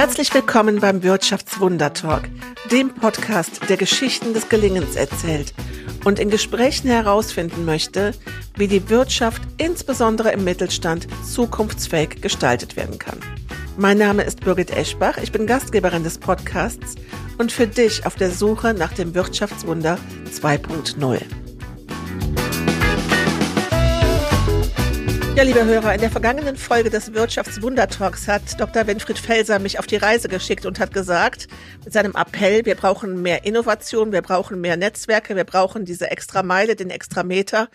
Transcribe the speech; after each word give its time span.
Herzlich 0.00 0.32
willkommen 0.32 0.80
beim 0.80 1.02
Wirtschaftswunder-Talk, 1.02 2.22
dem 2.72 2.88
Podcast, 2.94 3.68
der 3.68 3.76
Geschichten 3.76 4.32
des 4.32 4.48
Gelingens 4.48 4.96
erzählt 4.96 5.52
und 6.06 6.18
in 6.18 6.30
Gesprächen 6.30 6.88
herausfinden 6.88 7.66
möchte, 7.66 8.12
wie 8.56 8.66
die 8.66 8.88
Wirtschaft 8.88 9.42
insbesondere 9.58 10.32
im 10.32 10.42
Mittelstand 10.42 11.06
zukunftsfähig 11.22 12.22
gestaltet 12.22 12.76
werden 12.76 12.98
kann. 12.98 13.18
Mein 13.76 13.98
Name 13.98 14.22
ist 14.22 14.40
Birgit 14.40 14.70
Eschbach, 14.70 15.18
ich 15.18 15.32
bin 15.32 15.46
Gastgeberin 15.46 16.02
des 16.02 16.16
Podcasts 16.16 16.94
und 17.36 17.52
für 17.52 17.66
dich 17.66 18.06
auf 18.06 18.14
der 18.14 18.30
Suche 18.30 18.72
nach 18.72 18.94
dem 18.94 19.14
Wirtschaftswunder 19.14 19.98
2.0. 20.32 21.20
Ja, 25.40 25.46
liebe 25.46 25.64
Hörer, 25.64 25.94
in 25.94 26.02
der 26.02 26.10
vergangenen 26.10 26.54
Folge 26.54 26.90
des 26.90 27.14
Wirtschaftswundertalks 27.14 28.28
hat 28.28 28.60
Dr. 28.60 28.86
Winfried 28.86 29.18
Felser 29.18 29.58
mich 29.58 29.78
auf 29.78 29.86
die 29.86 29.96
Reise 29.96 30.28
geschickt 30.28 30.66
und 30.66 30.78
hat 30.78 30.92
gesagt, 30.92 31.48
mit 31.82 31.94
seinem 31.94 32.14
Appell, 32.14 32.66
wir 32.66 32.74
brauchen 32.74 33.22
mehr 33.22 33.46
Innovation, 33.46 34.12
wir 34.12 34.20
brauchen 34.20 34.60
mehr 34.60 34.76
Netzwerke, 34.76 35.36
wir 35.36 35.44
brauchen 35.44 35.86
diese 35.86 36.10
extra 36.10 36.42
Meile, 36.42 36.76
den 36.76 36.90
extra 36.90 37.22
Meter. 37.22 37.70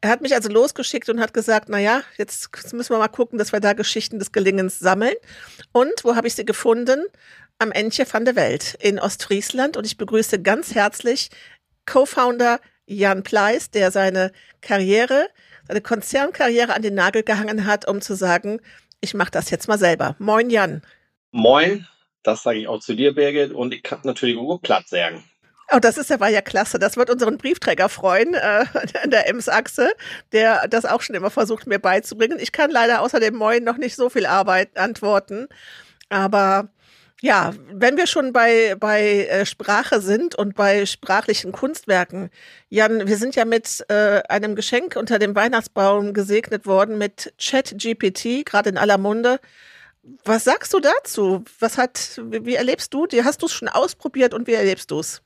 Er 0.00 0.10
hat 0.10 0.20
mich 0.20 0.36
also 0.36 0.50
losgeschickt 0.50 1.08
und 1.08 1.18
hat 1.18 1.34
gesagt, 1.34 1.68
na 1.68 1.80
ja, 1.80 2.02
jetzt 2.16 2.72
müssen 2.72 2.94
wir 2.94 2.98
mal 2.98 3.08
gucken, 3.08 3.40
dass 3.40 3.50
wir 3.50 3.58
da 3.58 3.72
Geschichten 3.72 4.20
des 4.20 4.30
Gelingens 4.30 4.78
sammeln. 4.78 5.16
Und 5.72 6.04
wo 6.04 6.14
habe 6.14 6.28
ich 6.28 6.36
sie 6.36 6.44
gefunden? 6.44 7.06
Am 7.58 7.72
Entje 7.72 8.06
van 8.08 8.24
der 8.24 8.36
Welt 8.36 8.78
in 8.78 9.00
Ostfriesland. 9.00 9.76
Und 9.76 9.84
ich 9.84 9.96
begrüße 9.96 10.40
ganz 10.42 10.76
herzlich 10.76 11.30
Co-Founder 11.86 12.60
Jan 12.86 13.24
Pleis, 13.24 13.68
der 13.68 13.90
seine 13.90 14.30
Karriere 14.60 15.26
seine 15.70 15.80
Konzernkarriere 15.80 16.74
an 16.74 16.82
den 16.82 16.94
Nagel 16.94 17.22
gehangen 17.22 17.64
hat, 17.64 17.86
um 17.86 18.00
zu 18.00 18.14
sagen, 18.14 18.60
ich 19.00 19.14
mache 19.14 19.30
das 19.30 19.50
jetzt 19.50 19.68
mal 19.68 19.78
selber. 19.78 20.16
Moin 20.18 20.50
Jan. 20.50 20.82
Moin, 21.30 21.86
das 22.24 22.42
sage 22.42 22.58
ich 22.58 22.66
auch 22.66 22.80
zu 22.80 22.94
dir, 22.94 23.14
Birgit, 23.14 23.52
und 23.52 23.72
ich 23.72 23.84
kann 23.84 24.00
natürlich 24.02 24.36
Ugo 24.36 24.58
Platt 24.58 24.88
sagen. 24.88 25.22
Oh, 25.72 25.78
das 25.78 25.96
ist 25.96 26.10
ja, 26.10 26.18
war 26.18 26.28
ja 26.28 26.40
klasse. 26.40 26.80
Das 26.80 26.96
wird 26.96 27.08
unseren 27.08 27.38
Briefträger 27.38 27.88
freuen, 27.88 28.34
äh, 28.34 28.64
an 29.02 29.10
der 29.10 29.28
Ems-Achse, 29.28 29.92
der 30.32 30.66
das 30.66 30.84
auch 30.84 31.02
schon 31.02 31.14
immer 31.14 31.30
versucht, 31.30 31.68
mir 31.68 31.78
beizubringen. 31.78 32.40
Ich 32.40 32.50
kann 32.50 32.72
leider 32.72 33.00
außer 33.00 33.20
dem 33.20 33.36
Moin 33.36 33.62
noch 33.62 33.76
nicht 33.76 33.94
so 33.94 34.10
viel 34.10 34.26
Arbeit 34.26 34.76
antworten. 34.76 35.46
Aber 36.08 36.70
ja, 37.20 37.52
wenn 37.70 37.96
wir 37.96 38.06
schon 38.06 38.32
bei, 38.32 38.74
bei 38.78 39.26
äh, 39.26 39.44
Sprache 39.44 40.00
sind 40.00 40.34
und 40.34 40.54
bei 40.54 40.86
sprachlichen 40.86 41.52
Kunstwerken, 41.52 42.30
Jan, 42.68 43.06
wir 43.06 43.16
sind 43.16 43.36
ja 43.36 43.44
mit 43.44 43.84
äh, 43.88 44.22
einem 44.28 44.54
Geschenk 44.54 44.96
unter 44.96 45.18
dem 45.18 45.34
Weihnachtsbaum 45.34 46.14
gesegnet 46.14 46.66
worden 46.66 46.96
mit 46.96 47.32
ChatGPT, 47.38 48.46
gerade 48.46 48.70
in 48.70 48.78
aller 48.78 48.98
Munde. 48.98 49.38
Was 50.24 50.44
sagst 50.44 50.72
du 50.72 50.80
dazu? 50.80 51.44
Was 51.58 51.76
hat, 51.76 52.20
wie, 52.24 52.54
erlebst 52.54 52.94
du? 52.94 53.06
Hast 53.22 53.42
du 53.42 53.46
es 53.46 53.52
schon 53.52 53.68
ausprobiert 53.68 54.32
und 54.32 54.46
wie 54.46 54.54
erlebst 54.54 54.90
du 54.90 55.00
es? 55.00 55.22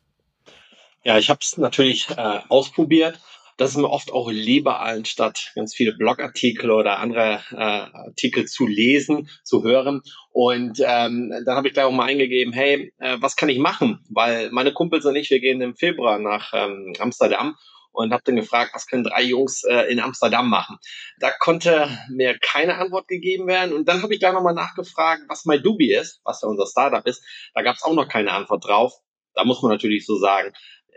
Ja, 1.05 1.19
ich 1.19 1.31
habe 1.31 1.41
es 1.43 1.57
natürlich 1.59 2.11
äh, 2.11 2.41
ausprobiert 2.49 3.21
das 3.57 3.71
ist 3.71 3.77
mir 3.77 3.91
oft 3.91 4.13
auch 4.13 4.31
lieber, 4.31 4.81
anstatt 4.81 5.53
ganz 5.55 5.75
viele 5.75 5.93
Blogartikel 5.93 6.71
oder 6.71 6.99
andere 6.99 7.41
äh, 7.53 7.57
Artikel 7.57 8.47
zu 8.47 8.67
lesen, 8.67 9.29
zu 9.45 9.63
hören. 9.63 10.03
Und 10.31 10.81
ähm, 10.81 11.33
dann 11.45 11.57
habe 11.57 11.69
ich 11.69 11.75
gleich 11.75 11.85
auch 11.85 11.93
mal 11.93 12.07
eingegeben, 12.07 12.53
hey, 12.53 12.93
äh, 12.99 13.17
was 13.21 13.37
kann 13.37 13.49
ich 13.49 13.59
machen? 13.59 14.05
Weil 14.11 14.51
meine 14.51 14.73
Kumpels 14.73 15.05
und 15.05 15.17
ich, 15.17 15.31
wir 15.31 15.41
gehen 15.41 15.61
im 15.61 15.77
Februar 15.77 16.19
nach 16.19 16.53
ähm, 16.53 16.95
Amsterdam 16.99 17.57
und 17.93 18.13
habe 18.13 18.23
dann 18.25 18.37
gefragt, 18.37 18.73
was 18.75 18.87
können 18.87 19.05
drei 19.05 19.23
Jungs 19.23 19.63
äh, 19.63 19.83
in 19.91 20.01
Amsterdam 20.01 20.51
machen? 20.51 20.79
Da 21.21 21.31
konnte 21.31 21.89
mir 22.11 22.37
keine 22.39 22.77
Antwort 22.77 23.07
gegeben 23.07 23.47
werden. 23.47 23.73
Und 23.73 23.89
dann 23.89 24.03
habe 24.03 24.13
ich 24.13 24.21
gleich 24.21 24.33
nochmal 24.33 24.55
nachgefragt, 24.55 25.23
was 25.29 25.45
MyDubi 25.45 25.95
ist, 25.95 26.21
was 26.25 26.43
ja 26.43 26.49
unser 26.49 26.67
Startup 26.67 27.07
ist. 27.07 27.25
Da 27.55 27.63
gab 27.63 27.77
es 27.77 27.85
auch 27.85 27.95
noch 27.95 28.09
keine 28.09 28.33
Antwort 28.33 28.67
drauf. 28.67 28.95
Da 29.35 29.45
muss 29.45 29.63
man 29.63 29.71
natürlich 29.71 30.07
so 30.07 30.17
sagen, 30.17 30.53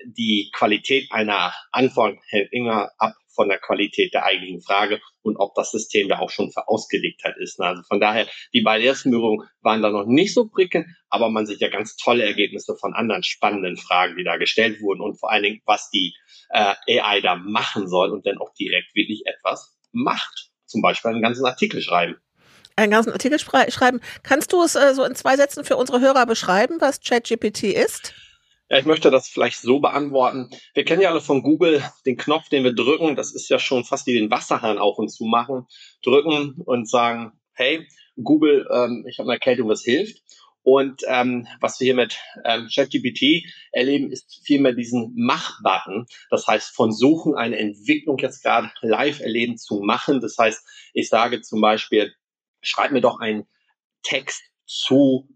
die 0.06 0.52
Qualität 0.54 1.12
einer 1.12 1.54
Antwort 1.72 2.18
hängt 2.30 2.52
immer 2.52 2.92
ab 2.98 3.16
von 3.38 3.48
der 3.50 3.60
Qualität 3.60 4.14
der 4.14 4.26
eigentlichen 4.26 4.62
Frage 4.62 5.00
und 5.22 5.38
ob 5.38 5.54
das 5.54 5.72
System 5.72 6.10
da 6.10 6.20
auch 6.20 6.32
schon 6.32 6.52
für 6.52 6.68
ausgelegt 6.68 7.24
hat 7.24 7.36
ist. 7.38 7.62
Also 7.62 7.84
von 7.84 8.02
daher, 8.02 8.28
die 8.52 8.62
beiden 8.62 8.86
ersten 8.86 9.12
Berührungen 9.12 9.48
waren 9.62 9.82
da 9.82 9.92
noch 9.92 10.06
nicht 10.06 10.34
so 10.34 10.48
prickelnd, 10.48 10.88
aber 11.10 11.30
man 11.30 11.46
sieht 11.46 11.62
ja 11.62 11.70
ganz 11.70 11.96
tolle 11.96 12.26
Ergebnisse 12.26 12.76
von 12.76 12.94
anderen 12.94 13.24
spannenden 13.24 13.78
Fragen, 13.78 14.18
die 14.18 14.24
da 14.24 14.38
gestellt 14.38 14.82
wurden 14.82 15.02
und 15.02 15.20
vor 15.20 15.32
allen 15.32 15.44
Dingen, 15.44 15.62
was 15.66 15.90
die 15.92 16.16
äh, 16.50 17.00
AI 17.00 17.22
da 17.22 17.36
machen 17.36 17.88
soll 17.88 18.12
und 18.12 18.26
dann 18.26 18.40
auch 18.40 18.54
direkt 18.56 18.96
wirklich 18.96 19.22
etwas 19.26 19.78
macht. 19.92 20.50
Zum 20.66 20.82
Beispiel 20.82 21.12
einen 21.12 21.22
ganzen 21.22 21.46
Artikel 21.46 21.82
schreiben 21.82 22.16
einen 22.80 22.92
ganzen 22.92 23.12
Artikel 23.12 23.40
schreiben. 23.40 24.02
Kannst 24.22 24.54
du 24.54 24.62
es 24.62 24.76
äh, 24.76 24.94
so 24.94 25.04
in 25.04 25.16
zwei 25.16 25.36
Sätzen 25.36 25.64
für 25.64 25.78
unsere 25.78 26.00
Hörer 26.00 26.28
beschreiben, 26.28 26.76
was 26.80 27.02
ChatGPT 27.02 27.64
ist? 27.64 28.14
Ja, 28.70 28.78
ich 28.80 28.86
möchte 28.86 29.12
das 29.12 29.30
vielleicht 29.30 29.62
so 29.62 29.80
beantworten. 29.80 30.50
Wir 30.74 30.84
kennen 30.84 31.02
ja 31.02 31.10
alle 31.10 31.22
von 31.22 31.42
Google 31.42 31.82
den 32.06 32.18
Knopf, 32.18 32.50
den 32.50 32.66
wir 32.66 32.74
drücken. 32.74 33.16
Das 33.16 33.34
ist 33.34 33.50
ja 33.50 33.60
schon 33.60 33.86
fast 33.86 34.08
wie 34.08 34.14
den 34.14 34.30
Wasserhahn 34.30 34.78
auf 34.78 34.98
und 34.98 35.08
zu 35.08 35.24
machen. 35.24 35.68
Drücken 36.04 36.56
und 36.66 36.90
sagen, 36.90 37.32
hey, 37.54 37.88
Google, 38.22 38.68
ähm, 38.70 39.06
ich 39.08 39.20
habe 39.20 39.30
eine 39.30 39.36
Erkältung, 39.36 39.70
was 39.70 39.84
hilft? 39.84 40.22
Und 40.64 41.04
ähm, 41.08 41.48
was 41.62 41.80
wir 41.80 41.86
hier 41.86 41.96
mit 41.96 42.20
ähm, 42.44 42.68
ChatGPT 42.68 43.46
erleben, 43.72 44.12
ist 44.12 44.42
vielmehr 44.44 44.74
diesen 44.74 45.14
Mach-Button. 45.16 46.06
Das 46.30 46.46
heißt, 46.46 46.76
von 46.76 46.92
Suchen 46.92 47.36
eine 47.36 47.58
Entwicklung 47.58 48.18
jetzt 48.18 48.44
gerade 48.44 48.70
live 48.82 49.22
erleben 49.22 49.58
zu 49.58 49.80
machen. 49.80 50.20
Das 50.20 50.38
heißt, 50.38 50.92
ich 50.94 51.08
sage 51.08 51.42
zum 51.42 51.62
Beispiel, 51.62 52.14
schreib 52.62 52.92
mir 52.92 53.00
doch 53.00 53.22
einen 53.22 53.48
Text 54.04 54.44
zu 54.66 55.30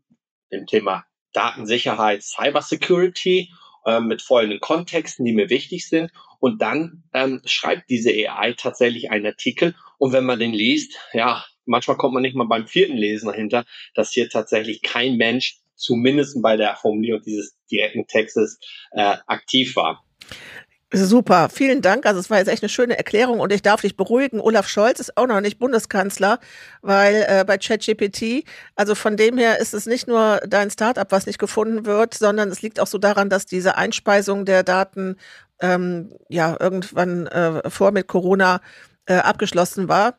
dem 0.51 0.65
Thema 0.65 1.05
Datensicherheit, 1.33 2.23
Cybersecurity 2.23 3.49
äh, 3.85 3.99
mit 3.99 4.21
folgenden 4.21 4.59
Kontexten, 4.59 5.25
die 5.25 5.33
mir 5.33 5.49
wichtig 5.49 5.87
sind. 5.87 6.11
Und 6.39 6.61
dann 6.61 7.03
ähm, 7.13 7.41
schreibt 7.45 7.89
diese 7.89 8.11
AI 8.11 8.53
tatsächlich 8.53 9.11
einen 9.11 9.27
Artikel. 9.27 9.75
Und 9.97 10.13
wenn 10.13 10.25
man 10.25 10.39
den 10.39 10.53
liest, 10.53 10.97
ja, 11.13 11.45
manchmal 11.65 11.97
kommt 11.97 12.13
man 12.13 12.23
nicht 12.23 12.35
mal 12.35 12.47
beim 12.47 12.67
vierten 12.67 12.97
Lesen 12.97 13.27
dahinter, 13.27 13.65
dass 13.93 14.11
hier 14.11 14.29
tatsächlich 14.29 14.81
kein 14.81 15.17
Mensch, 15.17 15.57
zumindest 15.75 16.41
bei 16.41 16.57
der 16.57 16.75
Formulierung 16.75 17.21
dieses 17.23 17.57
direkten 17.71 18.07
Textes, 18.07 18.59
äh, 18.91 19.17
aktiv 19.27 19.75
war. 19.75 20.03
Super, 20.93 21.47
vielen 21.47 21.81
Dank. 21.81 22.05
Also 22.05 22.19
es 22.19 22.29
war 22.29 22.39
jetzt 22.39 22.49
echt 22.49 22.63
eine 22.63 22.69
schöne 22.69 22.97
Erklärung 22.97 23.39
und 23.39 23.53
ich 23.53 23.61
darf 23.61 23.79
dich 23.79 23.95
beruhigen. 23.95 24.41
Olaf 24.41 24.67
Scholz 24.67 24.99
ist 24.99 25.15
auch 25.15 25.25
noch 25.25 25.39
nicht 25.39 25.57
Bundeskanzler, 25.57 26.39
weil 26.81 27.25
äh, 27.29 27.45
bei 27.45 27.57
ChatGPT, 27.57 28.43
also 28.75 28.93
von 28.93 29.15
dem 29.15 29.37
her 29.37 29.59
ist 29.59 29.73
es 29.73 29.85
nicht 29.85 30.09
nur 30.09 30.41
dein 30.45 30.69
Startup, 30.69 31.09
was 31.09 31.27
nicht 31.27 31.39
gefunden 31.39 31.85
wird, 31.85 32.13
sondern 32.13 32.49
es 32.49 32.61
liegt 32.61 32.77
auch 32.81 32.87
so 32.87 32.97
daran, 32.97 33.29
dass 33.29 33.45
diese 33.45 33.77
Einspeisung 33.77 34.43
der 34.43 34.63
Daten 34.63 35.15
ähm, 35.61 36.11
ja 36.27 36.57
irgendwann 36.59 37.27
äh, 37.27 37.69
vor 37.69 37.91
mit 37.91 38.07
Corona 38.07 38.59
äh, 39.05 39.13
abgeschlossen 39.15 39.87
war 39.87 40.15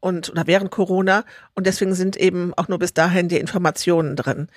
und 0.00 0.30
oder 0.30 0.48
während 0.48 0.72
Corona 0.72 1.24
und 1.54 1.68
deswegen 1.68 1.94
sind 1.94 2.16
eben 2.16 2.54
auch 2.54 2.66
nur 2.66 2.80
bis 2.80 2.92
dahin 2.92 3.28
die 3.28 3.38
Informationen 3.38 4.16
drin. 4.16 4.48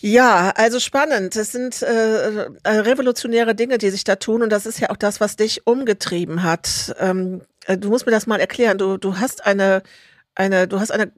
Ja, 0.00 0.52
also 0.56 0.80
spannend. 0.80 1.36
Es 1.36 1.52
sind 1.52 1.82
äh, 1.82 2.44
äh, 2.44 2.48
revolutionäre 2.64 3.54
Dinge, 3.54 3.76
die 3.76 3.90
sich 3.90 4.04
da 4.04 4.16
tun 4.16 4.42
und 4.42 4.50
das 4.50 4.64
ist 4.64 4.80
ja 4.80 4.90
auch 4.90 4.96
das, 4.96 5.20
was 5.20 5.36
dich 5.36 5.66
umgetrieben 5.66 6.42
hat. 6.42 6.94
Ähm, 6.98 7.42
äh, 7.66 7.76
du 7.76 7.90
musst 7.90 8.06
mir 8.06 8.12
das 8.12 8.26
mal 8.26 8.40
erklären. 8.40 8.78
Du, 8.78 8.96
du 8.96 9.18
hast 9.18 9.44
eine, 9.44 9.82
eine, 10.34 10.66
du 10.66 10.80
hast 10.80 10.90
eine 10.90 11.12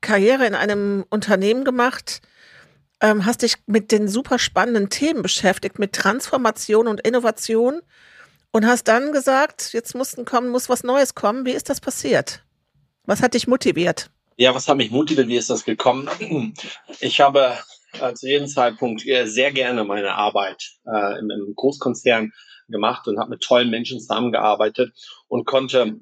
Karriere 0.00 0.46
in 0.46 0.54
einem 0.54 1.04
Unternehmen 1.10 1.64
gemacht, 1.64 2.22
ähm, 3.00 3.26
hast 3.26 3.42
dich 3.42 3.56
mit 3.66 3.90
den 3.90 4.06
super 4.06 4.38
spannenden 4.38 4.88
Themen 4.88 5.22
beschäftigt, 5.22 5.80
mit 5.80 5.92
Transformation 5.92 6.86
und 6.86 7.00
Innovation 7.00 7.80
und 8.52 8.66
hast 8.66 8.84
dann 8.84 9.12
gesagt, 9.12 9.72
jetzt 9.72 9.96
mussten 9.96 10.24
kommen, 10.24 10.48
muss 10.48 10.68
was 10.68 10.84
Neues 10.84 11.16
kommen. 11.16 11.44
Wie 11.44 11.52
ist 11.52 11.70
das 11.70 11.80
passiert? 11.80 12.44
Was 13.04 13.20
hat 13.20 13.34
dich 13.34 13.48
motiviert? 13.48 14.10
Ja, 14.36 14.54
was 14.54 14.68
hat 14.68 14.76
mich 14.76 14.92
motiviert? 14.92 15.26
Wie 15.26 15.36
ist 15.36 15.50
das 15.50 15.64
gekommen? 15.64 16.08
Ich 17.00 17.20
habe 17.20 17.58
äh, 18.00 18.14
zu 18.14 18.28
jedem 18.28 18.46
Zeitpunkt 18.46 19.06
äh, 19.06 19.26
sehr 19.26 19.52
gerne 19.52 19.84
meine 19.84 20.14
Arbeit 20.14 20.72
äh, 20.86 21.18
im, 21.18 21.30
im 21.30 21.54
Großkonzern 21.54 22.32
gemacht 22.68 23.08
und 23.08 23.18
habe 23.18 23.30
mit 23.30 23.42
tollen 23.42 23.70
Menschen 23.70 24.00
zusammengearbeitet 24.00 24.92
und 25.28 25.46
konnte 25.46 26.00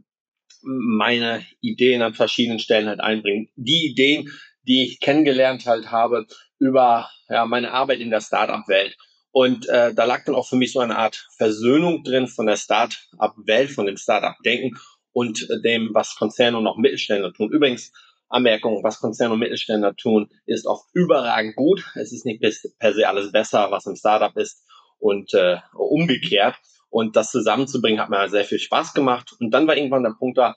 meine 0.63 1.45
Ideen 1.61 2.03
an 2.03 2.15
verschiedenen 2.15 2.59
Stellen 2.59 2.89
halt 2.89 3.01
einbringen. 3.01 3.49
Die 3.57 3.87
Ideen, 3.87 4.31
die 4.67 4.85
ich 4.85 5.01
kennengelernt 5.01 5.67
halt 5.67 5.91
habe 5.91 6.27
über 6.59 7.09
ja, 7.29 7.47
meine 7.47 7.73
Arbeit 7.73 8.01
in 8.01 8.11
der 8.11 8.21
Startup-Welt. 8.21 8.97
Und 9.31 9.69
äh, 9.69 9.93
da 9.95 10.05
lag 10.05 10.25
dann 10.25 10.35
auch 10.35 10.49
für 10.49 10.57
mich 10.57 10.73
so 10.73 10.81
eine 10.81 10.97
Art 10.97 11.29
Versöhnung 11.37 12.03
drin 12.03 12.27
von 12.27 12.47
der 12.47 12.57
Startup-Welt, 12.57 13.71
von 13.71 13.87
dem 13.87 13.97
Startup-Denken 13.97 14.79
und 15.13 15.49
äh, 15.51 15.61
dem, 15.61 15.91
was 15.93 16.17
Konzerne 16.17 16.57
und 16.59 16.67
auch 16.67 16.79
Mittelständler 16.79 17.33
tun. 17.33 17.53
Übrigens, 17.53 17.93
Anmerkung, 18.29 18.83
was 18.83 19.01
Konzerne 19.01 19.35
und 19.35 19.41
Mittelständler 19.41 19.95
tun, 19.95 20.29
ist 20.47 20.67
oft 20.67 20.85
überragend 20.95 21.57
gut. 21.57 21.85
Es 21.95 22.13
ist 22.13 22.27
nicht 22.27 22.41
per 22.41 22.93
se 22.93 23.09
alles 23.09 23.33
besser, 23.33 23.71
was 23.71 23.87
im 23.87 23.97
Startup 23.97 24.37
ist 24.37 24.65
und 24.99 25.33
äh, 25.35 25.59
umgekehrt. 25.75 26.57
Und 26.91 27.17
das 27.17 27.31
zusammenzubringen 27.31 28.01
hat 28.01 28.11
mir 28.11 28.29
sehr 28.29 28.45
viel 28.45 28.59
Spaß 28.59 28.95
gemacht. 28.95 29.31
Und 29.39 29.51
dann 29.51 29.67
war 29.67 29.77
irgendwann 29.77 30.03
der 30.03 30.17
Punkt 30.19 30.39
da, 30.39 30.55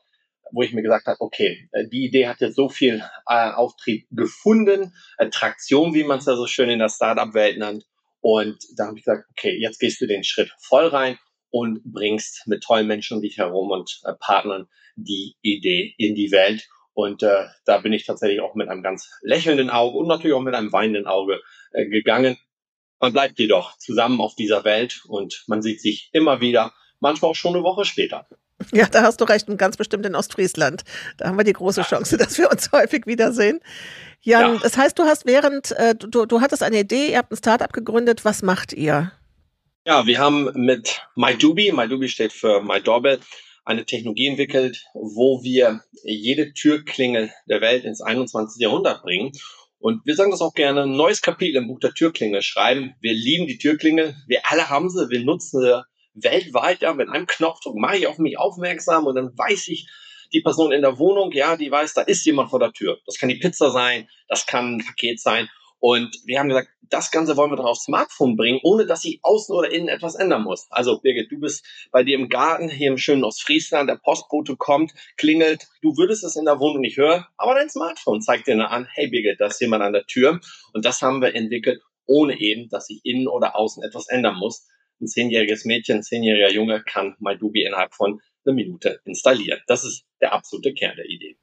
wo 0.51 0.62
ich 0.63 0.74
mir 0.74 0.81
gesagt 0.81 1.07
habe, 1.07 1.19
okay, 1.19 1.69
die 1.92 2.06
Idee 2.06 2.27
hat 2.27 2.39
jetzt 2.39 2.56
so 2.56 2.69
viel 2.69 3.04
äh, 3.27 3.51
Auftrieb 3.51 4.07
gefunden, 4.12 4.94
Traktion, 5.31 5.94
wie 5.94 6.04
man 6.04 6.19
es 6.19 6.25
ja 6.25 6.36
so 6.36 6.48
schön 6.48 6.69
in 6.69 6.80
der 6.80 6.89
Startup-Welt 6.89 7.57
nennt. 7.57 7.86
Und 8.21 8.57
da 8.77 8.88
habe 8.88 8.98
ich 8.98 9.06
gesagt, 9.06 9.25
okay, 9.31 9.57
jetzt 9.60 9.80
gehst 9.80 10.01
du 10.01 10.07
den 10.07 10.24
Schritt 10.24 10.51
voll 10.60 10.88
rein 10.88 11.18
und 11.51 11.83
bringst 11.83 12.48
mit 12.48 12.63
tollen 12.63 12.88
Menschen 12.88 13.18
um 13.18 13.21
dich 13.21 13.38
herum 13.38 13.71
und 13.71 14.01
äh, 14.04 14.13
Partnern 14.19 14.68
die 14.95 15.36
Idee 15.42 15.94
in 15.98 16.16
die 16.16 16.31
Welt. 16.31 16.68
Und 17.00 17.24
äh, 17.24 17.46
da 17.63 17.78
bin 17.78 17.94
ich 17.94 18.06
tatsächlich 18.06 18.42
auch 18.42 18.56
mit 18.56 18.68
einem 18.68 18.84
ganz 18.84 19.10
lächelnden 19.22 19.69
Auge 19.69 19.98
und 19.98 20.07
natürlich 20.07 20.36
auch 20.36 20.42
mit 20.42 20.54
einem 20.54 20.74
weinenden 20.74 21.07
Auge 21.07 21.40
äh, 21.72 21.86
gegangen. 21.86 22.38
Man 23.00 23.13
bleibt 23.13 23.40
jedoch 23.40 23.78
zusammen 23.78 24.19
auf 24.19 24.36
dieser 24.36 24.66
Welt 24.66 25.01
und 25.07 25.46
man 25.48 25.62
sieht 25.62 25.80
sich 25.80 26.10
immer 26.12 26.42
wieder, 26.42 26.74
manchmal 27.00 27.31
auch 27.31 27.36
schon 27.36 27.56
eine 27.56 27.63
Woche 27.63 27.86
später. 27.86 28.28
Ja, 28.74 28.86
da 28.88 29.04
hast 29.04 29.22
du 29.22 29.24
recht 29.24 29.48
und 29.48 29.56
ganz 29.56 29.78
bestimmt 29.78 30.06
in 30.06 30.13
Ostfriesland. 30.13 30.84
Da 31.16 31.30
haben 31.30 31.38
wir 31.38 31.46
die 31.46 31.54
große 31.54 31.84
Chance, 31.84 32.18
dass 32.18 32.38
wir 32.38 32.51
uns 32.51 32.69
häufig 32.74 33.07
wiedersehen. 33.07 33.62
Jan, 34.19 34.56
ja. 34.56 34.60
das 34.62 34.75
heißt, 34.75 35.00
du 35.00 35.04
hast 35.04 35.25
während, 35.25 35.72
äh, 35.78 35.95
du, 35.95 36.25
du 36.25 36.42
hattest 36.42 36.63
eine 36.63 36.80
Idee, 36.80 37.12
ihr 37.12 37.19
habt 37.19 37.31
ein 37.31 37.38
Startup 37.38 37.72
gegründet. 37.72 38.25
Was 38.25 38.42
macht 38.42 38.74
ihr? 38.74 39.13
Ja, 39.86 40.06
wir 40.06 40.19
haben 40.19 40.52
mit 40.54 41.02
MyDubi, 41.16 41.72
MyDubi 41.72 42.10
steht 42.10 42.34
für 42.34 42.62
MyDoorbell, 42.62 43.22
eine 43.69 43.86
Technologie 43.86 44.27
entwickelt, 44.27 44.83
wo 44.94 45.44
wir 45.44 45.81
jede 46.04 46.54
Türklingel 46.54 47.31
der 47.48 47.62
Welt 47.62 47.86
ins 47.86 48.01
21. 48.01 48.60
Jahrhundert 48.60 49.04
bringen. 49.04 49.31
Und 49.77 50.04
wir 50.06 50.16
sagen 50.16 50.31
das 50.31 50.42
auch 50.42 50.56
gerne, 50.56 50.83
ein 50.83 50.98
neues 50.98 51.21
Kapitel 51.21 51.57
im 51.57 51.68
Buch 51.68 51.80
der 51.80 51.94
Türklingel 51.94 52.42
schreiben. 52.42 52.95
Wir 53.00 53.13
lieben 53.13 53.45
die 53.45 53.60
Türklingel, 53.60 54.16
wir 54.27 54.42
alle 54.50 54.69
haben 54.69 54.89
sie, 54.89 55.10
wir 55.10 55.24
nutzen 55.24 55.62
sie 55.62 55.83
weltweit, 56.16 56.81
ja, 56.81 56.94
mit 56.94 57.10
einem 57.10 57.27
Knopfdruck 57.27 57.75
mache 57.77 57.98
ich 57.98 58.07
auf 58.07 58.18
mich 58.18 58.39
aufmerksam 58.39 59.06
und 59.06 59.16
dann 59.16 59.38
weiß 59.38 59.68
ich, 59.68 59.88
die 60.33 60.42
Person 60.42 60.71
in 60.71 60.81
der 60.81 60.98
Wohnung, 60.98 61.31
ja, 61.31 61.56
die 61.56 61.71
weiß, 61.71 61.94
da 61.94 62.01
ist 62.01 62.25
jemand 62.25 62.50
vor 62.50 62.60
der 62.60 62.74
Tür. 62.74 62.98
Das 63.06 63.18
kann 63.18 63.30
die 63.30 63.38
Pizza 63.38 63.71
sein, 63.71 64.10
das 64.27 64.48
kann 64.48 64.77
ein 64.77 64.86
Paket 64.86 65.21
sein. 65.21 65.48
Und 65.80 66.16
wir 66.26 66.40
haben 66.40 66.50
gesagt, 66.50 66.70
das 66.90 67.12
Ganze 67.12 67.38
wollen 67.38 67.52
wir 67.52 67.58
doch 67.58 67.66
aufs 67.66 67.84
Smartphone 67.84 68.36
bringen, 68.36 68.60
ohne 68.64 68.86
dass 68.86 69.06
ich 69.06 69.20
außen 69.22 69.56
oder 69.56 69.72
innen 69.72 69.88
etwas 69.88 70.16
ändern 70.16 70.44
muss. 70.44 70.68
Also 70.72 71.00
Birgit, 71.00 71.31
du 71.31 71.40
bist 71.40 71.66
bei 71.92 72.04
dir 72.04 72.18
im 72.18 72.30
Garten, 72.30 72.70
hier 72.70 72.90
im 72.90 72.98
schönen 72.98 73.24
Ostfriesland, 73.24 73.90
der 73.90 73.96
Postbote 73.96 74.56
kommt, 74.58 74.94
klingelt, 75.18 75.68
du 75.81 75.96
würdest 75.98 76.24
es 76.24 76.36
in 76.36 76.46
der 76.46 76.60
Wohnung 76.60 76.81
nicht 76.81 76.98
hören, 76.98 77.26
aber 77.38 77.54
dein 77.54 77.70
Smartphone 77.70 78.22
zeigt 78.22 78.48
dir 78.48 78.70
an, 78.70 78.88
hey 78.92 79.08
Birgit, 79.08 79.40
da 79.40 79.48
ist 79.48 79.62
jemand 79.62 79.84
an 79.84 79.94
der 79.94 80.06
Tür. 80.06 80.40
Und 80.74 80.86
das 80.86 81.02
haben 81.02 81.22
wir 81.22 81.36
entwickelt, 81.36 81.81
ohne 82.06 82.40
eben, 82.40 82.70
dass 82.70 82.90
ich 82.90 83.02
innen 83.04 83.28
oder 83.28 83.56
außen 83.56 83.84
etwas 83.84 84.08
ändern 84.10 84.36
muss 84.36 84.66
ein 85.02 85.08
zehnjähriges 85.08 85.66
Mädchen, 85.66 85.98
ein 85.98 86.04
zehnjähriger 86.04 86.52
Junge 86.52 86.84
kann 86.84 87.16
MyDubi 87.20 87.64
innerhalb 87.64 87.94
von 87.94 88.22
einer 88.46 88.56
Minute 88.56 89.00
installieren. 89.06 89.62
Das 89.68 89.84
ist 89.84 90.06
der 90.22 90.34
absolute 90.34 90.74
Kern 90.74 90.96
der 90.96 91.06
Idee. 91.06 91.38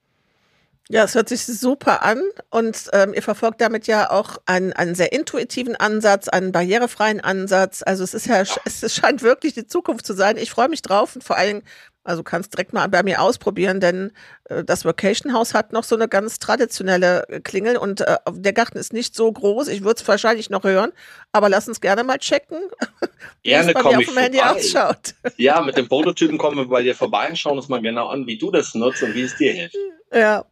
Ja, 0.89 1.03
es 1.03 1.17
hört 1.17 1.29
sich 1.29 1.45
super 1.45 2.05
an 2.05 2.23
und 2.51 2.91
ähm, 2.93 3.13
ihr 3.13 3.23
verfolgt 3.23 3.61
damit 3.61 3.89
ja 3.89 4.11
auch 4.11 4.37
einen, 4.47 4.73
einen 4.73 4.95
sehr 4.95 5.13
intuitiven 5.13 5.75
Ansatz, 5.75 6.29
einen 6.29 6.53
barrierefreien 6.53 7.21
Ansatz. 7.21 7.83
Also 7.85 8.05
es 8.05 8.15
ist 8.15 8.27
ja, 8.27 8.43
es 8.65 8.95
scheint 8.95 9.23
wirklich 9.23 9.55
die 9.55 9.67
Zukunft 9.67 10.07
zu 10.07 10.15
sein. 10.15 10.37
Ich 10.37 10.51
freue 10.51 10.69
mich 10.69 10.83
drauf 10.83 11.17
und 11.17 11.25
vor 11.25 11.37
allem 11.37 11.63
also 12.07 12.23
kannst 12.23 12.55
direkt 12.55 12.73
mal 12.73 12.87
bei 12.89 13.03
mir 13.03 13.21
ausprobieren, 13.21 13.81
denn 13.81 14.13
äh, 14.45 14.63
das 14.63 14.85
Vacation 14.85 15.33
House 15.33 15.55
hat 15.55 15.73
noch 15.73 15.83
so 15.83 15.97
eine 15.97 16.09
ganz 16.09 16.39
traditionelle 16.39 17.29
äh, 17.29 17.41
Klingel 17.41 17.77
und 17.77 18.01
äh, 18.03 18.17
der 18.31 18.53
Garten 18.53 18.79
ist 18.79 18.93
nicht 18.93 19.15
so 19.17 19.31
groß. 19.31 19.69
Ich 19.69 19.83
würde 19.83 20.01
es 20.01 20.07
wahrscheinlich 20.07 20.49
noch 20.49 20.63
hören, 20.63 20.93
aber 21.33 21.49
lass 21.49 21.67
uns 21.67 21.81
gerne 21.81 22.05
mal 22.05 22.19
checken, 22.19 22.59
wie 23.43 23.51
gerne 23.51 23.73
es 23.73 23.75
bei 23.75 23.83
mir 23.83 23.99
auf 23.99 24.05
dem 24.05 24.19
Handy 24.19 24.41
ausschaut. 24.41 25.15
Ja, 25.37 25.61
mit 25.63 25.77
dem 25.77 25.89
Prototypen 25.89 26.39
kommen 26.39 26.57
wir 26.57 26.69
bei 26.69 26.83
dir 26.83 26.95
vorbei 26.95 27.29
und 27.29 27.37
schauen 27.37 27.59
uns 27.59 27.69
mal 27.69 27.83
genau 27.83 28.07
an, 28.07 28.27
wie 28.27 28.39
du 28.39 28.53
das 28.53 28.75
nutzt 28.75 29.03
und 29.03 29.15
wie 29.15 29.23
es 29.23 29.37
dir 29.37 29.53
hilft. 29.53 29.77
Ja, 30.13 30.45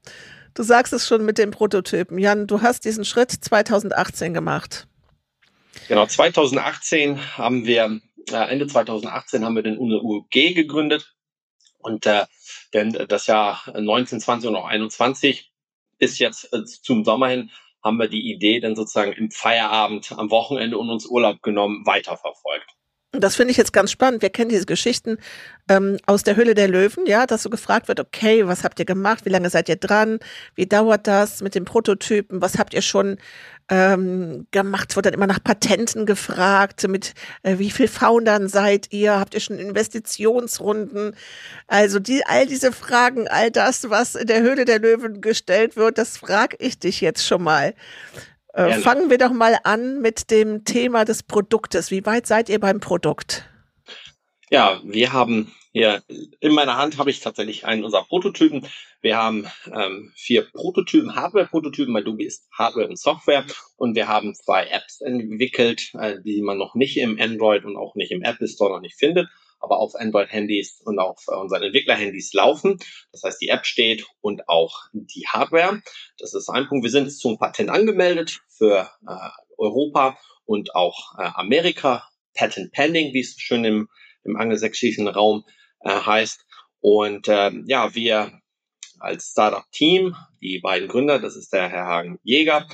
du 0.55 0.63
sagst 0.63 0.93
es 0.93 1.07
schon 1.07 1.25
mit 1.25 1.39
dem 1.39 1.51
Prototypen. 1.51 2.19
Jan, 2.19 2.47
du 2.47 2.63
hast 2.63 2.85
diesen 2.85 3.05
Schritt 3.05 3.31
2018 3.31 4.35
gemacht. 4.35 4.87
Genau, 5.89 6.07
2018 6.07 7.37
haben 7.37 7.67
wir, 7.67 8.01
äh, 8.31 8.51
Ende 8.51 8.67
2018 8.67 9.45
haben 9.45 9.57
wir 9.57 9.63
den 9.63 9.79
UNO-UG 9.79 10.55
gegründet 10.55 11.15
und 11.79 12.07
äh, 12.07 12.25
denn 12.73 12.93
das 13.09 13.27
Jahr 13.27 13.63
19, 13.79 14.21
20 14.21 14.49
und 14.49 14.57
auch 14.57 14.67
21 14.67 15.53
bis 15.99 16.19
jetzt 16.19 16.53
äh, 16.53 16.65
zum 16.65 17.05
Sommer 17.05 17.29
hin 17.29 17.51
haben 17.83 17.99
wir 17.99 18.09
die 18.09 18.33
Idee 18.33 18.61
dann 18.61 18.77
sozusagen 18.77 19.13
im 19.13 19.31
Feierabend 19.31 20.13
am 20.13 20.31
Wochenende 20.31 20.79
und 20.79 20.89
uns 20.89 21.07
Urlaub 21.07 21.43
genommen 21.43 21.85
weiterverfolgt. 21.87 22.74
Das 23.17 23.37
finde 23.37 23.53
ich 23.53 23.57
jetzt 23.57 23.73
ganz 23.73 23.93
spannend. 23.93 24.23
Wir 24.23 24.31
kennen 24.31 24.51
diese 24.51 24.67
Geschichten 24.67 25.19
ähm, 25.69 25.99
aus 26.07 26.25
der 26.25 26.35
Höhle 26.35 26.55
der 26.55 26.69
Löwen, 26.69 27.07
ja, 27.07 27.27
dass 27.27 27.45
so 27.45 27.51
gefragt 27.51 27.87
wird, 27.87 28.01
okay, 28.01 28.47
was 28.47 28.65
habt 28.65 28.79
ihr 28.81 28.85
gemacht? 28.85 29.25
Wie 29.25 29.31
lange 29.31 29.51
seid 29.51 29.69
ihr 29.69 29.77
dran? 29.77 30.19
Wie 30.57 30.67
dauert 30.67 31.07
das 31.07 31.41
mit 31.41 31.55
den 31.55 31.65
Prototypen? 31.65 32.43
Was 32.43 32.59
habt 32.59 32.75
ihr 32.75 32.83
schon 32.83 33.19
ähm, 33.69 34.47
gemacht? 34.51 34.97
Wird 34.97 35.07
dann 35.07 35.15
immer 35.15 35.29
nach 35.29 35.43
Patenten 35.43 36.07
gefragt. 36.07 36.87
Mit 36.89 37.15
äh, 37.45 37.59
wie 37.59 37.71
viel 37.71 37.89
Foundern 37.89 38.49
seid 38.49 38.93
ihr? 38.93 39.19
Habt 39.19 39.35
ihr 39.35 39.41
schon 39.41 39.59
Investitionsrunden? 39.59 41.15
Also 41.69 42.01
die, 42.01 42.27
all 42.27 42.47
diese 42.47 42.73
Fragen, 42.73 43.29
all 43.29 43.51
das, 43.51 43.91
was 43.91 44.17
in 44.17 44.27
der 44.27 44.43
Höhle 44.43 44.65
der 44.65 44.81
Löwen 44.81 45.21
gestellt 45.21 45.77
wird, 45.77 45.99
das 45.99 46.19
frage 46.19 46.57
ich 46.59 46.81
dich 46.81 47.01
jetzt 47.01 47.25
schon 47.25 47.43
mal. 47.43 47.75
Äh, 48.55 48.75
fangen 48.75 49.11
wir 49.11 49.19
doch 49.19 49.33
mal 49.33 49.59
an 49.65 50.01
mit 50.01 50.31
dem 50.31 50.65
Thema 50.65 51.05
des 51.05 51.25
Produktes. 51.25 51.91
Wie 51.91 52.07
weit 52.07 52.27
seid 52.27 52.49
ihr 52.49 52.61
beim 52.61 52.79
Produkt? 52.79 53.45
Ja, 54.49 54.81
wir 54.85 55.13
haben 55.13 55.53
hier 55.73 56.05
in 56.39 56.53
meiner 56.53 56.77
Hand 56.77 56.99
habe 56.99 57.11
ich 57.11 57.19
tatsächlich 57.19 57.67
einen 57.67 57.83
unserer 57.83 58.05
Prototypen. 58.05 58.65
Wir 59.01 59.17
haben 59.17 59.49
ähm, 59.73 60.13
vier 60.15 60.43
Prototypen, 60.43 61.17
Hardware-Prototypen, 61.17 61.93
bei 61.93 62.01
Adobe 62.01 62.25
ist 62.25 62.47
Hardware 62.57 62.87
und 62.87 62.99
Software 62.99 63.45
und 63.77 63.97
wir 63.97 64.07
haben 64.07 64.35
zwei 64.37 64.69
Apps 64.69 65.01
entwickelt, 65.01 65.91
äh, 65.95 66.21
die 66.25 66.41
man 66.41 66.57
noch 66.57 66.77
nicht 66.77 66.97
im 66.97 67.19
Android 67.21 67.65
und 67.65 67.77
auch 67.77 67.97
nicht 67.97 68.13
im 68.13 68.23
Apple 68.23 68.47
Store 68.47 68.73
noch 68.73 68.81
nicht 68.81 68.97
findet 68.97 69.29
aber 69.65 69.79
auf 69.79 69.95
Android-Handys 69.95 70.83
und 70.85 70.99
auf 70.99 71.25
äh, 71.29 71.35
unseren 71.35 71.63
Entwickler-Handys 71.63 72.33
laufen. 72.35 72.79
Das 73.13 73.23
heißt, 73.23 73.41
die 73.41 73.49
App 73.49 73.65
steht 73.65 74.07
und 74.21 74.49
auch 74.49 74.83
die 74.93 75.27
Hardware. 75.27 75.83
Das 76.19 76.35
ist 76.35 76.49
ein 76.51 76.69
Punkt. 76.69 76.85
Wir 76.85 76.91
sind 76.91 77.11
zum 77.11 77.39
Patent 77.39 77.71
angemeldet 77.71 78.41
für 78.49 78.91
äh, 79.09 79.29
Europa 79.57 80.19
und 80.45 80.75
auch 80.75 81.19
äh, 81.19 81.31
Amerika. 81.35 82.05
Patent 82.35 82.73
Pending, 82.73 83.15
wie 83.15 83.21
es 83.21 83.37
schön 83.39 83.65
im, 83.65 83.89
im 84.25 84.37
angelsächsischen 84.37 85.09
Raum 85.09 85.45
äh, 85.81 85.91
heißt. 85.91 86.45
Und 86.81 87.29
ähm, 87.29 87.65
ja, 87.67 87.95
wir 87.95 88.41
als 88.99 89.31
Startup-Team, 89.31 90.15
die 90.41 90.61
beiden 90.61 90.89
Gründer, 90.89 91.19
das 91.19 91.37
ist 91.37 91.53
der 91.53 91.69
Herr 91.69 91.87
Hagen 91.87 92.19
Jäger 92.23 92.67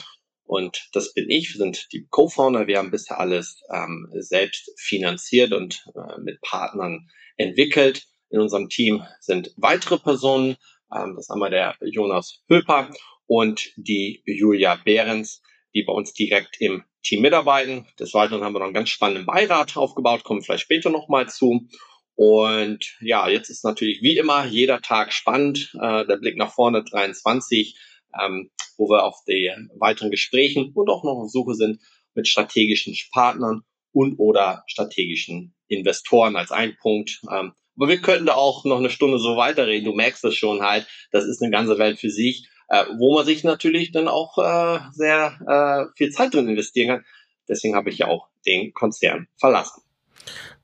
und 0.50 0.88
das 0.94 1.14
bin 1.14 1.30
ich. 1.30 1.54
Wir 1.54 1.58
sind 1.58 1.92
die 1.92 2.08
Co-Founder. 2.10 2.66
Wir 2.66 2.78
haben 2.78 2.90
bisher 2.90 3.20
alles 3.20 3.62
ähm, 3.72 4.08
selbst 4.14 4.72
finanziert 4.76 5.52
und 5.52 5.86
äh, 5.94 6.20
mit 6.20 6.40
Partnern 6.40 7.08
entwickelt. 7.36 8.08
In 8.30 8.40
unserem 8.40 8.68
Team 8.68 9.04
sind 9.20 9.52
weitere 9.56 9.96
Personen. 9.98 10.56
Ähm, 10.92 11.14
das 11.14 11.26
ist 11.26 11.30
einmal 11.30 11.50
der 11.50 11.76
Jonas 11.82 12.42
Höper 12.48 12.90
und 13.26 13.70
die 13.76 14.24
Julia 14.26 14.74
Behrens, 14.74 15.40
die 15.72 15.84
bei 15.84 15.92
uns 15.92 16.14
direkt 16.14 16.60
im 16.60 16.82
Team 17.04 17.22
mitarbeiten. 17.22 17.86
Des 18.00 18.12
Weiteren 18.12 18.42
haben 18.42 18.52
wir 18.52 18.58
noch 18.58 18.66
einen 18.66 18.74
ganz 18.74 18.88
spannenden 18.88 19.26
Beirat 19.26 19.76
aufgebaut, 19.76 20.24
kommen 20.24 20.42
vielleicht 20.42 20.64
später 20.64 20.90
nochmal 20.90 21.28
zu. 21.28 21.68
Und 22.16 22.96
ja, 23.00 23.28
jetzt 23.28 23.50
ist 23.50 23.62
natürlich 23.62 24.02
wie 24.02 24.16
immer 24.16 24.46
jeder 24.46 24.80
Tag 24.80 25.12
spannend. 25.12 25.72
Äh, 25.80 26.06
der 26.06 26.16
Blick 26.16 26.36
nach 26.36 26.52
vorne 26.52 26.82
23 26.82 27.78
ähm, 28.20 28.50
wo 28.80 28.88
wir 28.88 29.04
auf 29.04 29.22
die 29.28 29.52
weiteren 29.78 30.10
Gesprächen 30.10 30.72
und 30.74 30.88
auch 30.88 31.04
noch 31.04 31.18
auf 31.18 31.30
Suche 31.30 31.54
sind 31.54 31.80
mit 32.14 32.26
strategischen 32.26 32.96
Partnern 33.12 33.62
und 33.92 34.18
oder 34.18 34.64
strategischen 34.66 35.54
Investoren 35.68 36.34
als 36.34 36.50
ein 36.50 36.76
Punkt. 36.80 37.20
Ähm, 37.30 37.52
aber 37.76 37.88
wir 37.88 38.00
könnten 38.00 38.26
da 38.26 38.34
auch 38.34 38.64
noch 38.64 38.78
eine 38.78 38.90
Stunde 38.90 39.18
so 39.18 39.36
weiterreden. 39.36 39.84
Du 39.84 39.92
merkst 39.92 40.24
das 40.24 40.34
schon 40.34 40.62
halt. 40.62 40.86
Das 41.12 41.24
ist 41.24 41.42
eine 41.42 41.52
ganze 41.52 41.78
Welt 41.78 42.00
für 42.00 42.10
sich, 42.10 42.48
äh, 42.68 42.84
wo 42.98 43.14
man 43.14 43.26
sich 43.26 43.44
natürlich 43.44 43.92
dann 43.92 44.08
auch 44.08 44.38
äh, 44.38 44.80
sehr 44.92 45.38
äh, 45.46 45.96
viel 45.96 46.10
Zeit 46.10 46.34
drin 46.34 46.48
investieren 46.48 46.88
kann. 46.88 47.04
Deswegen 47.48 47.74
habe 47.74 47.90
ich 47.90 47.98
ja 47.98 48.08
auch 48.08 48.28
den 48.46 48.72
Konzern 48.72 49.28
verlassen. 49.36 49.82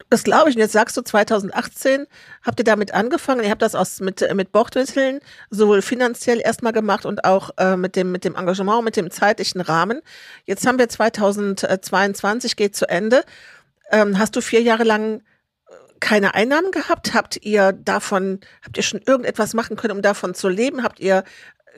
Das 0.09 0.23
glaube 0.23 0.51
ich. 0.51 0.57
Und 0.57 0.61
jetzt 0.61 0.73
sagst 0.73 0.97
du, 0.97 1.03
2018 1.03 2.07
habt 2.43 2.61
ihr 2.61 2.65
damit 2.65 2.95
angefangen. 2.95 3.43
Ihr 3.43 3.51
habt 3.51 3.63
das 3.63 3.75
aus, 3.75 4.01
mit, 4.01 4.25
mit 4.35 4.53
Bordmitteln 4.53 5.21
sowohl 5.51 5.83
finanziell 5.83 6.41
erstmal 6.41 6.73
gemacht 6.73 7.05
und 7.05 7.25
auch 7.25 7.51
äh, 7.59 7.77
mit, 7.77 7.97
dem, 7.97 8.13
mit 8.13 8.25
dem 8.25 8.37
Engagement, 8.37 8.85
mit 8.85 8.97
dem 8.97 9.11
zeitlichen 9.11 9.61
Rahmen. 9.61 10.01
Jetzt 10.45 10.67
haben 10.67 10.79
wir 10.79 10.89
2022, 10.89 12.55
geht 12.57 12.77
zu 12.77 12.89
Ende. 12.89 13.25
Ähm, 13.91 14.19
hast 14.19 14.37
du 14.37 14.41
vier 14.41 14.63
Jahre 14.63 14.85
lang 14.85 15.19
äh, 15.19 15.73
keine 15.99 16.35
Einnahmen 16.35 16.71
gehabt? 16.71 17.15
Habt 17.15 17.45
ihr 17.45 17.73
davon, 17.73 18.41
habt 18.65 18.77
ihr 18.77 18.85
schon 18.85 19.01
irgendetwas 19.05 19.55
machen 19.55 19.77
können, 19.77 19.97
um 19.97 20.03
davon 20.03 20.35
zu 20.35 20.49
leben? 20.49 20.85
Habt 20.85 21.01
ihr 21.01 21.25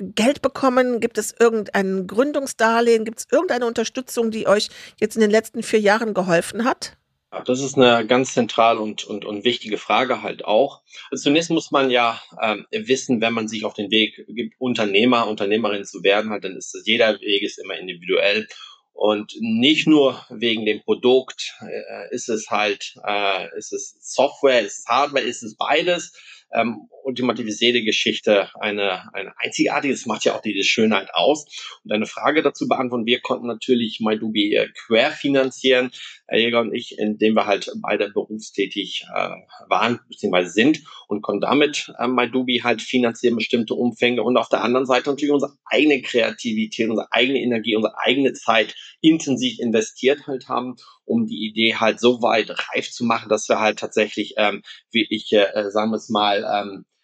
Geld 0.00 0.42
bekommen? 0.42 1.00
Gibt 1.00 1.16
es 1.16 1.34
irgendein 1.38 2.06
Gründungsdarlehen? 2.06 3.06
Gibt 3.06 3.20
es 3.20 3.26
irgendeine 3.30 3.64
Unterstützung, 3.64 4.30
die 4.30 4.46
euch 4.46 4.68
jetzt 5.00 5.16
in 5.16 5.22
den 5.22 5.30
letzten 5.30 5.62
vier 5.62 5.80
Jahren 5.80 6.12
geholfen 6.12 6.64
hat? 6.64 6.98
Das 7.44 7.60
ist 7.60 7.76
eine 7.76 8.06
ganz 8.06 8.32
zentrale 8.32 8.80
und, 8.80 9.04
und, 9.04 9.26
und 9.26 9.44
wichtige 9.44 9.76
Frage 9.76 10.22
halt 10.22 10.44
auch. 10.46 10.82
Also 11.10 11.24
zunächst 11.24 11.50
muss 11.50 11.70
man 11.70 11.90
ja 11.90 12.20
ähm, 12.42 12.66
wissen, 12.70 13.20
wenn 13.20 13.34
man 13.34 13.48
sich 13.48 13.64
auf 13.64 13.74
den 13.74 13.90
Weg 13.90 14.24
gibt, 14.28 14.54
Unternehmer, 14.58 15.28
Unternehmerin 15.28 15.84
zu 15.84 16.02
werden, 16.02 16.30
halt, 16.30 16.44
dann 16.44 16.56
ist 16.56 16.74
das, 16.74 16.86
jeder 16.86 17.20
Weg 17.20 17.42
ist 17.42 17.58
immer 17.58 17.76
individuell. 17.76 18.48
Und 18.94 19.34
nicht 19.40 19.86
nur 19.86 20.24
wegen 20.30 20.64
dem 20.64 20.80
Produkt 20.82 21.54
äh, 21.60 22.14
ist 22.14 22.28
es 22.28 22.48
halt, 22.50 22.94
äh, 23.06 23.46
ist 23.56 23.72
es 23.72 23.96
Software, 24.00 24.62
ist 24.62 24.80
es 24.80 24.86
Hardware, 24.86 25.22
ist 25.22 25.42
es 25.42 25.54
beides 25.56 26.12
ähm, 26.52 26.88
ultimative 27.04 27.52
Seele-Geschichte 27.52 28.50
eine, 28.60 29.12
eine 29.14 29.32
einzigartige, 29.38 29.94
das 29.94 30.06
macht 30.06 30.24
ja 30.24 30.34
auch 30.34 30.40
diese 30.40 30.64
Schönheit 30.64 31.14
aus. 31.14 31.46
Und 31.84 31.92
eine 31.92 32.06
Frage 32.06 32.42
dazu 32.42 32.68
beantworten, 32.68 33.06
wir 33.06 33.20
konnten 33.20 33.46
natürlich 33.46 34.00
MyDubi 34.00 34.54
äh, 34.54 34.68
querfinanzieren, 34.86 35.90
Herr 36.28 36.38
Jäger 36.38 36.60
und 36.60 36.74
ich, 36.74 36.98
indem 36.98 37.34
wir 37.34 37.46
halt 37.46 37.72
beide 37.80 38.10
berufstätig 38.10 39.06
äh, 39.14 39.30
waren 39.68 39.98
bzw. 40.08 40.44
sind 40.44 40.82
und 41.08 41.22
konnten 41.22 41.40
damit 41.40 41.90
äh, 41.98 42.06
MyDubi 42.06 42.60
halt 42.62 42.82
finanzieren 42.82 43.36
bestimmte 43.36 43.74
Umfänge 43.74 44.22
und 44.22 44.36
auf 44.36 44.50
der 44.50 44.62
anderen 44.62 44.84
Seite 44.84 45.08
natürlich 45.08 45.32
unsere 45.32 45.54
eigene 45.64 46.02
Kreativität, 46.02 46.90
unsere 46.90 47.10
eigene 47.12 47.40
Energie, 47.40 47.74
unsere 47.76 47.98
eigene 47.98 48.34
Zeit 48.34 48.76
intensiv 49.00 49.58
investiert 49.58 50.26
halt 50.26 50.48
haben, 50.48 50.76
um 51.06 51.26
die 51.26 51.48
Idee 51.48 51.76
halt 51.76 51.98
so 51.98 52.20
weit 52.20 52.50
reif 52.50 52.90
zu 52.90 53.04
machen, 53.06 53.30
dass 53.30 53.48
wir 53.48 53.58
halt 53.58 53.78
tatsächlich 53.78 54.34
ähm, 54.36 54.62
wirklich, 54.92 55.32
äh, 55.32 55.70
sagen 55.70 55.90
wir 55.90 55.96
es 55.96 56.10
mal, 56.10 56.44
ähm, 56.44 56.84
äh, 56.84 56.97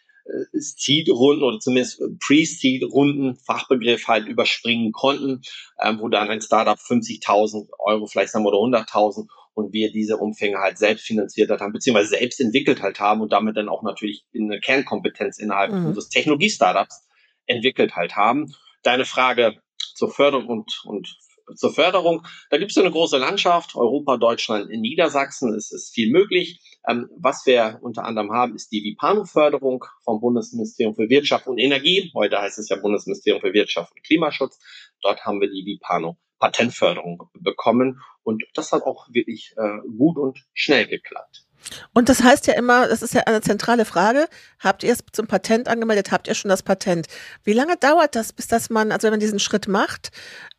Seed-Runden 0.52 1.42
oder 1.42 1.58
zumindest 1.58 2.02
Pre-Seed-Runden, 2.20 3.36
Fachbegriff 3.36 4.08
halt 4.08 4.26
überspringen 4.26 4.92
konnten, 4.92 5.42
ähm, 5.80 6.00
wo 6.00 6.08
dann 6.08 6.28
ein 6.28 6.40
Startup 6.40 6.78
50.000 6.78 7.68
Euro 7.78 8.06
vielleicht 8.06 8.32
sagen 8.32 8.44
wir 8.44 8.52
oder 8.52 8.78
100.000 8.78 9.26
und 9.54 9.72
wir 9.72 9.92
diese 9.92 10.16
Umfänge 10.16 10.58
halt 10.58 10.78
selbst 10.78 11.06
finanziert 11.06 11.50
haben, 11.50 11.72
beziehungsweise 11.72 12.10
selbst 12.10 12.40
entwickelt 12.40 12.82
halt 12.82 13.00
haben 13.00 13.20
und 13.20 13.32
damit 13.32 13.56
dann 13.56 13.68
auch 13.68 13.82
natürlich 13.82 14.24
eine 14.34 14.60
Kernkompetenz 14.60 15.38
innerhalb 15.38 15.72
mhm. 15.72 15.86
unseres 15.86 16.08
Technologie-Startups 16.08 17.06
entwickelt 17.46 17.94
halt 17.94 18.16
haben. 18.16 18.52
Deine 18.82 19.04
Frage 19.04 19.56
zur 19.94 20.10
Förderung 20.10 20.48
und, 20.48 20.82
und 20.84 21.16
zur 21.56 21.72
Förderung. 21.72 22.26
Da 22.50 22.58
gibt 22.58 22.70
es 22.70 22.78
eine 22.78 22.90
große 22.90 23.18
Landschaft, 23.18 23.74
Europa, 23.76 24.16
Deutschland, 24.16 24.70
in 24.70 24.80
Niedersachsen. 24.80 25.54
Es 25.54 25.72
ist 25.72 25.94
viel 25.94 26.10
möglich. 26.10 26.60
Ähm, 26.88 27.08
was 27.16 27.46
wir 27.46 27.78
unter 27.82 28.04
anderem 28.04 28.32
haben, 28.32 28.54
ist 28.54 28.72
die 28.72 28.82
Vipano-Förderung 28.82 29.84
vom 30.02 30.20
Bundesministerium 30.20 30.94
für 30.94 31.08
Wirtschaft 31.08 31.46
und 31.46 31.58
Energie. 31.58 32.10
Heute 32.14 32.40
heißt 32.40 32.58
es 32.58 32.68
ja 32.68 32.76
Bundesministerium 32.76 33.40
für 33.40 33.52
Wirtschaft 33.52 33.92
und 33.92 34.02
Klimaschutz. 34.04 34.58
Dort 35.02 35.24
haben 35.24 35.40
wir 35.40 35.48
die 35.48 35.64
Vipano 35.64 36.16
Patentförderung 36.38 37.30
bekommen 37.40 38.00
und 38.22 38.44
das 38.54 38.72
hat 38.72 38.82
auch 38.82 39.08
wirklich 39.10 39.54
äh, 39.56 39.78
gut 39.96 40.18
und 40.18 40.44
schnell 40.52 40.86
geklappt. 40.86 41.43
Und 41.92 42.08
das 42.08 42.22
heißt 42.22 42.46
ja 42.46 42.54
immer, 42.54 42.88
das 42.88 43.02
ist 43.02 43.14
ja 43.14 43.22
eine 43.22 43.40
zentrale 43.40 43.84
Frage. 43.84 44.28
Habt 44.58 44.82
ihr 44.82 44.92
es 44.92 45.00
zum 45.12 45.26
Patent 45.26 45.68
angemeldet? 45.68 46.10
Habt 46.10 46.28
ihr 46.28 46.34
schon 46.34 46.48
das 46.48 46.62
Patent? 46.62 47.06
Wie 47.42 47.52
lange 47.52 47.76
dauert 47.76 48.14
das, 48.14 48.32
bis 48.32 48.48
das 48.48 48.70
man, 48.70 48.92
also 48.92 49.06
wenn 49.06 49.12
man 49.12 49.20
diesen 49.20 49.38
Schritt 49.38 49.68
macht 49.68 50.10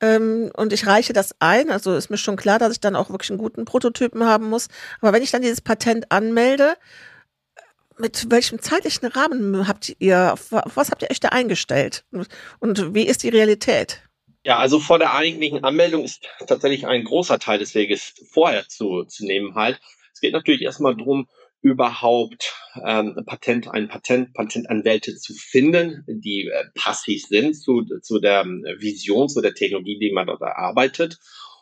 ähm, 0.01 0.51
und 0.55 0.73
ich 0.73 0.87
reiche 0.87 1.13
das 1.13 1.35
ein, 1.39 1.69
also 1.69 1.95
ist 1.95 2.09
mir 2.09 2.17
schon 2.17 2.35
klar, 2.35 2.59
dass 2.59 2.73
ich 2.73 2.79
dann 2.79 2.95
auch 2.95 3.09
wirklich 3.09 3.29
einen 3.29 3.39
guten 3.39 3.65
Prototypen 3.65 4.25
haben 4.25 4.49
muss. 4.49 4.67
Aber 5.01 5.13
wenn 5.13 5.23
ich 5.23 5.31
dann 5.31 5.41
dieses 5.41 5.61
Patent 5.61 6.11
anmelde, 6.11 6.75
mit 7.97 8.29
welchem 8.29 8.61
zeitlichen 8.61 9.07
Rahmen 9.07 9.67
habt 9.67 9.95
ihr, 9.99 10.33
auf 10.33 10.51
was 10.51 10.91
habt 10.91 11.01
ihr 11.01 11.11
euch 11.11 11.19
da 11.19 11.29
eingestellt? 11.29 12.03
Und 12.59 12.93
wie 12.93 13.07
ist 13.07 13.23
die 13.23 13.29
Realität? 13.29 14.01
Ja, 14.43 14.59
also 14.59 14.79
vor 14.79 14.99
der 14.99 15.15
eigentlichen 15.15 15.63
Anmeldung 15.63 16.03
ist 16.03 16.21
tatsächlich 16.45 16.85
ein 16.85 17.03
großer 17.03 17.39
Teil 17.39 17.57
des 17.57 17.73
Weges 17.73 18.13
vorher 18.29 18.67
zu, 18.67 19.03
zu 19.05 19.25
nehmen 19.25 19.55
halt. 19.55 19.79
Geht 20.25 20.33
natürlich 20.33 20.63
erstmal 20.63 20.97
darum, 20.97 21.27
überhaupt 21.61 22.55
ähm, 22.83 23.15
Patent, 23.27 23.67
ein 23.67 23.87
Patent, 23.87 24.33
Patentanwälte 24.33 25.15
zu 25.17 25.35
finden, 25.35 26.03
die 26.07 26.47
äh, 26.51 26.63
passiv 26.73 27.21
sind 27.27 27.53
zu, 27.53 27.83
zu 28.01 28.19
der 28.19 28.41
ähm, 28.41 28.65
Vision, 28.79 29.29
zu 29.29 29.39
der 29.39 29.53
Technologie, 29.53 29.99
die 29.99 30.11
man 30.11 30.25
dort 30.25 30.41
erarbeitet. 30.41 31.19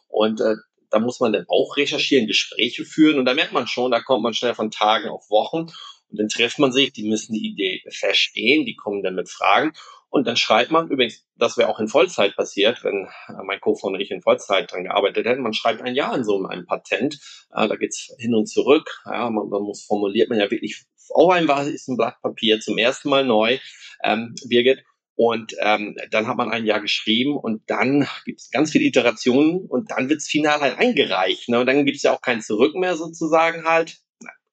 Und 0.07 0.39
äh, 0.39 0.55
da 0.91 0.99
muss 0.99 1.19
man 1.19 1.33
dann 1.33 1.43
auch 1.49 1.75
recherchieren, 1.75 2.25
Gespräche 2.25 2.85
führen. 2.85 3.19
Und 3.19 3.25
da 3.25 3.33
merkt 3.33 3.51
man 3.51 3.67
schon, 3.67 3.91
da 3.91 3.99
kommt 3.99 4.23
man 4.23 4.33
schnell 4.33 4.53
von 4.53 4.71
Tagen 4.71 5.09
auf 5.09 5.29
Wochen. 5.29 5.63
Und 6.09 6.19
dann 6.19 6.29
trifft 6.29 6.57
man 6.57 6.71
sich, 6.71 6.93
die 6.93 7.09
müssen 7.09 7.33
die 7.33 7.45
Idee 7.45 7.81
verstehen, 7.89 8.65
die 8.65 8.77
kommen 8.77 9.03
dann 9.03 9.15
mit 9.15 9.29
Fragen 9.29 9.73
und 10.13 10.27
dann 10.27 10.37
schreibt 10.37 10.69
man, 10.69 10.89
übrigens, 10.89 11.25
das 11.37 11.57
wäre 11.57 11.69
auch 11.69 11.79
in 11.79 11.87
Vollzeit 11.87 12.35
passiert, 12.35 12.83
wenn 12.83 13.07
äh, 13.29 13.43
mein 13.43 13.59
Co-Founder 13.59 13.95
und 13.95 14.01
ich 14.01 14.11
in 14.11 14.21
Vollzeit 14.21 14.71
dran 14.71 14.83
gearbeitet 14.83 15.25
hätten, 15.25 15.41
man 15.41 15.55
schreibt 15.55 15.81
ein 15.81 15.95
Jahr 15.95 16.15
in 16.15 16.23
so 16.23 16.45
einem 16.45 16.67
Patent, 16.67 17.15
äh, 17.51 17.67
da 17.67 17.75
geht's 17.75 18.13
hin 18.19 18.35
und 18.35 18.45
zurück, 18.45 19.01
ja, 19.05 19.31
man, 19.31 19.49
man 19.49 19.63
muss 19.63 19.83
formuliert 19.83 20.29
man 20.29 20.37
ja 20.37 20.51
wirklich 20.51 20.85
auf 21.09 21.31
einem 21.31 21.47
weißen 21.47 21.97
Blatt 21.97 22.21
Papier 22.21 22.59
zum 22.59 22.77
ersten 22.77 23.09
Mal 23.09 23.25
neu, 23.25 23.57
ähm, 24.03 24.35
Birgit, 24.47 24.83
und 25.15 25.55
ähm, 25.59 25.95
dann 26.11 26.27
hat 26.27 26.37
man 26.37 26.51
ein 26.51 26.65
Jahr 26.65 26.79
geschrieben 26.79 27.35
und 27.35 27.63
dann 27.67 28.07
gibt 28.25 28.39
es 28.39 28.51
ganz 28.51 28.71
viele 28.71 28.85
Iterationen 28.85 29.65
und 29.67 29.89
dann 29.89 30.09
wird's 30.09 30.27
final 30.27 30.59
halt 30.59 30.77
eingereicht. 30.77 31.49
Ne? 31.49 31.59
Und 31.59 31.65
dann 31.65 31.85
gibt's 31.85 32.03
ja 32.03 32.13
auch 32.13 32.21
kein 32.21 32.41
Zurück 32.41 32.75
mehr 32.75 32.95
sozusagen 32.95 33.65
halt. 33.65 33.97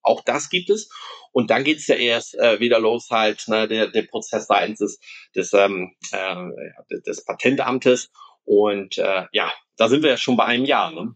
Auch 0.02 0.22
das 0.24 0.48
gibt 0.50 0.70
es. 0.70 0.88
Und 1.32 1.50
dann 1.50 1.64
geht's 1.64 1.86
ja 1.86 1.96
erst 1.96 2.34
äh, 2.34 2.60
wieder 2.60 2.80
los 2.80 3.08
halt, 3.10 3.46
ne, 3.48 3.68
der, 3.68 3.88
der 3.88 4.02
Prozess 4.02 4.46
seitens 4.46 4.78
des, 4.78 4.98
des, 5.34 5.52
ähm, 5.52 5.94
äh, 6.12 7.00
des 7.06 7.24
Patentamtes. 7.24 8.10
Und 8.44 8.98
äh, 8.98 9.24
ja, 9.32 9.52
da 9.76 9.88
sind 9.88 10.02
wir 10.02 10.10
ja 10.10 10.16
schon 10.16 10.36
bei 10.36 10.44
einem 10.44 10.64
Jahr. 10.64 10.90
Ne? 10.90 11.14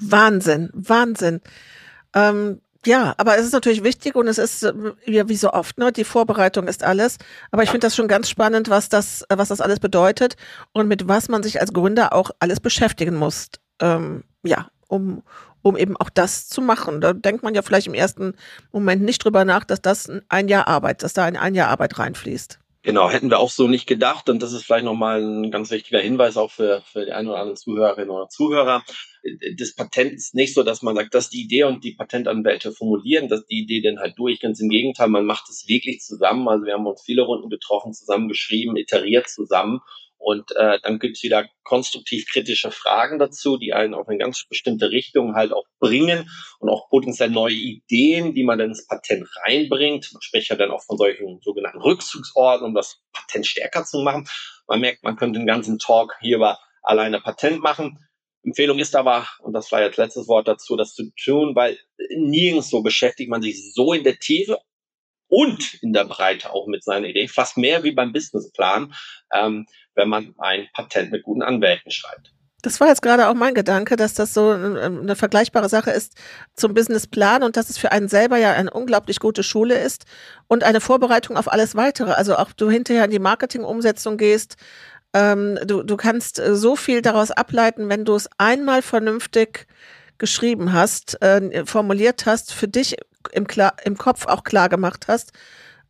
Wahnsinn, 0.00 0.70
Wahnsinn. 0.72 1.40
Ähm, 2.14 2.60
ja, 2.84 3.14
aber 3.16 3.38
es 3.38 3.46
ist 3.46 3.52
natürlich 3.52 3.84
wichtig 3.84 4.16
und 4.16 4.26
es 4.26 4.38
ist 4.38 4.62
ja, 5.06 5.28
wie 5.28 5.36
so 5.36 5.52
oft, 5.52 5.78
ne, 5.78 5.92
die 5.92 6.02
Vorbereitung 6.02 6.66
ist 6.66 6.82
alles. 6.82 7.18
Aber 7.52 7.62
ich 7.62 7.70
finde 7.70 7.86
das 7.86 7.94
schon 7.94 8.08
ganz 8.08 8.28
spannend, 8.28 8.70
was 8.70 8.88
das, 8.88 9.24
was 9.28 9.48
das 9.48 9.60
alles 9.60 9.78
bedeutet 9.78 10.34
und 10.72 10.88
mit 10.88 11.06
was 11.06 11.28
man 11.28 11.44
sich 11.44 11.60
als 11.60 11.72
Gründer 11.72 12.12
auch 12.12 12.32
alles 12.40 12.58
beschäftigen 12.58 13.14
muss. 13.14 13.50
Ähm, 13.80 14.24
ja, 14.42 14.68
um, 14.88 15.22
um 15.62 15.76
eben 15.76 15.96
auch 15.96 16.10
das 16.10 16.48
zu 16.48 16.60
machen. 16.60 17.00
Da 17.00 17.12
denkt 17.12 17.42
man 17.42 17.54
ja 17.54 17.62
vielleicht 17.62 17.86
im 17.86 17.94
ersten 17.94 18.34
Moment 18.72 19.02
nicht 19.02 19.24
drüber 19.24 19.44
nach, 19.44 19.64
dass 19.64 19.80
das 19.80 20.10
ein 20.28 20.48
Jahr 20.48 20.68
Arbeit, 20.68 21.02
dass 21.02 21.12
da 21.12 21.24
ein, 21.24 21.36
ein 21.36 21.54
Jahr 21.54 21.68
Arbeit 21.68 21.98
reinfließt. 21.98 22.58
Genau, 22.84 23.08
hätten 23.08 23.30
wir 23.30 23.38
auch 23.38 23.50
so 23.50 23.68
nicht 23.68 23.86
gedacht. 23.86 24.28
Und 24.28 24.42
das 24.42 24.52
ist 24.52 24.64
vielleicht 24.64 24.84
nochmal 24.84 25.22
ein 25.22 25.52
ganz 25.52 25.70
wichtiger 25.70 26.00
Hinweis 26.00 26.36
auch 26.36 26.50
für, 26.50 26.82
für 26.84 27.04
die 27.04 27.12
ein 27.12 27.28
oder 27.28 27.38
anderen 27.38 27.56
Zuhörerinnen 27.56 28.10
oder 28.10 28.28
Zuhörer. 28.28 28.82
Das 29.56 29.72
Patent 29.76 30.14
ist 30.14 30.34
nicht 30.34 30.52
so, 30.52 30.64
dass 30.64 30.82
man 30.82 30.96
sagt, 30.96 31.14
dass 31.14 31.30
die 31.30 31.42
Idee 31.42 31.62
und 31.62 31.84
die 31.84 31.94
Patentanwälte 31.94 32.72
formulieren, 32.72 33.28
dass 33.28 33.46
die 33.46 33.60
Idee 33.60 33.82
dann 33.82 34.00
halt 34.00 34.18
durch. 34.18 34.40
Ganz 34.40 34.58
im 34.58 34.68
Gegenteil, 34.68 35.08
man 35.08 35.24
macht 35.24 35.48
es 35.48 35.68
wirklich 35.68 36.00
zusammen. 36.00 36.48
Also 36.48 36.66
wir 36.66 36.72
haben 36.74 36.86
uns 36.86 37.02
viele 37.02 37.22
Runden 37.22 37.48
getroffen, 37.50 37.92
zusammen 37.92 38.26
geschrieben, 38.26 38.76
iteriert 38.76 39.28
zusammen 39.28 39.80
und 40.22 40.54
äh, 40.54 40.78
dann 40.82 41.00
gibt's 41.00 41.22
wieder 41.24 41.48
konstruktiv-kritische 41.64 42.70
Fragen 42.70 43.18
dazu, 43.18 43.56
die 43.56 43.72
einen 43.72 43.92
auf 43.92 44.08
eine 44.08 44.18
ganz 44.18 44.44
bestimmte 44.48 44.90
Richtung 44.90 45.34
halt 45.34 45.52
auch 45.52 45.64
bringen 45.80 46.30
und 46.60 46.70
auch 46.70 46.88
potenziell 46.88 47.28
neue 47.28 47.54
Ideen, 47.54 48.32
die 48.32 48.44
man 48.44 48.58
dann 48.58 48.68
ins 48.68 48.86
Patent 48.86 49.28
reinbringt. 49.44 50.10
Man 50.12 50.22
spricht 50.22 50.48
ja 50.48 50.56
dann 50.56 50.70
auch 50.70 50.84
von 50.84 50.96
solchen 50.96 51.40
sogenannten 51.42 51.80
Rückzugsorten, 51.80 52.64
um 52.64 52.74
das 52.74 53.02
Patent 53.12 53.48
stärker 53.48 53.84
zu 53.84 53.98
machen. 54.02 54.28
Man 54.68 54.80
merkt, 54.80 55.02
man 55.02 55.16
könnte 55.16 55.40
den 55.40 55.46
ganzen 55.46 55.80
Talk 55.80 56.14
hier 56.20 56.36
über 56.36 56.60
alleine 56.82 57.20
Patent 57.20 57.60
machen. 57.60 57.98
Empfehlung 58.44 58.78
ist 58.78 58.94
aber, 58.94 59.26
und 59.40 59.54
das 59.54 59.72
war 59.72 59.82
jetzt 59.82 59.98
letztes 59.98 60.28
Wort 60.28 60.46
dazu, 60.46 60.76
das 60.76 60.94
zu 60.94 61.10
tun, 61.16 61.56
weil 61.56 61.78
nirgends 62.16 62.70
so 62.70 62.82
beschäftigt 62.82 63.30
man 63.30 63.42
sich 63.42 63.72
so 63.74 63.92
in 63.92 64.04
der 64.04 64.18
Tiefe 64.18 64.60
und 65.32 65.82
in 65.82 65.94
der 65.94 66.04
Breite 66.04 66.52
auch 66.52 66.66
mit 66.66 66.84
seiner 66.84 67.06
Idee, 67.06 67.26
fast 67.26 67.56
mehr 67.56 67.82
wie 67.84 67.92
beim 67.92 68.12
Businessplan, 68.12 68.92
ähm, 69.32 69.64
wenn 69.94 70.08
man 70.08 70.34
ein 70.38 70.68
Patent 70.72 71.10
mit 71.10 71.22
guten 71.22 71.42
Anwälten 71.42 71.90
schreibt. 71.90 72.32
Das 72.62 72.80
war 72.80 72.86
jetzt 72.86 73.02
gerade 73.02 73.28
auch 73.28 73.34
mein 73.34 73.54
Gedanke, 73.54 73.96
dass 73.96 74.14
das 74.14 74.32
so 74.32 74.50
eine 74.50 75.16
vergleichbare 75.16 75.68
Sache 75.68 75.90
ist 75.90 76.14
zum 76.54 76.74
Businessplan 76.74 77.42
und 77.42 77.56
dass 77.56 77.68
es 77.68 77.76
für 77.76 77.90
einen 77.90 78.08
selber 78.08 78.36
ja 78.36 78.52
eine 78.52 78.70
unglaublich 78.70 79.18
gute 79.18 79.42
Schule 79.42 79.76
ist 79.76 80.04
und 80.46 80.62
eine 80.62 80.80
Vorbereitung 80.80 81.36
auf 81.36 81.50
alles 81.50 81.74
weitere. 81.74 82.12
Also 82.12 82.36
auch 82.36 82.52
du 82.52 82.70
hinterher 82.70 83.04
in 83.04 83.10
die 83.10 83.18
Marketingumsetzung 83.18 84.16
gehst. 84.16 84.56
Ähm, 85.12 85.58
du, 85.64 85.82
du 85.82 85.96
kannst 85.96 86.38
äh, 86.38 86.54
so 86.54 86.76
viel 86.76 87.02
daraus 87.02 87.32
ableiten, 87.32 87.88
wenn 87.88 88.04
du 88.04 88.14
es 88.14 88.30
einmal 88.38 88.80
vernünftig 88.80 89.66
geschrieben 90.18 90.72
hast, 90.72 91.20
äh, 91.20 91.66
formuliert 91.66 92.26
hast, 92.26 92.54
für 92.54 92.68
dich 92.68 92.96
im, 93.32 93.48
klar, 93.48 93.74
im 93.84 93.98
Kopf 93.98 94.26
auch 94.26 94.44
klar 94.44 94.68
gemacht 94.68 95.06
hast. 95.08 95.32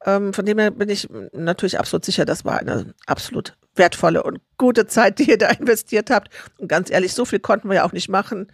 Ähm, 0.06 0.32
von 0.32 0.46
dem 0.46 0.58
her 0.58 0.70
bin 0.70 0.88
ich 0.88 1.06
natürlich 1.32 1.78
absolut 1.78 2.04
sicher, 2.06 2.24
das 2.24 2.46
war 2.46 2.58
eine 2.58 2.94
absolut 3.06 3.56
wertvolle 3.74 4.22
und 4.22 4.40
gute 4.58 4.86
Zeit, 4.86 5.18
die 5.18 5.30
ihr 5.30 5.38
da 5.38 5.48
investiert 5.50 6.10
habt. 6.10 6.28
Und 6.58 6.68
ganz 6.68 6.90
ehrlich, 6.90 7.14
so 7.14 7.24
viel 7.24 7.40
konnten 7.40 7.68
wir 7.68 7.76
ja 7.76 7.84
auch 7.84 7.92
nicht 7.92 8.08
machen. 8.08 8.52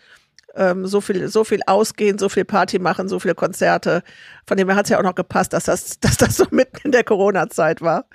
Ähm, 0.55 0.87
so 0.87 1.01
viel, 1.01 1.29
so 1.29 1.45
viel 1.45 1.61
ausgehen, 1.67 2.19
so 2.19 2.29
viel 2.29 2.45
Party 2.45 2.79
machen, 2.79 3.09
so 3.09 3.19
viele 3.19 3.35
Konzerte. 3.35 4.03
Von 4.47 4.57
dem 4.57 4.69
her 4.69 4.77
hat 4.77 4.87
es 4.87 4.91
ja 4.91 4.99
auch 4.99 5.03
noch 5.03 5.15
gepasst, 5.15 5.53
dass 5.53 5.65
das, 5.65 5.99
dass 6.01 6.17
das 6.17 6.37
so 6.37 6.47
mitten 6.51 6.79
in 6.85 6.93
der 6.93 7.05
Corona-Zeit 7.05 7.81
war. 7.81 8.07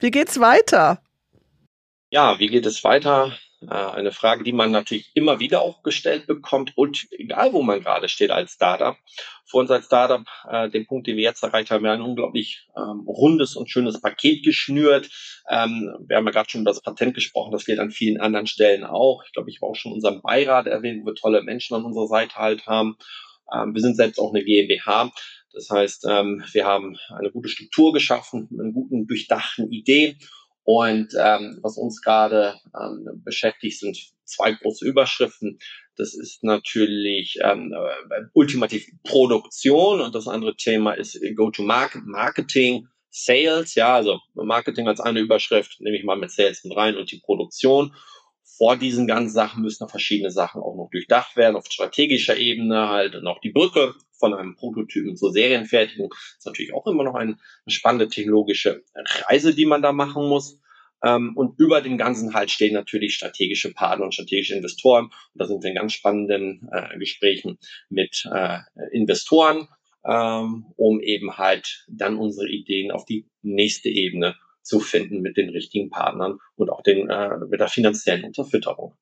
Wie 0.00 0.10
geht's 0.10 0.40
weiter? 0.40 1.00
Ja, 2.10 2.38
wie 2.38 2.48
geht 2.48 2.66
es 2.66 2.84
weiter? 2.84 3.32
äh, 3.62 3.74
eine 3.74 4.12
Frage, 4.12 4.44
die 4.44 4.52
man 4.52 4.70
natürlich 4.70 5.10
immer 5.14 5.40
wieder 5.40 5.62
auch 5.62 5.82
gestellt 5.82 6.26
bekommt 6.26 6.76
und 6.76 7.06
egal 7.12 7.52
wo 7.52 7.62
man 7.62 7.82
gerade 7.82 8.08
steht 8.08 8.30
als 8.30 8.52
Startup. 8.52 8.96
Für 9.48 9.58
uns 9.58 9.70
als 9.70 9.86
Startup, 9.86 10.26
äh, 10.50 10.68
den 10.68 10.86
Punkt, 10.86 11.06
den 11.06 11.16
wir 11.16 11.22
jetzt 11.22 11.42
erreicht 11.42 11.70
haben, 11.70 11.84
wir 11.84 11.90
haben 11.90 12.00
ein 12.00 12.08
unglaublich 12.08 12.66
ähm, 12.76 13.06
rundes 13.06 13.54
und 13.54 13.70
schönes 13.70 14.00
Paket 14.00 14.44
geschnürt. 14.44 15.08
Ähm, 15.48 15.96
wir 16.06 16.16
haben 16.16 16.26
ja 16.26 16.32
gerade 16.32 16.50
schon 16.50 16.62
über 16.62 16.70
das 16.70 16.82
Patent 16.82 17.14
gesprochen, 17.14 17.52
das 17.52 17.64
geht 17.64 17.78
an 17.78 17.90
vielen 17.90 18.20
anderen 18.20 18.46
Stellen 18.46 18.84
auch. 18.84 19.22
Ich 19.24 19.32
glaube, 19.32 19.50
ich 19.50 19.62
war 19.62 19.70
auch 19.70 19.76
schon 19.76 19.92
unseren 19.92 20.20
Beirat 20.20 20.66
erwähnt, 20.66 21.02
wo 21.02 21.10
wir 21.10 21.14
tolle 21.14 21.42
Menschen 21.42 21.76
an 21.76 21.84
unserer 21.84 22.08
Seite 22.08 22.34
halt 22.34 22.66
haben. 22.66 22.96
Ähm, 23.54 23.74
wir 23.74 23.80
sind 23.80 23.96
selbst 23.96 24.18
auch 24.18 24.34
eine 24.34 24.44
GmbH. 24.44 25.12
Das 25.52 25.70
heißt, 25.70 26.06
ähm, 26.10 26.44
wir 26.52 26.66
haben 26.66 26.96
eine 27.08 27.30
gute 27.30 27.48
Struktur 27.48 27.92
geschaffen, 27.92 28.48
einen 28.52 28.72
guten 28.72 29.06
durchdachten 29.06 29.72
Idee 29.72 30.18
und 30.66 31.14
ähm, 31.16 31.60
was 31.62 31.78
uns 31.78 32.02
gerade 32.02 32.56
ähm, 32.74 33.22
beschäftigt, 33.24 33.78
sind 33.78 33.96
zwei 34.26 34.52
große 34.52 34.84
Überschriften. 34.84 35.58
Das 35.96 36.14
ist 36.14 36.42
natürlich 36.42 37.38
ähm, 37.42 37.72
äh, 37.72 38.24
ultimativ 38.34 38.86
Produktion 39.04 40.00
und 40.00 40.14
das 40.14 40.28
andere 40.28 40.56
Thema 40.56 40.92
ist 40.92 41.18
Go-to-Market, 41.34 42.02
Marketing, 42.04 42.88
Sales. 43.10 43.74
Ja, 43.74 43.94
also 43.94 44.20
Marketing 44.34 44.88
als 44.88 45.00
eine 45.00 45.20
Überschrift, 45.20 45.80
nehme 45.80 45.96
ich 45.96 46.04
mal 46.04 46.18
mit 46.18 46.30
Sales 46.30 46.64
mit 46.64 46.76
rein 46.76 46.96
und 46.96 47.10
die 47.10 47.20
Produktion. 47.20 47.94
Vor 48.58 48.76
diesen 48.76 49.06
ganzen 49.06 49.34
Sachen 49.34 49.62
müssen 49.62 49.84
noch 49.84 49.90
verschiedene 49.90 50.30
Sachen 50.30 50.62
auch 50.62 50.76
noch 50.76 50.88
durchdacht 50.90 51.36
werden, 51.36 51.56
auf 51.56 51.66
strategischer 51.66 52.36
Ebene 52.36 52.88
halt 52.88 53.22
noch 53.22 53.40
die 53.40 53.50
Brücke 53.50 53.94
von 54.18 54.34
einem 54.34 54.56
Prototypen 54.56 55.16
zur 55.16 55.32
Serienfertigung 55.32 56.12
ist 56.38 56.46
natürlich 56.46 56.72
auch 56.72 56.86
immer 56.86 57.04
noch 57.04 57.14
eine 57.14 57.36
spannende 57.66 58.08
technologische 58.08 58.82
Reise, 59.26 59.54
die 59.54 59.66
man 59.66 59.82
da 59.82 59.92
machen 59.92 60.28
muss. 60.28 60.60
Ähm, 61.04 61.36
und 61.36 61.58
über 61.58 61.80
dem 61.80 61.98
Ganzen 61.98 62.34
halt 62.34 62.50
stehen 62.50 62.74
natürlich 62.74 63.14
strategische 63.14 63.72
Partner 63.72 64.06
und 64.06 64.14
strategische 64.14 64.54
Investoren. 64.54 65.06
Und 65.06 65.12
da 65.34 65.46
sind 65.46 65.62
wir 65.62 65.70
in 65.70 65.76
ganz 65.76 65.92
spannenden 65.92 66.68
äh, 66.72 66.98
Gesprächen 66.98 67.58
mit 67.88 68.28
äh, 68.32 68.58
Investoren, 68.92 69.68
ähm, 70.04 70.66
um 70.76 71.00
eben 71.00 71.36
halt 71.36 71.84
dann 71.88 72.16
unsere 72.16 72.48
Ideen 72.48 72.90
auf 72.90 73.04
die 73.04 73.26
nächste 73.42 73.88
Ebene 73.88 74.36
zu 74.62 74.80
finden 74.80 75.20
mit 75.20 75.36
den 75.36 75.50
richtigen 75.50 75.90
Partnern 75.90 76.38
und 76.56 76.70
auch 76.70 76.82
den, 76.82 77.08
äh, 77.08 77.36
mit 77.48 77.60
der 77.60 77.68
finanziellen 77.68 78.24
Unterfütterung. 78.24 78.94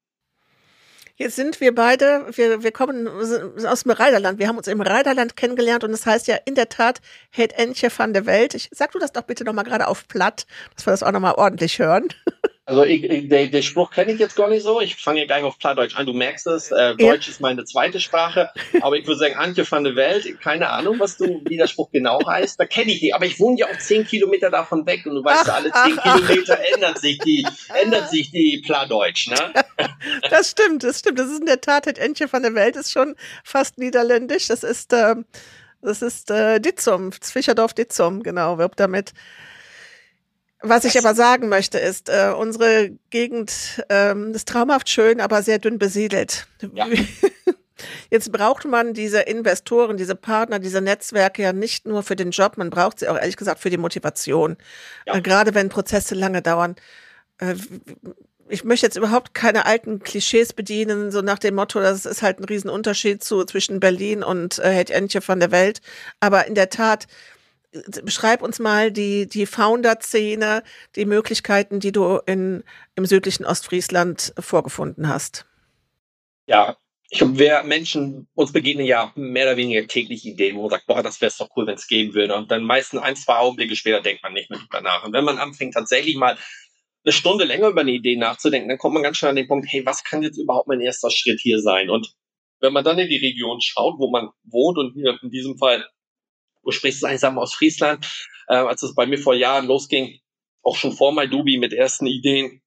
Jetzt 1.16 1.36
sind 1.36 1.60
wir 1.60 1.72
beide, 1.72 2.26
wir, 2.32 2.64
wir 2.64 2.72
kommen 2.72 3.06
aus 3.06 3.82
dem 3.84 3.92
Reiderland. 3.92 4.40
Wir 4.40 4.48
haben 4.48 4.56
uns 4.58 4.66
im 4.66 4.80
Reiderland 4.80 5.36
kennengelernt 5.36 5.84
und 5.84 5.92
das 5.92 6.06
heißt 6.06 6.26
ja 6.26 6.36
in 6.44 6.56
der 6.56 6.68
Tat 6.68 7.00
Het 7.30 7.52
Entje 7.52 7.88
van 7.96 8.12
der 8.12 8.26
Welt. 8.26 8.54
Ich, 8.54 8.68
sag 8.72 8.90
du 8.90 8.98
das 8.98 9.12
doch 9.12 9.22
bitte 9.22 9.44
nochmal 9.44 9.64
gerade 9.64 9.86
auf 9.86 10.08
platt, 10.08 10.44
dass 10.74 10.86
wir 10.86 10.90
das 10.90 11.04
auch 11.04 11.12
nochmal 11.12 11.34
ordentlich 11.34 11.78
hören. 11.78 12.08
Also 12.66 12.82
ich, 12.82 13.04
ich, 13.04 13.28
den, 13.28 13.50
den 13.50 13.62
Spruch 13.62 13.90
kenne 13.90 14.12
ich 14.12 14.18
jetzt 14.18 14.36
gar 14.36 14.48
nicht 14.48 14.62
so. 14.62 14.80
Ich 14.80 14.96
fange 14.96 15.20
ja 15.20 15.26
gleich 15.26 15.42
auf 15.42 15.58
Plattdeutsch 15.58 15.96
an. 15.96 16.06
Du 16.06 16.14
merkst 16.14 16.46
es, 16.46 16.70
äh, 16.70 16.96
Deutsch 16.96 17.26
ja. 17.26 17.32
ist 17.32 17.40
meine 17.40 17.64
zweite 17.64 18.00
Sprache. 18.00 18.48
Aber 18.80 18.96
ich 18.96 19.06
würde 19.06 19.18
sagen, 19.18 19.34
Antje 19.34 19.70
van 19.70 19.84
der 19.84 19.96
Welt, 19.96 20.40
keine 20.40 20.70
Ahnung, 20.70 20.98
was 20.98 21.18
du, 21.18 21.42
wie 21.44 21.58
der 21.58 21.66
Spruch 21.66 21.90
genau 21.90 22.26
heißt. 22.26 22.58
Da 22.58 22.64
kenne 22.64 22.92
ich 22.92 23.00
die. 23.00 23.12
Aber 23.12 23.26
ich 23.26 23.38
wohne 23.38 23.58
ja 23.58 23.66
auch 23.66 23.78
zehn 23.78 24.06
Kilometer 24.06 24.48
davon 24.48 24.86
weg 24.86 25.04
und 25.04 25.14
du 25.14 25.22
weißt, 25.22 25.50
ach, 25.50 25.56
alle 25.56 25.72
zehn 25.72 25.98
ach, 25.98 26.16
Kilometer 26.16 26.58
ach. 26.58 26.74
ändert 26.74 26.98
sich 27.00 27.18
die, 27.18 27.46
ändert 27.82 28.08
sich 28.08 28.30
die 28.30 28.62
Plattdeutsch, 28.64 29.28
ne? 29.28 29.63
Das 30.30 30.50
stimmt, 30.50 30.84
das 30.84 31.00
stimmt. 31.00 31.18
Das 31.18 31.28
ist 31.30 31.40
in 31.40 31.46
der 31.46 31.60
Tat, 31.60 31.86
das 31.86 31.94
Entje 31.94 32.32
van 32.32 32.42
der 32.42 32.54
Welt 32.54 32.76
ist 32.76 32.92
schon 32.92 33.14
fast 33.42 33.78
niederländisch. 33.78 34.48
Das 34.48 34.62
ist, 34.62 34.92
äh, 34.92 35.16
das 35.82 36.02
ist 36.02 36.30
äh, 36.30 36.60
Ditzum, 36.60 37.12
Fischerdorf 37.12 37.74
Ditzum, 37.74 38.22
genau, 38.22 38.58
wirbt 38.58 38.80
damit. 38.80 39.12
Was 40.66 40.84
ich 40.84 40.98
aber 40.98 41.14
sagen 41.14 41.50
möchte, 41.50 41.78
ist, 41.78 42.08
äh, 42.08 42.32
unsere 42.36 42.92
Gegend 43.10 43.84
ähm, 43.90 44.32
ist 44.32 44.48
traumhaft 44.48 44.88
schön, 44.88 45.20
aber 45.20 45.42
sehr 45.42 45.58
dünn 45.58 45.78
besiedelt. 45.78 46.46
Ja. 46.72 46.86
Jetzt 48.10 48.32
braucht 48.32 48.64
man 48.64 48.94
diese 48.94 49.20
Investoren, 49.20 49.98
diese 49.98 50.14
Partner, 50.14 50.58
diese 50.58 50.80
Netzwerke 50.80 51.42
ja 51.42 51.52
nicht 51.52 51.86
nur 51.86 52.02
für 52.02 52.16
den 52.16 52.30
Job, 52.30 52.56
man 52.56 52.70
braucht 52.70 53.00
sie 53.00 53.08
auch 53.08 53.16
ehrlich 53.18 53.36
gesagt 53.36 53.60
für 53.60 53.68
die 53.68 53.76
Motivation. 53.76 54.56
Ja. 55.06 55.16
Äh, 55.16 55.20
gerade 55.20 55.54
wenn 55.54 55.68
Prozesse 55.68 56.14
lange 56.14 56.40
dauern. 56.40 56.76
Äh, 57.38 57.56
ich 58.48 58.64
möchte 58.64 58.86
jetzt 58.86 58.96
überhaupt 58.96 59.34
keine 59.34 59.66
alten 59.66 60.00
Klischees 60.00 60.52
bedienen, 60.52 61.10
so 61.10 61.22
nach 61.22 61.38
dem 61.38 61.54
Motto, 61.54 61.80
das 61.80 62.06
ist 62.06 62.22
halt 62.22 62.40
ein 62.40 62.44
Riesenunterschied 62.44 63.22
zu, 63.22 63.44
zwischen 63.44 63.80
Berlin 63.80 64.22
und 64.22 64.58
äh, 64.58 64.84
Entje 64.84 65.20
von 65.20 65.40
der 65.40 65.50
Welt. 65.50 65.80
Aber 66.20 66.46
in 66.46 66.54
der 66.54 66.70
Tat, 66.70 67.06
beschreib 68.02 68.42
uns 68.42 68.58
mal 68.58 68.92
die, 68.92 69.26
die 69.26 69.46
Founder-Szene, 69.46 70.62
die 70.96 71.06
Möglichkeiten, 71.06 71.80
die 71.80 71.92
du 71.92 72.18
in, 72.26 72.62
im 72.94 73.06
südlichen 73.06 73.44
Ostfriesland 73.44 74.32
vorgefunden 74.38 75.08
hast. 75.08 75.46
Ja, 76.46 76.76
ich 77.10 77.18
glaube, 77.18 77.38
wir 77.38 77.62
Menschen, 77.62 78.26
uns 78.34 78.52
begegnen 78.52 78.86
ja 78.86 79.12
mehr 79.14 79.46
oder 79.46 79.56
weniger 79.56 79.86
täglich 79.86 80.24
Ideen, 80.24 80.56
wo 80.56 80.62
man 80.62 80.70
sagt, 80.70 80.86
boah, 80.86 81.02
das 81.02 81.20
wäre 81.20 81.32
doch 81.38 81.48
cool, 81.56 81.66
wenn 81.66 81.76
es 81.76 81.86
gehen 81.86 82.14
würde. 82.14 82.34
Und 82.34 82.50
dann 82.50 82.64
meistens 82.64 83.00
ein, 83.00 83.16
zwei 83.16 83.36
Augenblicke 83.36 83.76
später 83.76 84.00
denkt 84.00 84.22
man 84.22 84.32
nicht 84.32 84.50
mehr 84.50 84.58
drüber 84.58 84.80
nach. 84.80 85.04
Und 85.04 85.12
wenn 85.12 85.24
man 85.24 85.38
anfängt, 85.38 85.74
tatsächlich 85.74 86.16
mal 86.16 86.36
eine 87.04 87.12
Stunde 87.12 87.44
länger 87.44 87.68
über 87.68 87.82
eine 87.82 87.92
Idee 87.92 88.16
nachzudenken, 88.16 88.68
dann 88.68 88.78
kommt 88.78 88.94
man 88.94 89.02
ganz 89.02 89.18
schnell 89.18 89.30
an 89.30 89.36
den 89.36 89.48
Punkt, 89.48 89.66
hey, 89.70 89.84
was 89.84 90.04
kann 90.04 90.22
jetzt 90.22 90.38
überhaupt 90.38 90.68
mein 90.68 90.80
erster 90.80 91.10
Schritt 91.10 91.40
hier 91.40 91.60
sein? 91.60 91.90
Und 91.90 92.14
wenn 92.60 92.72
man 92.72 92.84
dann 92.84 92.98
in 92.98 93.08
die 93.08 93.18
Region 93.18 93.60
schaut, 93.60 93.98
wo 93.98 94.10
man 94.10 94.30
wohnt 94.44 94.78
und 94.78 94.94
hier 94.94 95.18
in 95.22 95.30
diesem 95.30 95.58
Fall 95.58 95.86
ursprünglich 96.62 96.96
ist 96.96 97.04
einsam 97.04 97.38
aus 97.38 97.54
Friesland, 97.54 98.06
äh, 98.48 98.54
als 98.54 98.82
es 98.82 98.94
bei 98.94 99.06
mir 99.06 99.18
vor 99.18 99.34
Jahren 99.34 99.66
losging, 99.66 100.18
auch 100.62 100.76
schon 100.76 100.92
vor 100.92 101.12
MyDubi 101.12 101.58
mit 101.58 101.74
ersten 101.74 102.06
Ideen. 102.06 102.62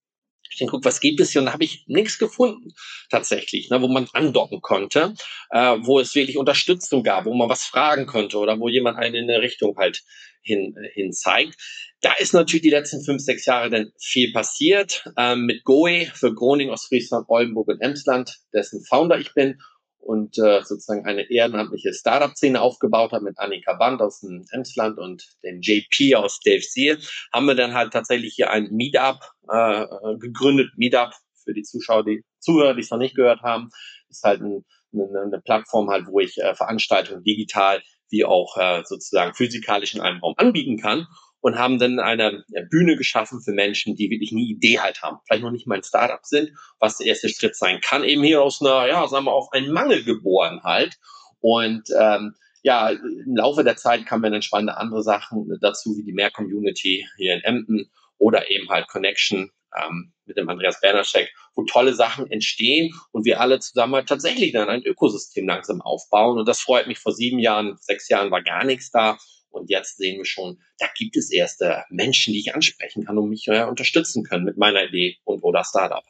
Ich 0.49 0.57
denke, 0.57 0.71
guck, 0.71 0.85
was 0.85 1.01
gibt 1.01 1.19
es 1.19 1.31
hier? 1.31 1.41
Und 1.41 1.47
da 1.47 1.53
habe 1.53 1.63
ich 1.63 1.83
nichts 1.87 2.17
gefunden, 2.17 2.69
tatsächlich, 3.09 3.69
ne, 3.69 3.81
wo 3.81 3.87
man 3.87 4.07
andocken 4.13 4.61
konnte, 4.61 5.13
äh, 5.49 5.77
wo 5.81 5.99
es 5.99 6.15
wirklich 6.15 6.37
Unterstützung 6.37 7.03
gab, 7.03 7.25
wo 7.25 7.33
man 7.33 7.49
was 7.49 7.65
fragen 7.65 8.05
konnte 8.05 8.37
oder 8.37 8.59
wo 8.59 8.69
jemand 8.69 8.97
einen 8.97 9.15
in 9.15 9.29
eine 9.29 9.41
Richtung 9.41 9.75
halt 9.77 10.03
hin, 10.41 10.75
hin 10.93 11.11
zeigt. 11.11 11.55
Da 12.01 12.13
ist 12.19 12.33
natürlich 12.33 12.61
die 12.61 12.69
letzten 12.69 13.03
fünf, 13.03 13.21
sechs 13.21 13.45
Jahre 13.45 13.69
dann 13.69 13.91
viel 13.99 14.31
passiert. 14.31 15.03
Ähm, 15.17 15.45
mit 15.45 15.63
GOE 15.63 16.05
für 16.13 16.33
Groningen, 16.33 16.71
Ostfriesland, 16.71 17.25
Oldenburg 17.27 17.69
und 17.69 17.81
Emsland, 17.81 18.37
dessen 18.53 18.83
Founder 18.85 19.19
ich 19.19 19.33
bin 19.33 19.59
und 20.07 20.37
äh, 20.37 20.63
sozusagen 20.63 21.05
eine 21.05 21.29
ehrenamtliche 21.29 21.93
Startup-Szene 21.93 22.61
aufgebaut 22.61 23.11
hat 23.11 23.23
mit 23.23 23.37
Annika 23.37 23.73
Band 23.73 24.01
aus 24.01 24.21
dem 24.21 24.45
Emsland 24.51 24.97
und 24.99 25.27
dem 25.43 25.59
JP 25.59 26.15
aus 26.15 26.39
Dave 26.45 26.61
Seal, 26.61 26.97
haben 27.33 27.45
wir 27.45 27.55
dann 27.55 27.73
halt 27.73 27.91
tatsächlich 27.91 28.33
hier 28.35 28.49
ein 28.49 28.69
Meetup 28.71 29.19
äh, 29.49 29.85
gegründet. 30.19 30.69
Meetup 30.77 31.13
für 31.43 31.53
die 31.53 31.63
Zuschauer, 31.63 32.05
die 32.05 32.23
Zuhörer, 32.39 32.73
die 32.73 32.81
es 32.81 32.91
noch 32.91 32.99
nicht 32.99 33.15
gehört 33.15 33.41
haben, 33.41 33.69
ist 34.07 34.23
halt 34.23 34.41
ein, 34.41 34.63
eine, 34.93 35.21
eine 35.25 35.41
Plattform 35.41 35.89
halt, 35.89 36.05
wo 36.07 36.19
ich 36.19 36.37
äh, 36.37 36.55
Veranstaltungen 36.55 37.23
digital 37.23 37.81
wie 38.09 38.23
auch 38.23 38.55
äh, 38.55 38.83
sozusagen 38.85 39.33
physikalisch 39.33 39.93
in 39.93 39.99
einem 39.99 40.21
Raum 40.21 40.35
anbieten 40.37 40.77
kann 40.77 41.05
und 41.41 41.57
haben 41.57 41.79
dann 41.79 41.99
eine 41.99 42.43
Bühne 42.69 42.97
geschaffen 42.97 43.41
für 43.41 43.51
Menschen, 43.51 43.95
die 43.95 44.09
wirklich 44.09 44.31
eine 44.31 44.41
Idee 44.41 44.79
halt 44.79 45.01
haben, 45.01 45.17
vielleicht 45.25 45.43
noch 45.43 45.51
nicht 45.51 45.67
mal 45.67 45.75
ein 45.75 45.83
Startup 45.83 46.23
sind, 46.23 46.51
was 46.79 46.97
der 46.97 47.07
erste 47.07 47.29
Schritt 47.29 47.55
sein 47.55 47.79
kann, 47.81 48.03
eben 48.03 48.23
hier 48.23 48.41
aus 48.41 48.61
einer, 48.61 48.87
ja, 48.87 49.07
sagen 49.07 49.25
wir, 49.25 49.33
auf 49.33 49.51
einen 49.51 49.71
Mangel 49.71 50.03
geboren 50.03 50.61
halt. 50.63 50.97
Und 51.39 51.89
ähm, 51.99 52.35
ja, 52.63 52.89
im 52.89 53.35
Laufe 53.35 53.63
der 53.63 53.77
Zeit 53.77 54.05
kamen 54.05 54.31
dann 54.31 54.41
spannende 54.41 54.77
andere 54.77 55.03
Sachen 55.03 55.57
dazu, 55.61 55.95
wie 55.97 56.03
die 56.03 56.13
Mehr-Community 56.13 57.05
hier 57.17 57.35
in 57.35 57.41
Emden 57.41 57.91
oder 58.17 58.49
eben 58.49 58.67
halt 58.69 58.87
Connection 58.87 59.51
ähm, 59.79 60.13
mit 60.25 60.37
dem 60.37 60.49
Andreas 60.49 60.81
Bernaschek, 60.81 61.33
wo 61.55 61.63
tolle 61.63 61.93
Sachen 61.93 62.29
entstehen 62.29 62.93
und 63.11 63.25
wir 63.25 63.39
alle 63.39 63.59
zusammen 63.59 63.95
halt 63.95 64.09
tatsächlich 64.09 64.51
dann 64.51 64.69
ein 64.69 64.83
Ökosystem 64.83 65.47
langsam 65.47 65.81
aufbauen. 65.81 66.39
Und 66.39 66.47
das 66.47 66.59
freut 66.59 66.87
mich. 66.87 66.99
Vor 66.99 67.13
sieben 67.13 67.39
Jahren, 67.39 67.77
sechs 67.79 68.09
Jahren 68.09 68.31
war 68.31 68.41
gar 68.41 68.63
nichts 68.63 68.91
da. 68.91 69.17
Und 69.49 69.69
jetzt 69.69 69.97
sehen 69.97 70.17
wir 70.17 70.25
schon, 70.25 70.61
da 70.77 70.87
gibt 70.95 71.15
es 71.15 71.31
erste 71.31 71.83
Menschen, 71.89 72.33
die 72.33 72.39
ich 72.39 72.53
ansprechen 72.53 73.05
kann 73.05 73.17
und 73.17 73.29
mich 73.29 73.47
äh, 73.47 73.63
unterstützen 73.63 74.23
können 74.23 74.45
mit 74.45 74.57
meiner 74.57 74.83
Idee 74.83 75.17
und 75.23 75.43
oder 75.43 75.63
Startup. 75.63 76.03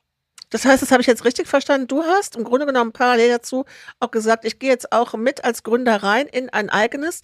Das 0.49 0.65
heißt, 0.65 0.81
das 0.81 0.91
habe 0.91 1.01
ich 1.01 1.07
jetzt 1.07 1.25
richtig 1.25 1.47
verstanden. 1.47 1.87
Du 1.87 2.03
hast 2.03 2.35
im 2.35 2.43
Grunde 2.43 2.65
genommen 2.65 2.93
parallel 2.93 3.29
dazu 3.29 3.65
auch 3.99 4.11
gesagt, 4.11 4.45
ich 4.45 4.59
gehe 4.59 4.69
jetzt 4.69 4.91
auch 4.91 5.13
mit 5.13 5.43
als 5.43 5.63
Gründer 5.63 5.97
rein 6.03 6.27
in 6.27 6.49
ein 6.49 6.69
eigenes 6.69 7.21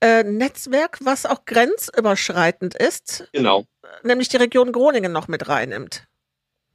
äh, 0.00 0.24
Netzwerk, 0.24 0.98
was 1.02 1.26
auch 1.26 1.44
grenzüberschreitend 1.44 2.74
ist. 2.74 3.28
Genau. 3.32 3.64
Nämlich 4.02 4.28
die 4.28 4.36
Region 4.36 4.72
Groningen 4.72 5.12
noch 5.12 5.28
mit 5.28 5.48
reinnimmt. 5.48 6.06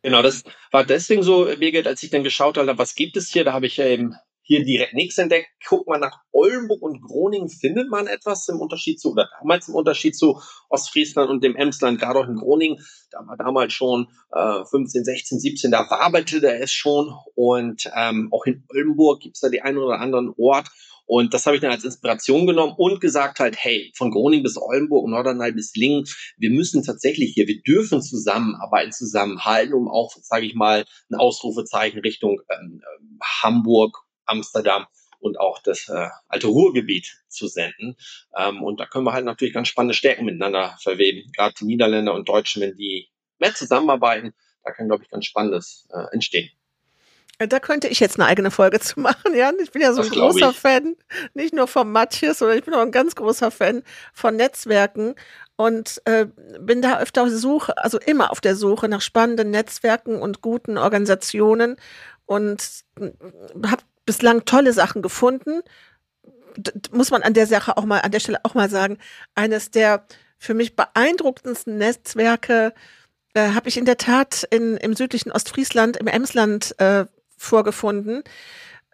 Genau, 0.01 0.21
das 0.21 0.43
war 0.71 0.86
deswegen 0.86 1.23
so, 1.23 1.45
Birgit, 1.45 1.88
als 1.88 2.03
ich 2.03 2.09
dann 2.09 2.23
geschaut 2.23 2.57
habe, 2.57 2.77
was 2.77 2.95
gibt 2.95 3.15
es 3.15 3.29
hier, 3.29 3.45
da 3.45 3.53
habe 3.53 3.67
ich 3.67 3.79
eben 3.79 4.15
hier 4.43 4.63
direkt 4.63 4.93
nichts 4.93 5.17
entdeckt. 5.17 5.47
Guckt 5.67 5.88
man 5.88 6.01
nach 6.01 6.19
Oldenburg 6.32 6.82
und 6.82 7.01
Groningen, 7.01 7.49
findet 7.49 7.89
man 7.89 8.08
etwas 8.08 8.47
im 8.49 8.60
Unterschied 8.60 8.99
zu, 8.99 9.12
oder 9.12 9.29
damals 9.39 9.67
im 9.69 9.75
Unterschied 9.75 10.15
zu 10.15 10.39
Ostfriesland 10.69 11.29
und 11.29 11.43
dem 11.43 11.56
Emsland, 11.56 11.99
gerade 11.99 12.19
auch 12.19 12.27
in 12.27 12.36
Groningen, 12.36 12.84
da 13.10 13.19
war 13.25 13.38
damals 13.38 13.73
schon 13.73 14.08
äh, 14.32 14.65
15, 14.65 15.03
16, 15.03 15.39
17, 15.39 15.71
da 15.71 15.89
warbelte 15.89 16.45
er 16.45 16.62
es 16.62 16.71
schon. 16.71 17.13
Und 17.36 17.89
ähm, 17.95 18.29
auch 18.32 18.45
in 18.45 18.63
Oldenburg 18.69 19.21
gibt 19.21 19.36
es 19.36 19.41
da 19.41 19.49
die 19.49 19.62
einen 19.62 19.77
oder 19.77 19.99
anderen 19.99 20.34
Ort. 20.38 20.67
Und 21.06 21.34
das 21.34 21.45
habe 21.45 21.56
ich 21.56 21.62
dann 21.62 21.71
als 21.71 21.84
Inspiration 21.84 22.47
genommen 22.47 22.73
und 22.77 23.01
gesagt 23.01 23.39
halt, 23.39 23.58
hey, 23.58 23.91
von 23.95 24.12
Groningen 24.12 24.43
bis 24.43 24.58
Oldenburg 24.58 25.03
und 25.03 25.12
Norderney 25.12 25.51
bis 25.51 25.75
Lingen, 25.75 26.06
wir 26.38 26.49
müssen 26.49 26.84
tatsächlich 26.84 27.34
hier, 27.34 27.47
wir 27.47 27.62
dürfen 27.62 28.01
zusammenarbeiten, 28.01 28.91
zusammenhalten, 28.91 29.73
um 29.73 29.89
auch, 29.89 30.15
sage 30.21 30.45
ich 30.45 30.56
mal, 30.56 30.86
ein 31.10 31.15
Ausrufezeichen 31.15 31.99
Richtung 31.99 32.39
ähm, 32.49 32.82
Hamburg, 33.41 33.97
Amsterdam 34.25 34.88
und 35.19 35.39
auch 35.39 35.59
das 35.59 35.89
äh, 35.89 36.09
alte 36.27 36.47
Ruhrgebiet 36.47 37.23
zu 37.29 37.47
senden. 37.47 37.95
Ähm, 38.38 38.62
und 38.62 38.79
da 38.79 38.86
können 38.86 39.05
wir 39.05 39.13
halt 39.13 39.25
natürlich 39.25 39.53
ganz 39.53 39.69
spannende 39.69 39.93
Stärken 39.93 40.25
miteinander 40.25 40.77
verweben. 40.81 41.31
Gerade 41.36 41.55
die 41.59 41.65
Niederländer 41.65 42.13
und 42.13 42.27
Deutschen, 42.27 42.62
wenn 42.62 42.75
die 42.75 43.09
mehr 43.39 43.55
zusammenarbeiten, 43.55 44.33
da 44.63 44.71
kann, 44.71 44.88
glaube 44.88 45.03
ich, 45.03 45.09
ganz 45.09 45.25
Spannendes 45.25 45.88
äh, 45.93 46.13
entstehen. 46.13 46.49
Äh, 47.39 47.47
da 47.47 47.59
könnte 47.59 47.88
ich 47.88 47.99
jetzt 47.99 48.19
eine 48.19 48.27
eigene 48.27 48.51
Folge 48.51 48.79
zu 48.79 48.99
machen, 48.99 49.33
Jan. 49.36 49.55
Ich 49.62 49.71
bin 49.71 49.81
ja 49.81 49.93
so 49.93 50.01
ein 50.01 50.09
großer 50.09 50.51
ich. 50.51 50.57
Fan, 50.59 50.95
nicht 51.33 51.53
nur 51.53 51.67
von 51.67 51.91
Matthias, 51.91 52.39
sondern 52.39 52.57
ich 52.57 52.65
bin 52.65 52.73
auch 52.73 52.81
ein 52.81 52.91
ganz 52.91 53.15
großer 53.15 53.49
Fan 53.51 53.83
von 54.13 54.36
Netzwerken 54.36 55.15
und 55.55 56.01
äh, 56.05 56.27
bin 56.59 56.81
da 56.81 56.99
öfter 56.99 57.23
auf 57.23 57.29
der 57.29 57.38
Suche, 57.38 57.77
also 57.77 57.99
immer 57.99 58.31
auf 58.31 58.41
der 58.41 58.55
Suche 58.55 58.89
nach 58.89 59.01
spannenden 59.01 59.51
Netzwerken 59.51 60.21
und 60.21 60.41
guten 60.41 60.77
Organisationen 60.77 61.77
und 62.25 62.83
habe 63.65 63.83
bislang 64.06 64.46
tolle 64.46 64.74
Sachen 64.74 65.02
gefunden. 65.02 65.62
D 66.58 66.72
muss 66.92 67.12
man 67.12 67.24
an 67.24 67.34
der 67.34 67.48
Sache 67.48 67.78
auch 67.78 67.86
mal, 67.86 68.00
an 68.00 68.12
der 68.12 68.20
Stelle 68.20 68.39
auch 68.44 68.54
mal 68.54 68.70
sagen, 68.70 68.98
eines 69.36 69.72
der 69.72 70.06
für 70.38 70.54
mich 70.54 70.76
beeindruckendsten 70.76 71.78
Netzwerke 71.78 72.74
äh, 73.34 73.50
habe 73.50 73.70
ich 73.70 73.78
in 73.78 73.86
der 73.86 73.98
Tat 73.98 74.46
in, 74.52 74.78
im 74.78 74.96
südlichen 74.96 75.32
Ostfriesland, 75.32 75.98
im 75.98 76.08
Emsland 76.08 76.80
äh, 76.80 77.06
vorgefunden 77.38 78.24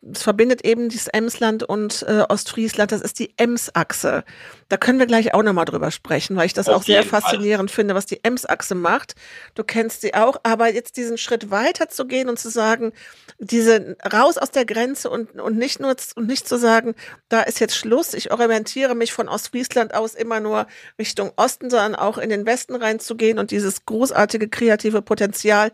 es 0.02 0.24
verbindet 0.24 0.64
eben 0.66 0.90
dieses 0.90 1.08
Emsland 1.08 1.64
und 1.64 2.04
äh, 2.08 2.24
Ostfriesland, 2.28 2.92
das 2.92 3.02
ist 3.02 3.20
die 3.20 3.34
Ems-Achse. 3.38 4.24
Da 4.70 4.78
können 4.78 5.00
wir 5.00 5.08
gleich 5.08 5.34
auch 5.34 5.44
nochmal 5.44 5.66
drüber 5.66 5.92
sprechen, 5.92 6.36
weil 6.36 6.46
ich 6.46 6.54
das 6.54 6.70
Auf 6.70 6.78
auch 6.78 6.84
sehr 6.84 7.04
faszinierend 7.04 7.70
Fall. 7.70 7.76
finde, 7.76 7.96
was 7.96 8.06
die 8.06 8.24
Ems-Achse 8.24 8.76
macht. 8.76 9.16
Du 9.56 9.64
kennst 9.64 10.02
sie 10.02 10.14
auch, 10.14 10.38
aber 10.44 10.72
jetzt 10.74 10.96
diesen 10.98 11.18
Schritt 11.18 11.52
weiter 11.52 11.90
zu 11.90 12.06
gehen 12.06 12.30
und 12.30 12.40
zu 12.40 12.50
sagen, 12.50 12.94
diese 13.40 13.98
raus 14.12 14.38
aus 14.38 14.52
der 14.52 14.66
Grenze 14.66 15.10
und, 15.10 15.40
und 15.40 15.58
nicht 15.58 15.80
nur 15.80 15.96
und 16.16 16.28
nicht 16.28 16.48
zu 16.48 16.58
sagen, 16.58 16.96
da 17.28 17.42
ist 17.42 17.60
jetzt 17.60 17.76
Schluss, 17.76 18.14
ich 18.14 18.32
orientiere 18.32 18.96
mich 18.96 19.12
von 19.12 19.28
Ostfriesland 19.28 19.94
aus 19.94 20.16
immer 20.16 20.40
nur 20.40 20.68
Richtung 20.98 21.32
Osten, 21.36 21.70
sondern 21.70 21.96
auch 21.96 22.18
in 22.18 22.30
den 22.30 22.46
Westen 22.46 22.76
reinzugehen 22.76 23.40
und 23.40 23.52
dieses 23.52 23.86
großartige 23.86 24.50
kreative 24.50 25.02
Potenzial 25.02 25.72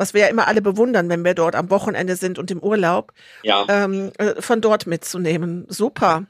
was 0.00 0.14
wir 0.14 0.22
ja 0.22 0.28
immer 0.28 0.48
alle 0.48 0.62
bewundern, 0.62 1.10
wenn 1.10 1.24
wir 1.26 1.34
dort 1.34 1.54
am 1.54 1.68
Wochenende 1.68 2.16
sind 2.16 2.38
und 2.38 2.50
im 2.50 2.62
Urlaub, 2.62 3.12
ja. 3.42 3.66
ähm, 3.68 4.10
äh, 4.16 4.40
von 4.40 4.62
dort 4.62 4.86
mitzunehmen. 4.86 5.66
Super. 5.68 6.26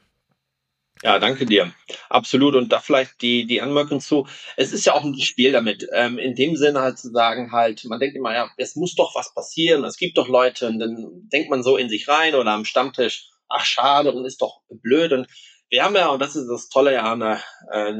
Ja, 1.03 1.19
danke 1.19 1.45
dir. 1.45 1.71
Absolut. 2.09 2.55
Und 2.55 2.73
da 2.73 2.79
vielleicht 2.79 3.21
die, 3.21 3.47
die 3.47 3.61
Anmerkung 3.61 4.01
zu. 4.01 4.27
Es 4.57 4.73
ist 4.73 4.85
ja 4.85 4.93
auch 4.93 5.05
ein 5.05 5.17
Spiel 5.19 5.53
damit. 5.53 5.87
Ähm, 5.93 6.19
in 6.19 6.35
dem 6.35 6.57
Sinne 6.57 6.81
halt 6.81 6.99
zu 6.99 7.11
sagen, 7.11 7.53
halt, 7.53 7.85
man 7.85 7.99
denkt 7.99 8.17
immer, 8.17 8.33
ja, 8.33 8.51
es 8.57 8.75
muss 8.75 8.93
doch 8.95 9.15
was 9.15 9.33
passieren. 9.33 9.85
Es 9.85 9.95
gibt 9.95 10.17
doch 10.17 10.27
Leute 10.27 10.67
und 10.67 10.79
dann 10.79 11.29
denkt 11.31 11.49
man 11.49 11.63
so 11.63 11.77
in 11.77 11.87
sich 11.87 12.09
rein 12.09 12.35
oder 12.35 12.51
am 12.51 12.65
Stammtisch, 12.65 13.29
ach, 13.47 13.63
schade 13.63 14.11
und 14.11 14.25
ist 14.25 14.41
doch 14.41 14.59
blöd. 14.69 15.13
Und 15.13 15.27
wir 15.69 15.85
haben 15.85 15.95
ja, 15.95 16.09
und 16.09 16.21
das 16.21 16.35
ist 16.35 16.49
das 16.49 16.67
Tolle 16.67 16.93
ja 16.93 17.03
an 17.03 17.21
der, 17.21 17.41
äh, 17.71 17.93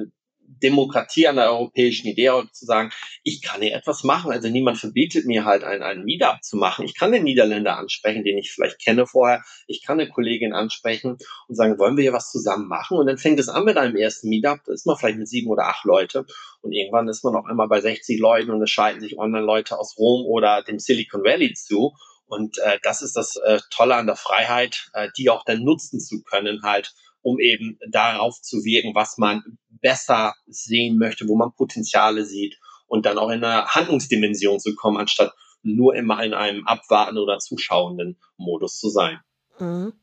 Demokratie 0.60 1.28
an 1.28 1.36
der 1.36 1.52
europäischen 1.52 2.08
Idee 2.08 2.32
zu 2.52 2.66
sagen, 2.66 2.92
ich 3.24 3.42
kann 3.42 3.62
hier 3.62 3.76
etwas 3.76 4.04
machen. 4.04 4.32
Also 4.32 4.50
niemand 4.50 4.78
verbietet 4.78 5.26
mir 5.26 5.46
halt 5.46 5.64
einen, 5.64 5.84
einen 5.84 6.04
Meetup 6.04 6.44
zu 6.44 6.58
machen. 6.58 6.86
Ich 6.86 6.98
kann 6.98 7.12
den 7.12 7.24
Niederländer 7.24 7.78
ansprechen, 7.78 8.24
den 8.24 8.38
ich 8.38 8.52
vielleicht 8.52 8.84
kenne 8.84 9.08
vorher. 9.08 9.44
Ich 9.68 9.84
kann 9.84 10.00
eine 10.00 10.10
Kollegin 10.10 10.54
ansprechen 10.54 11.18
und 11.48 11.56
sagen, 11.56 11.78
wollen 11.80 11.98
wir 11.98 12.04
hier 12.04 12.14
was 12.14 12.32
zusammen 12.32 12.68
machen? 12.68 12.98
Und 12.98 13.08
dann 13.08 13.18
fängt 13.18 13.40
es 13.40 13.50
an 13.50 13.66
mit 13.66 13.78
einem 13.78 13.96
ersten 13.96 14.30
Meetup. 14.30 14.60
Da 14.66 14.74
ist 14.74 14.86
man 14.86 14.98
vielleicht 14.98 15.18
mit 15.18 15.28
sieben 15.28 15.50
oder 15.50 15.68
acht 15.68 15.86
Leute. 15.86 16.26
Und 16.62 16.72
irgendwann 16.74 17.08
ist 17.08 17.24
man 17.24 17.36
auf 17.36 17.46
einmal 17.46 17.68
bei 17.68 17.82
60 17.82 18.20
Leuten 18.20 18.52
und 18.52 18.62
es 18.62 18.70
schalten 18.70 19.02
sich 19.02 19.18
Online-Leute 19.18 19.78
aus 19.78 19.98
Rom 19.98 20.26
oder 20.26 20.64
dem 20.64 20.80
Silicon 20.80 21.24
Valley 21.24 21.54
zu. 21.54 21.94
Und 22.32 22.60
äh, 22.60 22.80
das 22.82 23.02
ist 23.02 23.18
das 23.18 23.36
äh, 23.36 23.60
Tolle 23.72 23.96
an 23.96 24.06
der 24.06 24.16
Freiheit, 24.16 24.90
äh, 24.94 25.10
die 25.18 25.30
auch 25.30 25.44
dann 25.44 25.64
nutzen 25.64 26.00
zu 26.00 26.24
können, 26.24 26.62
halt 26.64 26.94
um 27.22 27.40
eben 27.40 27.78
darauf 27.90 28.42
zu 28.42 28.64
wirken, 28.64 28.96
was 28.96 29.18
man 29.18 29.44
besser 29.82 30.34
sehen 30.48 30.98
möchte, 30.98 31.28
wo 31.28 31.36
man 31.36 31.54
Potenziale 31.54 32.26
sieht 32.26 32.58
und 32.88 33.06
dann 33.06 33.18
auch 33.18 33.30
in 33.30 33.44
eine 33.44 33.66
Handlungsdimension 33.66 34.60
zu 34.60 34.76
kommen, 34.76 34.98
anstatt 34.98 35.34
nur 35.64 35.96
immer 35.96 36.24
in 36.24 36.34
einem 36.34 36.66
abwarten 36.68 37.18
oder 37.18 37.40
zuschauenden 37.40 38.20
Modus 38.38 38.80
zu 38.80 38.90
sein. 38.90 39.20
Mhm. 39.60 39.94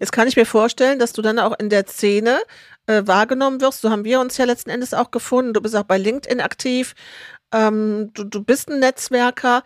Jetzt 0.00 0.12
kann 0.12 0.28
ich 0.28 0.36
mir 0.36 0.46
vorstellen, 0.46 0.98
dass 0.98 1.12
du 1.12 1.22
dann 1.22 1.38
auch 1.38 1.58
in 1.58 1.70
der 1.70 1.86
Szene 1.86 2.40
äh, 2.86 3.02
wahrgenommen 3.04 3.60
wirst. 3.60 3.80
So 3.80 3.90
haben 3.90 4.04
wir 4.04 4.20
uns 4.20 4.36
ja 4.36 4.44
letzten 4.44 4.70
Endes 4.70 4.94
auch 4.94 5.10
gefunden. 5.10 5.52
Du 5.52 5.60
bist 5.60 5.76
auch 5.76 5.84
bei 5.84 5.98
LinkedIn 5.98 6.40
aktiv. 6.40 6.94
Ähm, 7.52 8.10
du, 8.14 8.24
du 8.24 8.42
bist 8.42 8.68
ein 8.70 8.80
Netzwerker. 8.80 9.62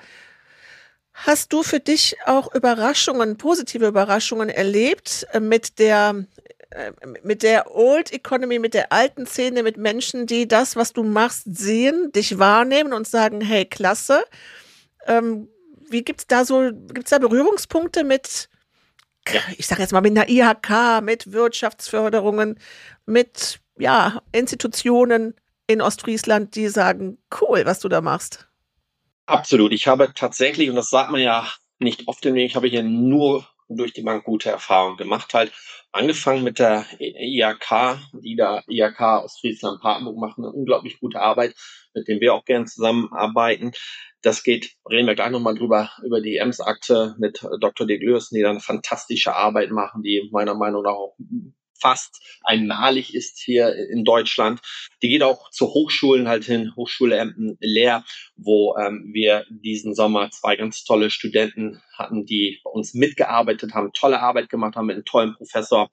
Hast 1.15 1.53
du 1.53 1.63
für 1.63 1.81
dich 1.81 2.17
auch 2.27 2.55
Überraschungen, 2.55 3.37
positive 3.37 3.87
Überraschungen 3.87 4.49
erlebt 4.49 5.27
äh, 5.33 5.41
mit 5.41 5.79
der 5.79 6.27
mit 7.23 7.43
der 7.43 7.75
Old 7.75 8.13
Economy, 8.13 8.59
mit 8.59 8.75
der 8.75 8.93
alten 8.93 9.27
Szene, 9.27 9.63
mit 9.63 9.77
Menschen, 9.77 10.27
die 10.27 10.49
das, 10.49 10.77
was 10.77 10.93
du 10.93 11.03
machst, 11.03 11.43
sehen, 11.45 12.13
dich 12.13 12.39
wahrnehmen 12.39 12.93
und 12.93 13.07
sagen, 13.07 13.41
hey, 13.41 13.65
klasse. 13.65 14.25
Ähm, 15.07 15.49
wie 15.89 16.03
gibt's 16.03 16.27
da 16.27 16.45
so, 16.45 16.71
gibt's 16.73 17.11
da 17.11 17.19
Berührungspunkte 17.19 18.05
mit, 18.05 18.49
ich 19.57 19.67
sage 19.67 19.83
jetzt 19.83 19.93
mal 19.93 20.01
mit 20.01 20.17
einer 20.17 20.29
IHK, 20.29 21.03
mit 21.03 21.33
Wirtschaftsförderungen, 21.33 22.59
mit 23.07 23.61
ja, 23.79 24.23
Institutionen 24.33 25.35
in 25.67 25.81
Ostfriesland, 25.81 26.55
die 26.55 26.69
sagen, 26.69 27.19
cool, 27.41 27.65
was 27.65 27.81
du 27.81 27.89
da 27.89 28.01
machst? 28.01 28.49
Absolut. 29.27 29.73
Ich 29.73 29.87
habe 29.87 30.13
tatsächlich, 30.15 30.69
und 30.69 30.77
das 30.77 30.91
sagt 30.91 31.11
man 31.11 31.21
ja 31.21 31.49
nicht 31.79 32.09
oft, 32.09 32.25
ich 32.25 32.57
habe 32.57 32.69
hier 32.69 32.83
nur 32.83 33.47
durch 33.77 33.93
die 33.93 34.03
Bank 34.03 34.25
gute 34.25 34.51
Erfahrungen 34.51 34.97
gemacht 34.97 35.35
halt 35.35 35.53
angefangen 35.93 36.43
mit 36.43 36.59
der 36.59 36.87
IAK, 36.99 37.99
die 38.25 38.35
da 38.37 38.63
IAK 38.67 39.01
aus 39.01 39.39
Friesland 39.39 39.81
Papenburg 39.81 40.17
machen 40.17 40.45
eine 40.45 40.53
unglaublich 40.53 40.99
gute 41.01 41.21
Arbeit, 41.21 41.55
mit 41.95 42.09
dem 42.09 42.21
wir 42.21 42.35
auch 42.35 42.45
gerne 42.45 42.65
zusammenarbeiten. 42.65 43.73
Das 44.23 44.43
geht, 44.43 44.73
reden 44.89 45.07
wir 45.07 45.15
gleich 45.15 45.31
nochmal 45.31 45.55
drüber, 45.55 45.91
über 46.05 46.21
die 46.21 46.37
EMS-Akte 46.37 47.15
mit 47.19 47.45
Dr. 47.61 47.87
de 47.87 47.99
Glürsen, 47.99 48.37
die 48.37 48.43
dann 48.43 48.61
fantastische 48.61 49.35
Arbeit 49.35 49.71
machen, 49.71 50.03
die 50.03 50.29
meiner 50.33 50.55
Meinung 50.55 50.83
nach 50.83 50.93
auch 50.93 51.17
fast 51.83 52.23
einmalig 52.45 53.15
ist 53.15 53.41
hier 53.41 53.75
in 53.91 54.05
Deutschland. 54.05 54.61
Die 55.03 55.09
geht 55.09 55.23
auch 55.23 55.51
zu 55.51 55.67
Hochschulen 55.75 56.29
halt 56.29 56.45
hin, 56.45 56.73
Hochschule 56.77 57.17
Emden 57.17 57.59
leer, 57.61 58.05
wo 58.37 58.77
ähm, 58.79 59.11
wir 59.13 59.45
diesen 59.51 59.95
Sommer 59.95 60.31
zwei 60.31 60.57
ganz 60.57 60.85
tolle 60.85 61.11
Studenten 61.11 61.83
hatten, 61.99 62.25
die 62.25 62.61
bei 62.65 62.71
uns 62.71 62.95
mitgearbeitet 62.95 63.75
haben, 63.75 63.93
tolle 63.93 64.21
Arbeit 64.21 64.49
gemacht 64.49 64.77
haben 64.77 64.87
mit 64.87 64.95
einem 64.95 65.05
tollen 65.05 65.35
Professor 65.35 65.91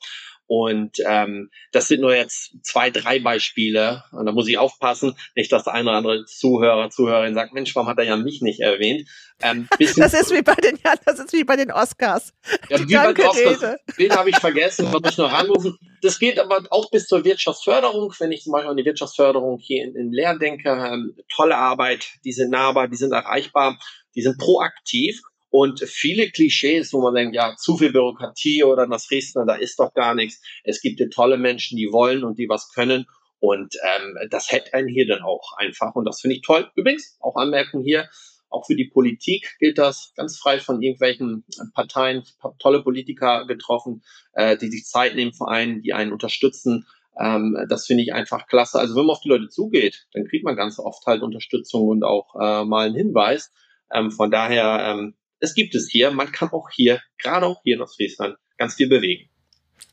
und 0.50 0.98
ähm, 1.06 1.52
das 1.72 1.88
sind 1.88 2.02
nur 2.02 2.16
jetzt 2.16 2.56
zwei, 2.64 2.90
drei 2.90 3.20
Beispiele. 3.20 4.04
Und 4.12 4.26
da 4.26 4.32
muss 4.32 4.48
ich 4.48 4.58
aufpassen, 4.58 5.16
nicht, 5.36 5.52
dass 5.52 5.66
der 5.66 5.74
eine 5.74 5.90
oder 5.90 5.98
andere 6.00 6.26
Zuhörer, 6.26 6.90
Zuhörerin 6.90 7.36
sagt, 7.36 7.54
Mensch, 7.54 7.76
warum 7.76 7.88
hat 7.88 8.00
er 8.00 8.06
ja 8.06 8.18
mich 8.18 8.42
nicht 8.42 8.60
erwähnt? 8.60 9.08
Ähm, 9.44 9.68
das 9.78 10.16
ist 10.16 10.34
wie 10.34 10.42
bei 10.42 10.56
den, 10.56 10.80
ja, 10.84 10.96
das 11.06 11.20
ist 11.20 11.34
wie 11.34 11.44
bei 11.44 11.56
den 11.56 11.72
Oscars. 11.72 12.34
Ja, 12.68 12.80
wie 12.80 12.96
bei 12.96 13.14
den 13.14 13.26
Oscars. 13.28 13.76
Den 14.00 14.12
habe 14.12 14.32
ich 14.32 14.38
vergessen, 14.38 14.90
muss 14.90 15.02
ich 15.12 15.18
noch 15.20 15.32
anrufen. 15.32 15.78
Das 16.02 16.18
geht 16.18 16.40
aber 16.40 16.64
auch 16.72 16.90
bis 16.90 17.06
zur 17.06 17.24
Wirtschaftsförderung. 17.24 18.12
Wenn 18.18 18.32
ich 18.32 18.42
zum 18.42 18.54
Beispiel 18.54 18.72
an 18.72 18.78
die 18.78 18.86
Wirtschaftsförderung 18.86 19.60
hier 19.60 19.84
in, 19.84 19.96
in 19.96 20.12
Leer 20.12 20.36
denke, 20.40 20.70
ähm, 20.70 21.16
tolle 21.32 21.58
Arbeit, 21.58 22.08
die 22.26 22.32
sind 22.32 22.50
nahbar, 22.50 22.88
die 22.88 22.98
sind 22.98 23.12
erreichbar, 23.12 23.78
die 24.16 24.24
sind 24.24 24.40
proaktiv 24.40 25.22
und 25.50 25.80
viele 25.82 26.30
Klischees, 26.30 26.94
wo 26.94 27.02
man 27.02 27.16
denkt, 27.16 27.36
ja, 27.36 27.56
zu 27.58 27.78
viel 27.78 27.92
Bürokratie 27.92 28.64
oder 28.64 28.88
das 28.88 29.08
Dresdner, 29.08 29.46
da 29.46 29.56
ist 29.56 29.80
doch 29.80 29.94
gar 29.94 30.14
nichts. 30.14 30.42
Es 30.64 30.82
gibt 30.82 31.00
ja 31.00 31.08
tolle 31.10 31.38
Menschen, 31.38 31.78
die 31.78 31.92
wollen 31.92 32.24
und 32.24 32.38
die 32.38 32.48
was 32.48 32.72
können. 32.72 33.08
Und 33.40 33.76
ähm, 33.84 34.18
das 34.30 34.52
hält 34.52 34.74
einen 34.74 34.88
hier 34.88 35.08
dann 35.08 35.22
auch 35.22 35.54
einfach. 35.58 35.96
Und 35.96 36.06
das 36.06 36.22
finde 36.22 36.36
ich 36.36 36.42
toll. 36.44 36.70
Übrigens, 36.76 37.18
auch 37.20 37.36
Anmerkung 37.36 37.84
hier, 37.84 38.10
auch 38.50 38.66
für 38.66 38.76
die 38.76 38.90
Politik 38.90 39.56
gilt 39.60 39.78
das 39.78 40.12
ganz 40.16 40.38
frei 40.38 40.60
von 40.60 40.82
irgendwelchen 40.82 41.46
Parteien. 41.74 42.24
Ich 42.26 42.36
habe 42.44 42.56
tolle 42.60 42.84
Politiker 42.84 43.46
getroffen, 43.48 44.04
äh, 44.34 44.58
die 44.58 44.70
sich 44.70 44.86
Zeit 44.86 45.16
nehmen 45.16 45.34
für 45.34 45.48
einen, 45.48 45.82
die 45.82 45.94
einen 45.94 46.12
unterstützen. 46.12 46.86
Ähm, 47.20 47.58
das 47.70 47.86
finde 47.86 48.04
ich 48.04 48.14
einfach 48.14 48.48
klasse. 48.48 48.80
Also 48.80 48.96
wenn 48.96 49.06
man 49.06 49.16
auf 49.16 49.22
die 49.22 49.30
Leute 49.30 49.50
zugeht, 49.50 50.08
dann 50.14 50.26
kriegt 50.26 50.46
man 50.46 50.56
ganz 50.56 50.80
oft 50.80 51.06
halt 51.06 51.22
Unterstützung 51.22 51.88
und 51.88 52.04
auch 52.04 52.36
äh, 52.36 52.66
mal 52.66 52.88
einen 52.88 52.96
Hinweis. 52.96 53.52
Ähm, 53.92 54.12
von 54.12 54.32
daher 54.32 54.84
ähm, 54.86 55.16
es 55.40 55.54
gibt 55.54 55.76
es 55.76 55.90
hier. 55.90 56.12
Man 56.12 56.32
kann 56.32 56.50
auch 56.50 56.70
hier, 56.70 57.02
gerade 57.18 57.46
auch 57.46 57.62
hier 57.64 57.76
in 57.76 57.82
Ostfriesland, 57.82 58.38
ganz 58.58 58.76
viel 58.76 58.90
bewegen. 58.90 59.30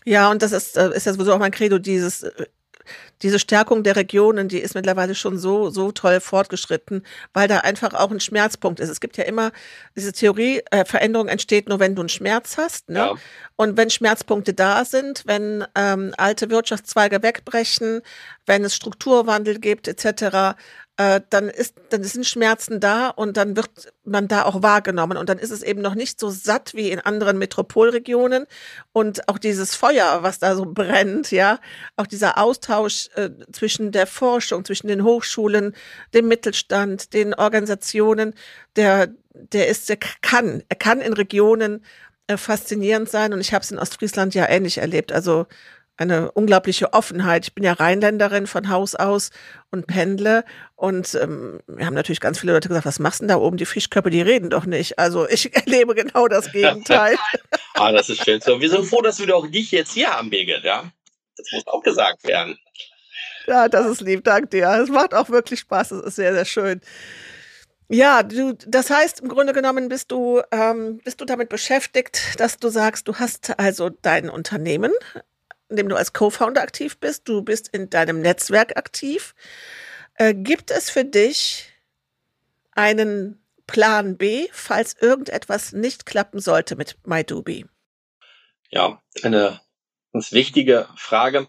Ja, 0.05 0.31
und 0.31 0.43
das 0.43 0.53
ist, 0.53 0.77
äh, 0.77 0.95
ist 0.95 1.07
ja 1.07 1.13
sowieso 1.13 1.33
auch 1.33 1.39
mein 1.39 1.53
Credo, 1.53 1.79
dieses 1.79 2.23
äh, 2.23 2.47
diese 3.23 3.39
Stärkung 3.39 3.83
der 3.83 3.97
Regionen, 3.97 4.49
die 4.49 4.59
ist 4.59 4.75
mittlerweile 4.75 5.15
schon 5.15 5.39
so, 5.39 5.71
so 5.71 5.93
toll 5.93 6.21
fortgeschritten, 6.21 7.03
weil 7.33 7.49
da 7.49 7.59
einfach 7.59 7.95
auch 7.95 8.11
ein 8.11 8.21
Schmerzpunkt 8.21 8.81
ist. 8.81 8.91
Es 8.91 9.01
gibt 9.01 9.17
ja 9.17 9.25
immer 9.25 9.53
diese 9.97 10.13
Theorie, 10.13 10.63
äh, 10.71 10.85
Veränderung 10.85 11.29
entsteht 11.29 11.69
nur, 11.69 11.81
wenn 11.81 11.95
du 11.95 12.03
einen 12.03 12.09
Schmerz 12.09 12.59
hast. 12.59 12.89
Ne? 12.89 12.99
Ja. 12.99 13.15
Und 13.57 13.77
wenn 13.77 13.91
Schmerzpunkte 13.91 14.55
da 14.55 14.85
sind, 14.85 15.23
wenn 15.27 15.65
ähm, 15.75 16.15
alte 16.19 16.51
Wirtschaftszweige 16.51 17.23
wegbrechen, 17.23 18.03
wenn 18.47 18.65
es 18.65 18.75
Strukturwandel 18.75 19.59
gibt 19.59 19.89
etc., 19.89 20.57
äh, 20.99 21.21
dann 21.29 21.51
ist, 21.51 21.75
dann 21.91 22.03
sind 22.03 22.27
Schmerzen 22.27 22.81
da 22.81 23.09
und 23.09 23.37
dann 23.37 23.55
wird 23.55 23.93
man 24.05 24.29
da 24.29 24.45
auch 24.45 24.63
wahrgenommen 24.63 25.19
und 25.19 25.29
dann 25.29 25.39
ist 25.39 25.51
es 25.51 25.63
eben 25.63 25.83
noch 25.83 25.95
nicht 25.95 26.19
so 26.19 26.31
satt 26.31 26.73
wie 26.75 26.91
in 26.91 27.01
anderen 27.01 27.37
Metropolregionen 27.37 28.47
und 28.93 29.29
auch 29.29 29.39
dieses 29.39 29.75
Feuer, 29.75 30.23
was 30.23 30.39
da 30.39 30.57
so 30.57 30.65
brennt, 30.65 31.31
ja, 31.33 31.59
auch 31.97 32.07
dieser 32.07 32.39
Austausch 32.39 33.09
äh, 33.15 33.29
zwischen 33.53 33.93
der 33.93 34.07
Forschung, 34.07 34.65
zwischen 34.65 34.89
den 34.89 35.05
Hochschulen, 35.05 35.75
dem 36.15 36.29
Mittelstand, 36.29 37.13
den 37.13 37.35
Organisationen, 37.35 38.35
der, 38.77 39.09
der 39.35 39.69
ist, 39.69 39.91
der 39.91 39.99
kann, 40.23 40.63
er 40.71 40.77
kann 40.77 41.03
in 41.03 41.13
Regionen 41.13 41.85
äh, 42.27 42.39
faszinierend 42.39 43.11
sein 43.11 43.35
und 43.35 43.41
ich 43.41 43.53
habe 43.53 43.63
es 43.63 43.71
in 43.71 43.79
Ostfriesland 43.79 44.35
ja 44.35 44.49
ähnlich 44.49 44.79
erlebt. 44.79 45.13
Also 45.13 45.47
eine 45.97 46.31
unglaubliche 46.33 46.93
Offenheit. 46.93 47.47
Ich 47.47 47.55
bin 47.55 47.65
ja 47.65 47.73
Rheinländerin 47.73 48.47
von 48.47 48.69
Haus 48.69 48.95
aus 48.95 49.31
und 49.71 49.87
pendle. 49.87 50.45
Und 50.75 51.15
ähm, 51.15 51.61
wir 51.67 51.87
haben 51.87 51.95
natürlich 51.95 52.21
ganz 52.21 52.39
viele 52.39 52.53
Leute 52.53 52.69
gesagt, 52.69 52.87
was 52.87 52.99
machst 52.99 53.21
du 53.21 53.23
denn 53.23 53.29
da 53.29 53.37
oben? 53.37 53.57
Die 53.57 53.67
Fischköpfe, 53.67 54.11
die 54.11 54.21
reden 54.21 54.51
doch 54.51 54.67
nicht. 54.67 54.99
Also 54.99 55.29
ich 55.29 55.55
erlebe 55.67 55.95
genau 55.95 56.29
das 56.29 56.53
Gegenteil. 56.53 57.17
ah, 57.75 57.93
das 57.93 58.09
ist 58.09 58.25
schön. 58.25 58.41
So, 58.41 58.61
wir 58.61 58.71
sind 58.71 58.85
froh, 58.85 59.03
dass 59.03 59.19
wir 59.19 59.27
doch 59.27 59.47
dich 59.51 59.71
jetzt 59.71 59.93
hier 59.93 60.11
haben, 60.11 60.31
Birgit, 60.31 60.65
ja. 60.65 60.85
Das 61.37 61.47
muss 61.53 61.67
auch 61.67 61.83
gesagt 61.83 62.25
werden. 62.25 62.59
Ja, 63.47 63.69
das 63.69 63.87
ist 63.87 64.01
lieb, 64.01 64.25
danke 64.25 64.49
dir. 64.49 64.69
Es 64.83 64.89
macht 64.89 65.15
auch 65.15 65.29
wirklich 65.31 65.61
Spaß, 65.61 65.93
es 65.93 66.05
ist 66.05 66.17
sehr, 66.17 66.33
sehr 66.35 66.45
schön. 66.45 66.81
Ja, 67.89 68.25
du, 68.25 68.55
das 68.67 68.91
heißt, 68.91 69.21
im 69.21 69.29
Grunde 69.29 69.53
genommen 69.53 69.89
bist 69.89 70.11
du, 70.11 70.43
ähm, 70.51 70.99
bist 71.05 71.21
du 71.21 71.25
damit 71.25 71.49
beschäftigt, 71.49 72.41
dass 72.41 72.59
du 72.59 72.69
sagst, 72.69 73.07
du 73.07 73.15
hast 73.15 73.59
also 73.61 73.91
dein 73.91 74.29
Unternehmen, 74.29 74.91
in 75.69 75.77
dem 75.77 75.89
du 75.89 75.97
als 75.97 76.13
Co-Founder 76.13 76.63
aktiv 76.63 76.99
bist, 76.99 77.29
du 77.29 77.43
bist 77.43 77.69
in 77.69 77.91
deinem 77.91 78.21
Netzwerk 78.21 78.77
aktiv. 78.77 79.35
Äh, 80.15 80.35
gibt 80.35 80.71
es 80.71 80.91
für 80.91 81.05
dich 81.05 81.71
einen 82.73 83.43
Plan 83.67 84.17
B, 84.17 84.47
falls 84.53 84.97
irgendetwas 85.01 85.73
nicht 85.73 86.07
klappen 86.07 86.41
sollte 86.41 86.77
mit 86.77 86.97
MyDoobie? 87.05 87.67
Ja, 88.71 89.03
eine 89.23 89.61
ganz 90.13 90.33
wichtige 90.33 90.89
Frage, 90.97 91.49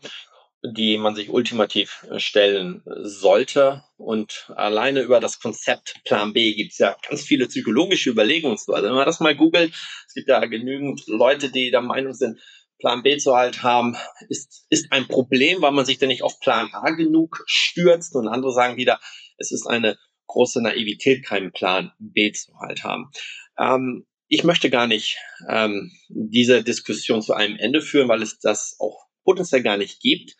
die 0.63 0.97
man 0.97 1.15
sich 1.15 1.29
ultimativ 1.29 2.05
stellen 2.17 2.81
sollte. 2.85 3.83
Und 3.97 4.51
alleine 4.55 5.01
über 5.01 5.19
das 5.19 5.39
Konzept 5.39 5.95
Plan 6.05 6.33
B 6.33 6.53
gibt 6.53 6.73
es 6.73 6.79
ja 6.79 6.95
ganz 7.07 7.23
viele 7.23 7.47
psychologische. 7.47 8.11
Also 8.17 8.67
wenn 8.67 8.93
man 8.93 9.05
das 9.05 9.19
mal 9.19 9.35
googelt, 9.35 9.73
es 10.07 10.13
gibt 10.13 10.27
ja 10.27 10.43
genügend 10.45 11.03
Leute, 11.07 11.51
die 11.51 11.71
der 11.71 11.81
Meinung 11.81 12.13
sind, 12.13 12.39
Plan 12.79 13.03
B 13.03 13.17
zu 13.17 13.35
halt 13.35 13.63
haben, 13.63 13.95
ist, 14.29 14.65
ist 14.69 14.91
ein 14.91 15.07
Problem, 15.07 15.61
weil 15.61 15.71
man 15.71 15.85
sich 15.85 15.97
dann 15.97 16.09
nicht 16.09 16.23
auf 16.23 16.39
Plan 16.39 16.69
A 16.73 16.91
genug 16.91 17.43
stürzt. 17.47 18.15
Und 18.15 18.27
andere 18.27 18.53
sagen 18.53 18.77
wieder, 18.77 18.99
es 19.37 19.51
ist 19.51 19.67
eine 19.67 19.97
große 20.27 20.61
Naivität, 20.61 21.25
keinen 21.25 21.51
Plan 21.51 21.91
B 21.99 22.31
zu 22.31 22.53
halt 22.59 22.83
haben. 22.83 23.11
Ähm, 23.57 24.05
ich 24.27 24.43
möchte 24.43 24.69
gar 24.69 24.87
nicht 24.87 25.17
ähm, 25.47 25.91
diese 26.09 26.63
Diskussion 26.63 27.21
zu 27.21 27.33
einem 27.33 27.57
Ende 27.57 27.81
führen, 27.81 28.09
weil 28.09 28.21
es 28.21 28.39
das 28.39 28.75
auch 28.79 29.05
potenziell 29.23 29.63
gar 29.63 29.77
nicht 29.77 29.99
gibt. 30.01 30.35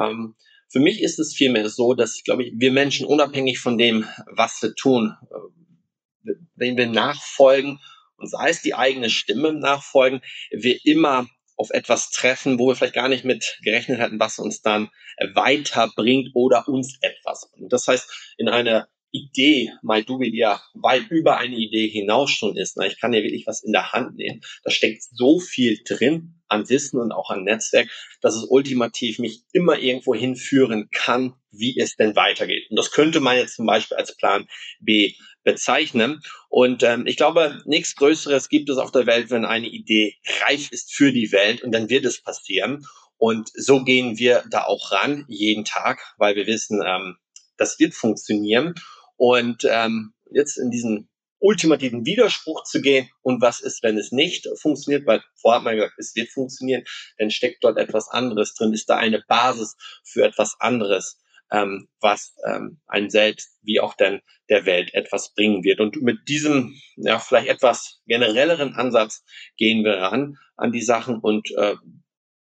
Ähm, 0.00 0.36
für 0.68 0.80
mich 0.80 1.02
ist 1.02 1.18
es 1.18 1.34
vielmehr 1.34 1.68
so, 1.68 1.92
dass, 1.94 2.22
glaube 2.24 2.44
ich, 2.44 2.52
wir 2.56 2.72
Menschen 2.72 3.04
unabhängig 3.04 3.58
von 3.58 3.76
dem, 3.76 4.06
was 4.26 4.62
wir 4.62 4.74
tun, 4.74 5.14
äh, 5.30 6.32
wenn 6.54 6.76
wir 6.76 6.86
nachfolgen 6.86 7.80
und 8.16 8.30
sei 8.30 8.50
es 8.50 8.62
die 8.62 8.74
eigene 8.74 9.10
Stimme 9.10 9.52
nachfolgen, 9.52 10.22
wir 10.52 10.78
immer 10.84 11.28
auf 11.56 11.70
etwas 11.70 12.10
treffen, 12.10 12.58
wo 12.58 12.68
wir 12.68 12.76
vielleicht 12.76 12.94
gar 12.94 13.08
nicht 13.08 13.24
mit 13.24 13.58
gerechnet 13.62 14.00
hatten, 14.00 14.20
was 14.20 14.38
uns 14.38 14.62
dann 14.62 14.90
weiterbringt 15.34 16.30
oder 16.34 16.68
uns 16.68 16.98
etwas 17.00 17.50
bringt. 17.52 17.72
Das 17.72 17.86
heißt, 17.86 18.34
in 18.38 18.48
einer 18.48 18.88
Idee, 19.12 19.70
MyDubi, 19.82 20.30
die 20.30 20.38
ja 20.38 20.62
weit 20.74 21.10
über 21.10 21.36
eine 21.36 21.54
Idee 21.54 21.86
hinaus 21.86 22.30
schon 22.30 22.56
ist. 22.56 22.76
Na, 22.76 22.86
ich 22.86 22.98
kann 22.98 23.12
ja 23.12 23.22
wirklich 23.22 23.46
was 23.46 23.62
in 23.62 23.72
der 23.72 23.92
Hand 23.92 24.16
nehmen. 24.16 24.40
Da 24.64 24.70
steckt 24.70 25.02
so 25.02 25.38
viel 25.38 25.78
drin 25.86 26.40
an 26.48 26.68
Wissen 26.68 26.98
und 26.98 27.12
auch 27.12 27.30
an 27.30 27.44
Netzwerk, 27.44 27.90
dass 28.22 28.34
es 28.34 28.44
ultimativ 28.44 29.18
mich 29.18 29.42
immer 29.52 29.78
irgendwo 29.78 30.14
hinführen 30.14 30.88
kann, 30.90 31.34
wie 31.50 31.78
es 31.78 31.96
denn 31.96 32.16
weitergeht. 32.16 32.70
Und 32.70 32.78
das 32.78 32.90
könnte 32.90 33.20
man 33.20 33.36
jetzt 33.36 33.56
zum 33.56 33.66
Beispiel 33.66 33.98
als 33.98 34.16
Plan 34.16 34.48
B 34.80 35.14
bezeichnen. 35.44 36.20
Und 36.48 36.82
ähm, 36.82 37.06
ich 37.06 37.16
glaube, 37.16 37.60
nichts 37.64 37.96
Größeres 37.96 38.48
gibt 38.48 38.70
es 38.70 38.78
auf 38.78 38.92
der 38.92 39.06
Welt, 39.06 39.30
wenn 39.30 39.44
eine 39.44 39.68
Idee 39.68 40.16
reif 40.46 40.70
ist 40.70 40.94
für 40.94 41.12
die 41.12 41.32
Welt 41.32 41.62
und 41.62 41.72
dann 41.72 41.88
wird 41.88 42.04
es 42.04 42.22
passieren. 42.22 42.84
Und 43.16 43.50
so 43.54 43.84
gehen 43.84 44.18
wir 44.18 44.44
da 44.50 44.64
auch 44.64 44.90
ran, 44.92 45.24
jeden 45.28 45.64
Tag, 45.64 46.00
weil 46.18 46.34
wir 46.34 46.46
wissen, 46.46 46.82
ähm, 46.84 47.16
das 47.56 47.78
wird 47.78 47.94
funktionieren. 47.94 48.74
Und 49.16 49.64
ähm, 49.70 50.14
jetzt 50.30 50.58
in 50.58 50.70
diesen 50.70 51.08
ultimativen 51.42 52.06
Widerspruch 52.06 52.62
zu 52.64 52.80
gehen 52.80 53.10
und 53.20 53.42
was 53.42 53.60
ist, 53.60 53.82
wenn 53.82 53.98
es 53.98 54.12
nicht 54.12 54.48
funktioniert, 54.60 55.06
weil 55.06 55.22
vorher 55.34 55.58
hat 55.58 55.64
man 55.64 55.76
gesagt, 55.76 55.94
es 55.98 56.14
wird 56.14 56.30
funktionieren, 56.30 56.84
dann 57.18 57.30
steckt 57.30 57.64
dort 57.64 57.78
etwas 57.78 58.08
anderes 58.08 58.54
drin, 58.54 58.72
ist 58.72 58.88
da 58.88 58.96
eine 58.96 59.22
Basis 59.26 59.76
für 60.04 60.24
etwas 60.24 60.56
anderes, 60.60 61.18
ähm, 61.52 61.88
was 62.00 62.34
ähm, 62.48 62.80
ein 62.86 63.10
selbst 63.10 63.58
wie 63.62 63.80
auch 63.80 63.94
dann 63.94 64.20
der 64.48 64.66
Welt 64.66 64.94
etwas 64.94 65.34
bringen 65.34 65.62
wird. 65.62 65.80
Und 65.80 66.00
mit 66.02 66.28
diesem 66.28 66.74
ja 66.96 67.18
vielleicht 67.18 67.48
etwas 67.48 68.00
generelleren 68.06 68.74
Ansatz 68.74 69.24
gehen 69.56 69.84
wir 69.84 69.98
ran 69.98 70.36
an 70.56 70.72
die 70.72 70.82
Sachen 70.82 71.18
und 71.18 71.50
äh, 71.56 71.76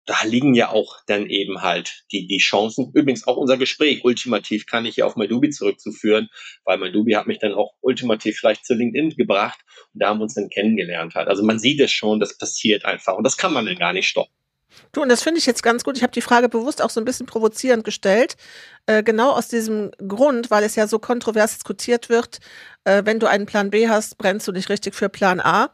da 0.06 0.16
liegen 0.24 0.56
ja 0.56 0.70
auch 0.70 0.98
dann 1.06 1.28
eben 1.28 1.62
halt 1.62 2.04
die, 2.12 2.28
die 2.28 2.40
Chancen. 2.40 2.92
Übrigens 2.94 3.28
auch 3.28 3.38
unser 3.38 3.58
Gespräch 3.58 4.04
ultimativ 4.04 4.66
kann 4.66 4.86
ich 4.86 4.98
ja 4.98 5.06
auf 5.06 5.16
Madubi 5.16 5.52
zurückzuführen, 5.52 6.30
weil 6.66 6.80
Madubi 6.80 7.14
hat 7.14 7.28
mich 7.28 7.40
dann 7.40 7.54
auch 7.54 7.74
ultimativ 7.82 8.40
vielleicht 8.40 8.66
zu 8.66 8.74
LinkedIn 8.74 9.12
gebracht 9.12 9.60
und 9.94 10.02
da 10.02 10.10
haben 10.10 10.20
wir 10.20 10.24
uns 10.24 10.34
dann 10.34 10.50
kennengelernt 10.50 11.16
halt. 11.16 11.28
Also 11.28 11.44
man 11.44 11.60
sieht 11.60 11.80
es 11.80 11.92
schon, 11.92 12.20
das 12.20 12.38
passiert 12.38 12.84
einfach 12.86 13.16
und 13.16 13.24
das 13.24 13.38
kann 13.38 13.54
man 13.54 13.66
dann 13.66 13.78
gar 13.78 13.94
nicht 13.94 14.08
stoppen. 14.08 14.34
Du, 14.92 15.02
und 15.02 15.10
das 15.10 15.24
finde 15.24 15.40
ich 15.40 15.46
jetzt 15.46 15.64
ganz 15.64 15.84
gut. 15.84 15.98
Ich 15.98 16.04
habe 16.04 16.14
die 16.14 16.22
Frage 16.22 16.50
bewusst 16.50 16.82
auch 16.82 16.90
so 16.90 17.00
ein 17.00 17.06
bisschen 17.06 17.26
provozierend 17.26 17.84
gestellt. 17.84 18.36
Äh, 18.86 19.04
genau 19.04 19.32
aus 19.32 19.48
diesem 19.48 19.92
Grund, 20.08 20.52
weil 20.52 20.64
es 20.64 20.76
ja 20.76 20.88
so 20.88 21.00
kontrovers 21.00 21.54
diskutiert 21.54 22.10
wird. 22.10 22.40
Äh, 22.84 23.04
wenn 23.06 23.20
du 23.20 23.28
einen 23.28 23.46
Plan 23.46 23.70
B 23.70 23.90
hast, 23.90 24.18
brennst 24.18 24.48
du 24.48 24.52
nicht 24.52 24.70
richtig 24.70 24.96
für 24.96 25.10
Plan 25.10 25.40
A. 25.40 25.72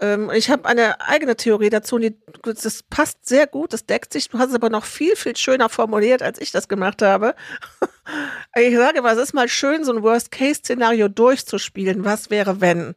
Ähm, 0.00 0.30
ich 0.32 0.50
habe 0.50 0.68
eine 0.68 1.00
eigene 1.00 1.36
Theorie 1.36 1.70
dazu, 1.70 1.98
die, 1.98 2.16
das 2.42 2.82
passt 2.84 3.26
sehr 3.26 3.46
gut, 3.46 3.72
das 3.72 3.86
deckt 3.86 4.12
sich. 4.12 4.28
Du 4.28 4.38
hast 4.38 4.50
es 4.50 4.54
aber 4.54 4.70
noch 4.70 4.84
viel, 4.84 5.16
viel 5.16 5.36
schöner 5.36 5.68
formuliert, 5.68 6.22
als 6.22 6.40
ich 6.40 6.52
das 6.52 6.68
gemacht 6.68 7.02
habe. 7.02 7.34
ich 8.56 8.76
sage 8.76 9.02
mal, 9.02 9.16
es 9.16 9.22
ist 9.22 9.34
mal 9.34 9.48
schön, 9.48 9.84
so 9.84 9.92
ein 9.92 10.02
Worst-Case-Szenario 10.02 11.08
durchzuspielen. 11.08 12.04
Was 12.04 12.30
wäre, 12.30 12.60
wenn? 12.60 12.94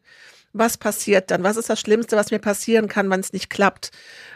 Was 0.53 0.77
passiert 0.77 1.31
dann? 1.31 1.43
Was 1.43 1.57
ist 1.57 1.69
das 1.69 1.79
Schlimmste, 1.79 2.15
was 2.15 2.31
mir 2.31 2.39
passieren 2.39 2.87
kann, 2.87 3.09
wenn 3.09 3.19
es 3.19 3.33
nicht 3.33 3.49
klappt? 3.49 3.91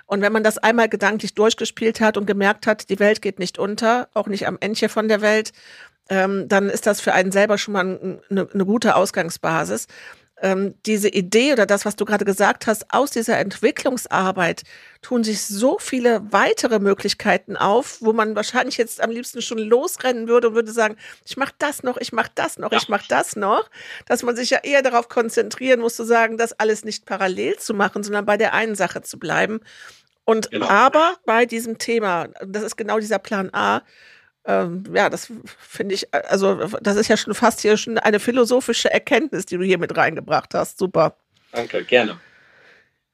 Und 0.05 0.21
wenn 0.21 0.31
man 0.31 0.43
das 0.43 0.57
einmal 0.57 0.87
gedanklich 0.87 1.33
durchgespielt 1.33 1.99
hat 1.99 2.17
und 2.17 2.25
gemerkt 2.25 2.67
hat, 2.67 2.89
die 2.89 2.99
Welt 2.99 3.21
geht 3.21 3.39
nicht 3.39 3.57
unter, 3.57 4.07
auch 4.13 4.27
nicht 4.27 4.47
am 4.47 4.57
Endchen 4.59 4.89
von 4.89 5.07
der 5.07 5.21
Welt, 5.21 5.51
ähm, 6.09 6.47
dann 6.47 6.69
ist 6.69 6.85
das 6.85 7.01
für 7.01 7.13
einen 7.13 7.31
selber 7.31 7.57
schon 7.57 7.73
mal 7.73 8.19
eine, 8.29 8.47
eine 8.53 8.65
gute 8.65 8.95
Ausgangsbasis 8.95 9.87
ähm, 10.41 10.75
diese 10.85 11.07
Idee 11.07 11.53
oder 11.53 11.65
das, 11.65 11.85
was 11.85 11.95
du 11.95 12.03
gerade 12.03 12.25
gesagt 12.25 12.67
hast, 12.67 12.93
aus 12.93 13.11
dieser 13.11 13.37
Entwicklungsarbeit 13.39 14.63
tun 15.01 15.23
sich 15.23 15.41
so 15.41 15.77
viele 15.79 16.21
weitere 16.31 16.79
Möglichkeiten 16.79 17.55
auf, 17.55 18.01
wo 18.01 18.11
man 18.11 18.35
wahrscheinlich 18.35 18.77
jetzt 18.77 19.01
am 19.01 19.11
liebsten 19.11 19.41
schon 19.41 19.59
losrennen 19.59 20.27
würde 20.27 20.49
und 20.49 20.55
würde 20.55 20.71
sagen, 20.71 20.97
ich 21.25 21.37
mache 21.37 21.53
das 21.57 21.83
noch, 21.83 21.97
ich 21.97 22.11
mache 22.11 22.31
das 22.35 22.57
noch, 22.57 22.71
ja. 22.71 22.77
ich 22.77 22.89
mache 22.89 23.05
das 23.07 23.35
noch, 23.35 23.69
dass 24.07 24.23
man 24.23 24.35
sich 24.35 24.49
ja 24.49 24.59
eher 24.63 24.81
darauf 24.81 25.07
konzentrieren 25.07 25.79
muss, 25.79 25.95
zu 25.95 26.03
sagen, 26.03 26.37
das 26.37 26.53
alles 26.53 26.83
nicht 26.83 27.05
parallel 27.05 27.57
zu 27.57 27.73
machen, 27.73 28.03
sondern 28.03 28.25
bei 28.25 28.35
der 28.35 28.53
einen 28.53 28.75
Sache 28.75 29.01
zu 29.01 29.17
bleiben. 29.17 29.61
Und 30.25 30.51
genau. 30.51 30.67
aber 30.67 31.15
bei 31.25 31.45
diesem 31.45 31.77
Thema, 31.77 32.27
das 32.45 32.63
ist 32.63 32.75
genau 32.75 32.99
dieser 32.99 33.19
Plan 33.19 33.51
A, 33.53 33.83
ähm, 34.45 34.83
ja, 34.93 35.09
das 35.09 35.31
finde 35.57 35.95
ich, 35.95 36.13
also 36.13 36.55
das 36.81 36.97
ist 36.97 37.07
ja 37.07 37.17
schon 37.17 37.33
fast 37.33 37.61
hier 37.61 37.77
schon 37.77 37.97
eine 37.97 38.19
philosophische 38.19 38.91
Erkenntnis, 38.91 39.45
die 39.45 39.57
du 39.57 39.63
hier 39.63 39.77
mit 39.77 39.95
reingebracht 39.95 40.53
hast. 40.53 40.77
Super. 40.77 41.15
Danke, 41.51 41.83
gerne. 41.83 42.19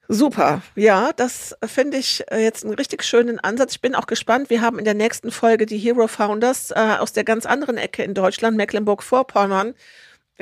Super, 0.08 0.60
ja, 0.74 1.12
das 1.14 1.56
finde 1.64 1.96
ich 1.96 2.22
äh, 2.30 2.42
jetzt 2.42 2.64
einen 2.64 2.74
richtig 2.74 3.02
schönen 3.02 3.38
Ansatz. 3.38 3.74
Ich 3.74 3.80
bin 3.80 3.94
auch 3.94 4.06
gespannt. 4.06 4.50
Wir 4.50 4.60
haben 4.60 4.78
in 4.78 4.84
der 4.84 4.94
nächsten 4.94 5.30
Folge 5.30 5.64
die 5.64 5.78
Hero 5.78 6.06
Founders 6.06 6.70
äh, 6.70 6.96
aus 6.98 7.12
der 7.12 7.24
ganz 7.24 7.46
anderen 7.46 7.78
Ecke 7.78 8.02
in 8.02 8.12
Deutschland, 8.12 8.56
Mecklenburg-Vorpommern, 8.56 9.74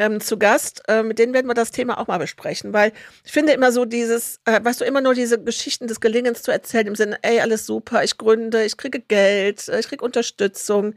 ähm, 0.00 0.20
zu 0.20 0.38
Gast. 0.38 0.82
Äh, 0.88 1.02
mit 1.02 1.18
denen 1.18 1.34
werden 1.34 1.46
wir 1.46 1.54
das 1.54 1.70
Thema 1.70 1.98
auch 1.98 2.06
mal 2.06 2.18
besprechen, 2.18 2.72
weil 2.72 2.92
ich 3.24 3.32
finde 3.32 3.52
immer 3.52 3.70
so 3.70 3.84
dieses, 3.84 4.40
äh, 4.46 4.58
weißt 4.62 4.80
du, 4.80 4.84
immer 4.84 5.02
nur 5.02 5.14
diese 5.14 5.42
Geschichten 5.42 5.86
des 5.86 6.00
Gelingens 6.00 6.42
zu 6.42 6.50
erzählen 6.50 6.86
im 6.86 6.96
Sinne, 6.96 7.18
ey, 7.22 7.40
alles 7.40 7.66
super, 7.66 8.02
ich 8.02 8.16
gründe, 8.16 8.64
ich 8.64 8.76
kriege 8.76 9.00
Geld, 9.00 9.68
äh, 9.68 9.78
ich 9.78 9.88
kriege 9.88 10.04
Unterstützung. 10.04 10.94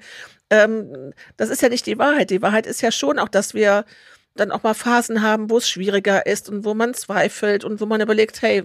Ähm, 0.50 1.14
das 1.38 1.50
ist 1.50 1.62
ja 1.62 1.70
nicht 1.70 1.86
die 1.86 2.00
Wahrheit. 2.00 2.30
Die 2.30 2.42
Wahrheit 2.42 2.66
ist 2.66 2.82
ja 2.82 2.92
schon 2.92 3.20
auch, 3.20 3.30
dass 3.30 3.54
wir 3.54 3.86
dann 4.36 4.52
auch 4.52 4.64
mal 4.64 4.74
Phasen 4.74 5.22
haben, 5.22 5.50
wo 5.50 5.58
es 5.58 5.70
schwieriger 5.70 6.26
ist 6.26 6.50
und 6.50 6.64
wo 6.64 6.74
man 6.74 6.94
zweifelt 6.94 7.64
und 7.66 7.82
wo 7.82 7.86
man 7.86 8.02
überlegt, 8.02 8.42
hey, 8.42 8.64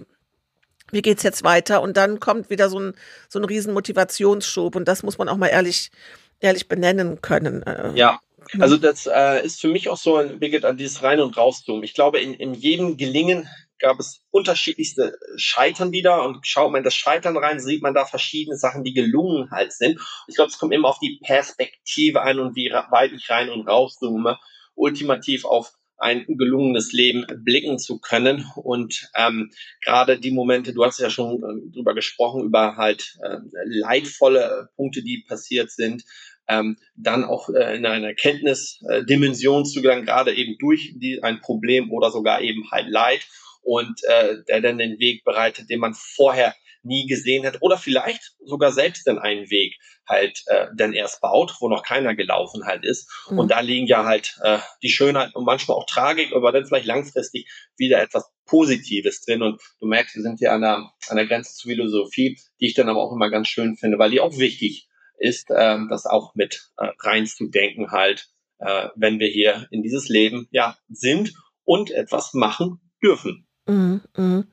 wie 0.91 1.01
geht's 1.01 1.23
jetzt 1.23 1.43
weiter? 1.43 1.81
Und 1.81 1.97
dann 1.97 2.19
kommt 2.19 2.49
wieder 2.49 2.69
so 2.69 2.79
ein, 2.79 2.93
so 3.27 3.39
ein 3.39 3.45
riesen 3.45 3.73
Motivationsschub 3.73 4.75
und 4.75 4.87
das 4.87 5.03
muss 5.03 5.17
man 5.17 5.29
auch 5.29 5.37
mal 5.37 5.47
ehrlich, 5.47 5.91
ehrlich 6.39 6.67
benennen 6.67 7.21
können. 7.21 7.61
Äh. 7.63 7.91
Ja. 7.93 8.19
Also 8.59 8.77
das 8.77 9.07
äh, 9.07 9.45
ist 9.45 9.61
für 9.61 9.67
mich 9.67 9.89
auch 9.89 9.97
so 9.97 10.17
ein 10.17 10.39
Birgit 10.39 10.65
an 10.65 10.77
dieses 10.77 11.03
Rein- 11.03 11.21
und 11.21 11.37
Rauszoomen. 11.37 11.83
Ich 11.83 11.93
glaube, 11.93 12.19
in, 12.19 12.33
in 12.33 12.53
jedem 12.53 12.97
Gelingen 12.97 13.47
gab 13.79 13.99
es 13.99 14.23
unterschiedlichste 14.31 15.17
Scheitern 15.37 15.91
wieder 15.91 16.23
und 16.23 16.45
schaut 16.45 16.71
man 16.71 16.79
in 16.79 16.83
das 16.83 16.95
Scheitern 16.95 17.37
rein, 17.37 17.59
sieht 17.59 17.81
man 17.81 17.93
da 17.93 18.05
verschiedene 18.05 18.57
Sachen, 18.57 18.83
die 18.83 18.93
gelungen 18.93 19.49
halt 19.51 19.71
sind. 19.71 19.99
Ich 20.27 20.35
glaube, 20.35 20.49
es 20.49 20.57
kommt 20.57 20.73
immer 20.73 20.89
auf 20.89 20.99
die 20.99 21.19
Perspektive 21.23 22.21
an 22.21 22.39
und 22.39 22.55
wie 22.55 22.69
weit 22.69 23.13
ich 23.13 23.29
rein 23.29 23.49
und 23.49 23.67
rauszoome, 23.67 24.37
ultimativ 24.75 25.45
auf 25.45 25.71
ein 25.99 26.25
gelungenes 26.27 26.93
Leben 26.93 27.25
blicken 27.43 27.77
zu 27.77 27.99
können. 27.99 28.49
Und 28.55 29.09
ähm, 29.15 29.51
gerade 29.83 30.19
die 30.19 30.31
Momente, 30.31 30.73
du 30.73 30.83
hast 30.85 30.99
ja 30.99 31.09
schon 31.09 31.43
äh, 31.43 31.73
drüber 31.73 31.93
gesprochen, 31.93 32.43
über 32.43 32.77
halt 32.77 33.17
äh, 33.21 33.37
leidvolle 33.65 34.69
Punkte, 34.75 35.03
die 35.03 35.25
passiert 35.27 35.71
sind, 35.71 36.03
ähm, 36.49 36.77
dann 36.95 37.23
auch 37.23 37.49
äh, 37.49 37.77
in 37.77 37.85
eine 37.85 38.07
Erkenntnisdimension 38.07 39.65
zu 39.65 39.81
gelangen, 39.81 40.05
gerade 40.05 40.33
eben 40.33 40.57
durch 40.59 40.93
die, 40.95 41.23
ein 41.23 41.39
Problem 41.41 41.91
oder 41.91 42.11
sogar 42.11 42.41
eben 42.41 42.69
halt 42.71 42.89
Leid 42.89 43.21
und 43.61 44.01
äh, 44.03 44.37
der 44.47 44.61
dann 44.61 44.79
den 44.79 44.99
Weg 44.99 45.23
bereitet, 45.23 45.69
den 45.69 45.79
man 45.79 45.93
vorher 45.93 46.55
nie 46.81 47.07
gesehen 47.07 47.45
hat 47.45 47.57
oder 47.61 47.77
vielleicht 47.77 48.33
sogar 48.45 48.71
selbst 48.71 49.05
dann 49.05 49.19
einen 49.19 49.49
Weg 49.49 49.75
halt 50.07 50.41
äh, 50.47 50.67
dann 50.75 50.93
erst 50.93 51.21
baut, 51.21 51.55
wo 51.59 51.69
noch 51.69 51.83
keiner 51.83 52.15
gelaufen 52.15 52.65
halt 52.65 52.83
ist. 52.83 53.07
Mhm. 53.29 53.39
Und 53.39 53.51
da 53.51 53.59
liegen 53.59 53.85
ja 53.85 54.05
halt 54.05 54.37
äh, 54.41 54.59
die 54.81 54.89
Schönheit 54.89 55.35
und 55.35 55.45
manchmal 55.45 55.77
auch 55.77 55.85
Tragik, 55.85 56.33
aber 56.33 56.51
dann 56.51 56.65
vielleicht 56.65 56.85
langfristig 56.85 57.47
wieder 57.77 58.01
etwas 58.01 58.31
Positives 58.45 59.21
drin. 59.21 59.43
Und 59.43 59.61
du 59.79 59.87
merkst, 59.87 60.15
wir 60.15 60.23
sind 60.23 60.39
hier 60.39 60.53
an 60.53 60.61
der, 60.61 60.89
an 61.09 61.17
der 61.17 61.27
Grenze 61.27 61.53
zur 61.53 61.69
Philosophie, 61.69 62.39
die 62.59 62.65
ich 62.65 62.73
dann 62.73 62.89
aber 62.89 63.01
auch 63.01 63.11
immer 63.11 63.29
ganz 63.29 63.49
schön 63.49 63.75
finde, 63.75 63.99
weil 63.99 64.11
die 64.11 64.21
auch 64.21 64.37
wichtig 64.37 64.88
ist, 65.19 65.49
äh, 65.49 65.77
das 65.89 66.05
auch 66.05 66.35
mit 66.35 66.71
äh, 66.77 66.87
reinzudenken 66.99 67.91
halt, 67.91 68.29
äh, 68.59 68.89
wenn 68.95 69.19
wir 69.19 69.27
hier 69.27 69.67
in 69.71 69.83
dieses 69.83 70.09
Leben 70.09 70.47
ja 70.51 70.77
sind 70.89 71.33
und 71.63 71.91
etwas 71.91 72.33
machen 72.33 72.79
dürfen. 73.03 73.47
Mh. 73.65 74.43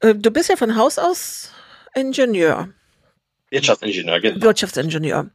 Äh, 0.00 0.14
du 0.14 0.30
bist 0.30 0.48
ja 0.48 0.56
von 0.56 0.76
Haus 0.76 0.98
aus 0.98 1.52
Ingenieur. 1.94 2.68
Wirtschaftsingenieur, 3.50 4.20
genau. 4.20 4.42
Wirtschaftsingenieur. 4.42 5.30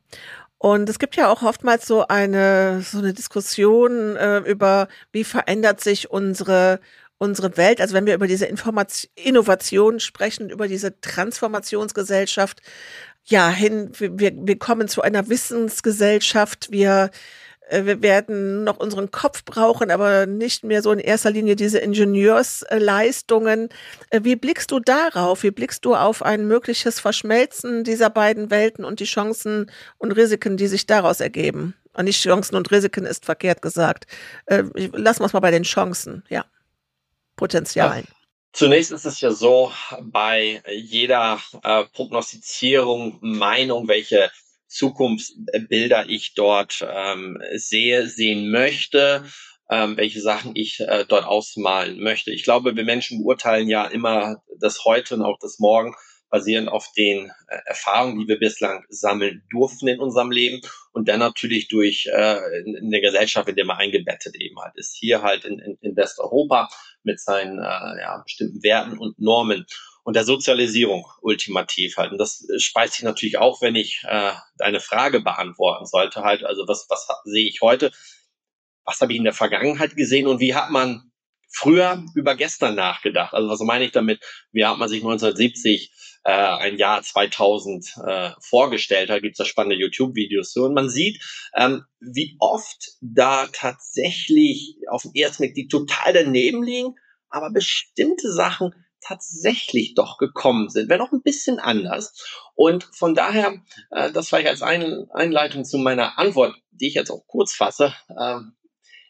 Und 0.57 0.89
es 0.89 0.99
gibt 0.99 1.15
ja 1.15 1.29
auch 1.29 1.43
oftmals 1.43 1.85
so 1.85 2.07
eine, 2.07 2.81
so 2.81 2.99
eine 2.99 3.13
Diskussion 3.13 4.15
äh, 4.15 4.39
über, 4.39 4.87
wie 5.11 5.23
verändert 5.23 5.81
sich 5.81 6.09
unsere, 6.09 6.79
unsere 7.17 7.57
Welt. 7.57 7.81
Also 7.81 7.93
wenn 7.93 8.05
wir 8.05 8.15
über 8.15 8.27
diese 8.27 8.45
Information, 8.45 9.11
Innovation 9.15 9.99
sprechen, 9.99 10.49
über 10.49 10.67
diese 10.67 10.99
Transformationsgesellschaft, 11.01 12.61
ja, 13.25 13.49
hin, 13.49 13.91
wir, 13.97 14.31
wir 14.35 14.59
kommen 14.59 14.87
zu 14.87 15.01
einer 15.01 15.29
Wissensgesellschaft, 15.29 16.71
wir 16.71 17.09
äh, 17.69 17.85
wir 17.85 18.01
werden 18.01 18.63
noch 18.63 18.77
unseren 18.77 19.11
Kopf 19.11 19.43
brauchen, 19.43 19.91
aber 19.91 20.25
nicht 20.25 20.63
mehr 20.63 20.81
so 20.81 20.91
in 20.91 20.99
erster 20.99 21.31
Linie 21.31 21.55
diese 21.55 21.79
Ingenieursleistungen. 21.79 23.69
Äh, 24.09 24.21
wie 24.23 24.35
blickst 24.35 24.71
du 24.71 24.79
darauf? 24.79 25.43
Wie 25.43 25.51
blickst 25.51 25.85
du 25.85 25.95
auf 25.95 26.23
ein 26.23 26.47
mögliches 26.47 26.99
Verschmelzen 26.99 27.83
dieser 27.83 28.09
beiden 28.09 28.49
Welten 28.51 28.85
und 28.85 28.99
die 28.99 29.05
Chancen 29.05 29.71
und 29.97 30.11
Risiken, 30.11 30.57
die 30.57 30.67
sich 30.67 30.85
daraus 30.85 31.19
ergeben? 31.19 31.75
Und 31.93 32.05
nicht 32.05 32.21
Chancen 32.21 32.55
und 32.55 32.71
Risiken 32.71 33.05
ist 33.05 33.25
verkehrt 33.25 33.61
gesagt. 33.61 34.05
Äh, 34.45 34.63
lassen 34.93 35.21
wir 35.21 35.27
es 35.27 35.33
mal 35.33 35.39
bei 35.39 35.51
den 35.51 35.63
Chancen, 35.63 36.23
ja. 36.29 36.45
Potenzialen. 37.37 38.05
Ja. 38.07 38.24
Zunächst 38.55 38.93
ist 38.93 39.05
es 39.05 39.19
ja 39.19 39.31
so, 39.31 39.73
bei 40.01 40.63
jeder 40.73 41.41
äh, 41.61 41.83
Prognostizierung, 41.91 43.17
Meinung, 43.19 43.89
welche 43.89 44.31
Zukunftsbilder 44.69 46.07
ich 46.07 46.35
dort 46.35 46.87
ähm, 46.89 47.37
sehe, 47.55 48.07
sehen 48.07 48.49
möchte, 48.51 49.25
ähm, 49.69 49.97
welche 49.97 50.21
Sachen 50.21 50.55
ich 50.55 50.79
äh, 50.79 51.03
dort 51.05 51.25
ausmalen 51.25 51.99
möchte. 51.99 52.31
Ich 52.31 52.45
glaube, 52.45 52.77
wir 52.77 52.85
Menschen 52.85 53.23
beurteilen 53.23 53.67
ja 53.67 53.87
immer 53.87 54.41
das 54.57 54.85
Heute 54.85 55.15
und 55.15 55.23
auch 55.23 55.37
das 55.41 55.59
Morgen 55.59 55.93
basierend 56.29 56.69
auf 56.69 56.87
den 56.95 57.31
äh, 57.49 57.57
Erfahrungen, 57.65 58.19
die 58.19 58.27
wir 58.29 58.39
bislang 58.39 58.85
sammeln 58.87 59.43
durften 59.49 59.89
in 59.89 59.99
unserem 59.99 60.31
Leben 60.31 60.61
und 60.93 61.09
dann 61.09 61.19
natürlich 61.19 61.67
durch 61.67 62.07
äh, 62.09 62.39
in, 62.61 62.75
in 62.75 62.89
der 62.89 63.01
Gesellschaft, 63.01 63.49
in 63.49 63.57
der 63.57 63.65
man 63.65 63.79
eingebettet 63.79 64.37
eben 64.37 64.57
halt 64.61 64.77
ist. 64.77 64.95
Hier 64.97 65.23
halt 65.23 65.43
in, 65.43 65.59
in, 65.59 65.77
in 65.81 65.97
Westeuropa 65.97 66.69
mit 67.05 67.19
seinen 67.19 67.59
äh, 67.59 68.01
ja, 68.01 68.21
bestimmten 68.23 68.63
Werten 68.63 68.97
und 68.97 69.19
Normen 69.19 69.65
und 70.03 70.15
der 70.15 70.23
Sozialisierung 70.23 71.07
ultimativ 71.21 71.97
halt. 71.97 72.11
Und 72.11 72.19
das 72.19 72.45
speist 72.57 72.93
sich 72.93 73.03
natürlich 73.03 73.37
auch, 73.37 73.61
wenn 73.61 73.75
ich 73.75 74.03
äh, 74.07 74.31
deine 74.57 74.79
Frage 74.79 75.19
beantworten 75.19 75.85
sollte 75.85 76.23
halt. 76.23 76.43
Also 76.43 76.67
was, 76.67 76.85
was 76.89 77.07
sehe 77.23 77.47
ich 77.47 77.61
heute? 77.61 77.91
Was 78.85 79.01
habe 79.01 79.13
ich 79.13 79.17
in 79.17 79.23
der 79.23 79.33
Vergangenheit 79.33 79.95
gesehen 79.95 80.27
und 80.27 80.39
wie 80.39 80.53
hat 80.53 80.69
man 80.69 81.11
früher 81.55 82.03
über 82.15 82.35
gestern 82.35 82.75
nachgedacht? 82.75 83.33
Also 83.33 83.49
was 83.49 83.59
meine 83.61 83.85
ich 83.85 83.91
damit? 83.91 84.23
Wie 84.51 84.65
hat 84.65 84.77
man 84.77 84.89
sich 84.89 84.99
1970 84.99 85.91
äh, 86.23 86.31
ein 86.31 86.77
Jahr 86.77 87.01
2000 87.01 87.97
äh, 88.05 88.31
vorgestellt? 88.41 89.09
Da 89.09 89.19
gibt's 89.19 89.37
da 89.37 89.45
spannende 89.45 89.77
YouTube-Videos 89.77 90.51
zu. 90.51 90.63
Und 90.63 90.73
man 90.73 90.89
sieht, 90.89 91.23
ähm, 91.55 91.83
wie 91.99 92.35
oft 92.39 92.93
da 93.01 93.47
tatsächlich 93.47 94.75
auf 94.89 95.03
den 95.03 95.15
ersten 95.15 95.43
Blick 95.43 95.55
die 95.55 95.67
total 95.67 96.13
daneben 96.13 96.61
liegen, 96.61 96.95
aber 97.29 97.51
bestimmte 97.51 98.31
Sachen 98.31 98.73
tatsächlich 99.01 99.93
doch 99.93 100.17
gekommen 100.17 100.69
sind, 100.69 100.89
wenn 100.89 101.01
auch 101.01 101.11
ein 101.11 101.21
bisschen 101.21 101.59
anders. 101.59 102.27
Und 102.55 102.83
von 102.83 103.13
daher, 103.13 103.61
äh, 103.91 104.11
das 104.11 104.29
vielleicht 104.29 104.47
als 104.47 104.61
ein, 104.61 105.07
Einleitung 105.11 105.63
zu 105.63 105.77
meiner 105.77 106.17
Antwort, 106.17 106.55
die 106.71 106.87
ich 106.87 106.95
jetzt 106.95 107.11
auch 107.11 107.25
kurz 107.27 107.53
fasse, 107.53 107.93
äh, 108.09 108.39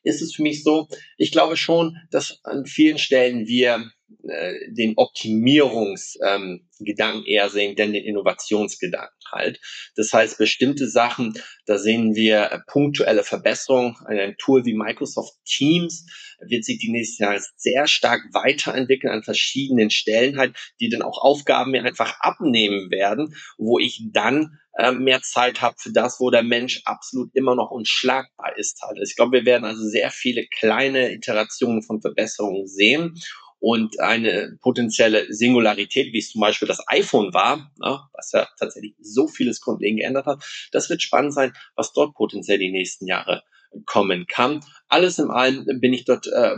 ist 0.05 0.21
es 0.21 0.33
für 0.33 0.43
mich 0.43 0.63
so, 0.63 0.87
ich 1.17 1.31
glaube 1.31 1.57
schon, 1.57 1.97
dass 2.11 2.39
an 2.43 2.65
vielen 2.65 2.97
Stellen 2.97 3.47
wir 3.47 3.91
äh, 4.27 4.53
den 4.69 4.93
Optimierungsgedanken 4.97 7.21
ähm, 7.21 7.25
eher 7.25 7.49
sehen, 7.49 7.75
denn 7.75 7.91
den 7.91 8.03
Innovationsgedanken 8.03 9.17
halt. 9.31 9.59
Das 9.95 10.13
heißt, 10.13 10.37
bestimmte 10.37 10.87
Sachen, 10.87 11.33
da 11.65 11.79
sehen 11.79 12.15
wir 12.15 12.63
punktuelle 12.67 13.23
Verbesserungen. 13.23 13.95
Ein 14.05 14.35
Tool 14.37 14.63
wie 14.65 14.75
Microsoft 14.75 15.33
Teams 15.43 16.05
wird 16.39 16.65
sich 16.65 16.77
die 16.77 16.91
nächsten 16.91 17.23
Jahre 17.23 17.41
sehr 17.55 17.87
stark 17.87 18.21
weiterentwickeln 18.31 19.11
an 19.11 19.23
verschiedenen 19.23 19.89
Stellen 19.89 20.37
halt, 20.37 20.55
die 20.79 20.89
dann 20.89 21.01
auch 21.01 21.17
Aufgaben 21.17 21.71
mir 21.71 21.83
einfach 21.83 22.19
abnehmen 22.19 22.91
werden, 22.91 23.35
wo 23.57 23.79
ich 23.79 24.03
dann 24.11 24.59
äh, 24.77 24.91
mehr 24.91 25.21
Zeit 25.21 25.61
habe 25.61 25.75
für 25.79 25.91
das, 25.91 26.19
wo 26.19 26.29
der 26.29 26.43
Mensch 26.43 26.81
absolut 26.85 27.29
immer 27.33 27.55
noch 27.55 27.71
unschlagbar 27.71 28.57
ist 28.57 28.81
halt. 28.81 28.99
Ich 29.01 29.15
glaube, 29.15 29.39
wir 29.39 29.45
werden 29.45 29.65
also 29.65 29.83
sehr 29.83 30.11
viele 30.11 30.45
kleine 30.47 31.13
Iterationen 31.13 31.81
von 31.81 32.01
Verbesserungen 32.01 32.67
sehen 32.67 33.15
und 33.59 33.99
eine 33.99 34.57
potenzielle 34.61 35.33
Singularität, 35.33 36.13
wie 36.13 36.19
es 36.19 36.31
zum 36.31 36.41
Beispiel 36.41 36.67
das 36.67 36.83
iPhone 36.87 37.33
war, 37.33 37.71
ne, 37.79 37.99
was 38.13 38.31
ja 38.33 38.47
tatsächlich 38.59 38.95
so 39.01 39.27
vieles 39.27 39.61
grundlegend 39.61 40.01
geändert 40.01 40.25
hat. 40.25 40.43
Das 40.71 40.89
wird 40.89 41.01
spannend 41.01 41.33
sein, 41.33 41.53
was 41.75 41.93
dort 41.93 42.13
potenziell 42.13 42.59
die 42.59 42.71
nächsten 42.71 43.07
Jahre 43.07 43.43
kommen 43.85 44.27
kann. 44.27 44.63
Alles 44.87 45.19
in 45.19 45.29
allem 45.29 45.65
bin 45.79 45.93
ich 45.93 46.05
dort 46.05 46.27
äh, 46.27 46.57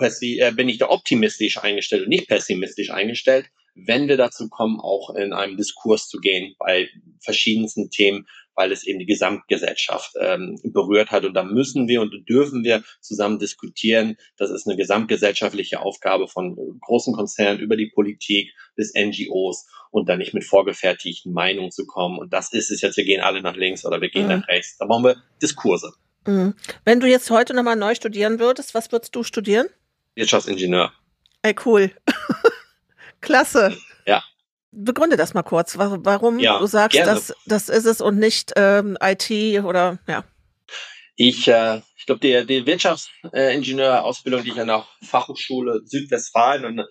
äh, 0.00 0.52
bin 0.52 0.68
ich 0.68 0.78
da 0.78 0.90
optimistisch 0.90 1.58
eingestellt 1.58 2.02
und 2.02 2.08
nicht 2.08 2.28
pessimistisch 2.28 2.90
eingestellt, 2.90 3.46
wenn 3.74 4.08
wir 4.08 4.16
dazu 4.16 4.48
kommen, 4.48 4.80
auch 4.80 5.14
in 5.14 5.32
einem 5.32 5.56
Diskurs 5.56 6.08
zu 6.08 6.18
gehen 6.18 6.54
bei 6.58 6.88
verschiedensten 7.20 7.90
Themen, 7.90 8.26
weil 8.54 8.70
es 8.70 8.86
eben 8.86 8.98
die 8.98 9.06
Gesamtgesellschaft 9.06 10.12
ähm, 10.20 10.60
berührt 10.62 11.10
hat. 11.10 11.24
Und 11.24 11.34
da 11.34 11.42
müssen 11.42 11.88
wir 11.88 12.02
und 12.02 12.12
dürfen 12.28 12.64
wir 12.64 12.82
zusammen 13.00 13.38
diskutieren. 13.38 14.16
Das 14.36 14.50
ist 14.50 14.66
eine 14.66 14.76
gesamtgesellschaftliche 14.76 15.80
Aufgabe 15.80 16.28
von 16.28 16.56
großen 16.80 17.14
Konzernen 17.14 17.60
über 17.60 17.76
die 17.76 17.90
Politik 17.94 18.52
bis 18.76 18.92
NGOs 18.94 19.66
und 19.90 20.08
dann 20.08 20.18
nicht 20.18 20.34
mit 20.34 20.44
vorgefertigten 20.44 21.32
Meinungen 21.32 21.70
zu 21.70 21.86
kommen. 21.86 22.18
Und 22.18 22.32
das 22.32 22.52
ist 22.52 22.70
es 22.70 22.82
jetzt, 22.82 22.96
wir 22.96 23.04
gehen 23.04 23.22
alle 23.22 23.42
nach 23.42 23.56
links 23.56 23.86
oder 23.86 24.00
wir 24.00 24.10
gehen 24.10 24.24
mhm. 24.24 24.40
nach 24.40 24.48
rechts. 24.48 24.76
Da 24.78 24.86
brauchen 24.86 25.04
wir 25.04 25.16
Diskurse. 25.40 25.92
Mhm. 26.26 26.54
Wenn 26.84 27.00
du 27.00 27.06
jetzt 27.06 27.30
heute 27.30 27.54
nochmal 27.54 27.76
neu 27.76 27.94
studieren 27.94 28.38
würdest, 28.38 28.74
was 28.74 28.92
würdest 28.92 29.14
du 29.16 29.22
studieren? 29.22 29.66
Wirtschaftsingenieur. 30.14 30.92
Ey, 31.42 31.54
cool. 31.64 31.90
Klasse. 33.22 33.76
Ja. 34.06 34.22
Begründe 34.70 35.16
das 35.16 35.32
mal 35.32 35.42
kurz, 35.42 35.78
warum 35.78 36.38
ja, 36.38 36.58
du 36.58 36.66
sagst, 36.66 36.98
das, 36.98 37.34
das 37.46 37.68
ist 37.68 37.86
es 37.86 38.00
und 38.00 38.18
nicht 38.18 38.52
ähm, 38.56 38.98
IT 39.00 39.30
oder 39.64 39.98
ja. 40.06 40.24
Ich, 41.16 41.46
äh, 41.48 41.80
ich 41.96 42.06
glaube, 42.06 42.20
die, 42.20 42.46
die 42.46 42.66
Wirtschaftsingenieurausbildung, 42.66 44.42
die 44.42 44.50
ich 44.50 44.60
an 44.60 44.68
der 44.68 44.86
Fachhochschule 45.02 45.82
Südwestfalen 45.84 46.64
und 46.64 46.86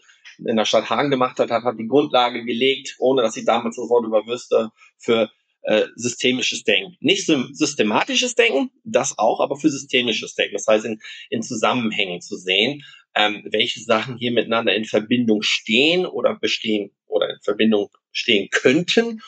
in 0.45 0.55
der 0.55 0.66
Stadt 0.66 0.89
Hagen 0.89 1.12
gemacht 1.12 1.39
hat, 1.39 1.51
hat, 1.51 1.64
hat 1.64 1.78
die 1.78 1.88
Grundlage 1.88 2.43
gelegt, 2.45 2.95
ohne 2.99 3.22
dass 3.22 3.38
ich 3.38 3.45
damals 3.45 3.76
das 3.76 3.89
Wort 3.89 4.05
über 4.05 4.26
wüsste, 4.26 4.70
für 4.97 5.30
äh, 5.64 5.86
systemisches 5.95 6.64
Denken. 6.64 6.97
Nicht 6.99 7.26
systematisches 7.26 8.36
Denken, 8.36 8.72
das 8.84 9.18
auch, 9.18 9.39
aber 9.41 9.58
für 9.58 9.70
systemisches 9.70 10.34
Denken. 10.36 10.55
Das 10.55 10.68
heißt, 10.68 10.86
in, 10.86 10.99
in 11.30 11.43
Zusammenhängen 11.43 12.22
zu 12.22 12.36
sehen, 12.38 12.84
ähm, 13.16 13.45
welche 13.51 13.82
Sachen 13.82 14.18
hier 14.18 14.32
miteinander 14.32 14.74
in 14.74 14.86
Verbindung 14.86 15.41
stehen 15.41 16.05
oder 16.05 16.36
bestehen 16.36 16.91
oder 17.07 17.30
in 17.30 17.39
Verbindung 17.41 17.89
stehen 18.12 18.49
könnten 18.49 19.22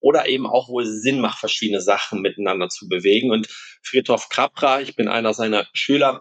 oder 0.00 0.28
eben 0.28 0.46
auch, 0.46 0.68
wo 0.68 0.80
es 0.80 1.02
Sinn 1.02 1.20
macht, 1.20 1.38
verschiedene 1.38 1.80
Sachen 1.80 2.20
miteinander 2.20 2.68
zu 2.68 2.88
bewegen. 2.88 3.30
Und 3.30 3.46
Friedhof 3.82 4.28
Capra, 4.28 4.80
ich 4.80 4.96
bin 4.96 5.08
einer 5.08 5.32
seiner 5.32 5.66
Schüler, 5.72 6.20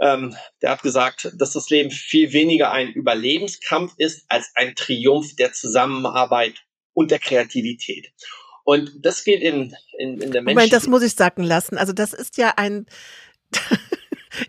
ähm, 0.00 0.36
der 0.60 0.70
hat 0.70 0.82
gesagt, 0.82 1.32
dass 1.36 1.52
das 1.52 1.70
Leben 1.70 1.90
viel 1.90 2.32
weniger 2.32 2.72
ein 2.72 2.92
Überlebenskampf 2.92 3.94
ist 3.96 4.24
als 4.28 4.50
ein 4.54 4.74
Triumph 4.74 5.36
der 5.36 5.52
Zusammenarbeit 5.52 6.64
und 6.92 7.10
der 7.10 7.18
Kreativität. 7.18 8.12
Und 8.64 8.92
das 9.02 9.24
geht 9.24 9.42
in, 9.42 9.74
in, 9.98 10.20
in 10.20 10.32
der 10.32 10.42
Menschen. 10.42 10.56
Moment, 10.56 10.72
das 10.72 10.86
muss 10.86 11.02
ich 11.02 11.14
sacken 11.14 11.44
lassen. 11.44 11.78
Also 11.78 11.92
das 11.92 12.12
ist 12.12 12.38
ja 12.38 12.54
ein 12.56 12.86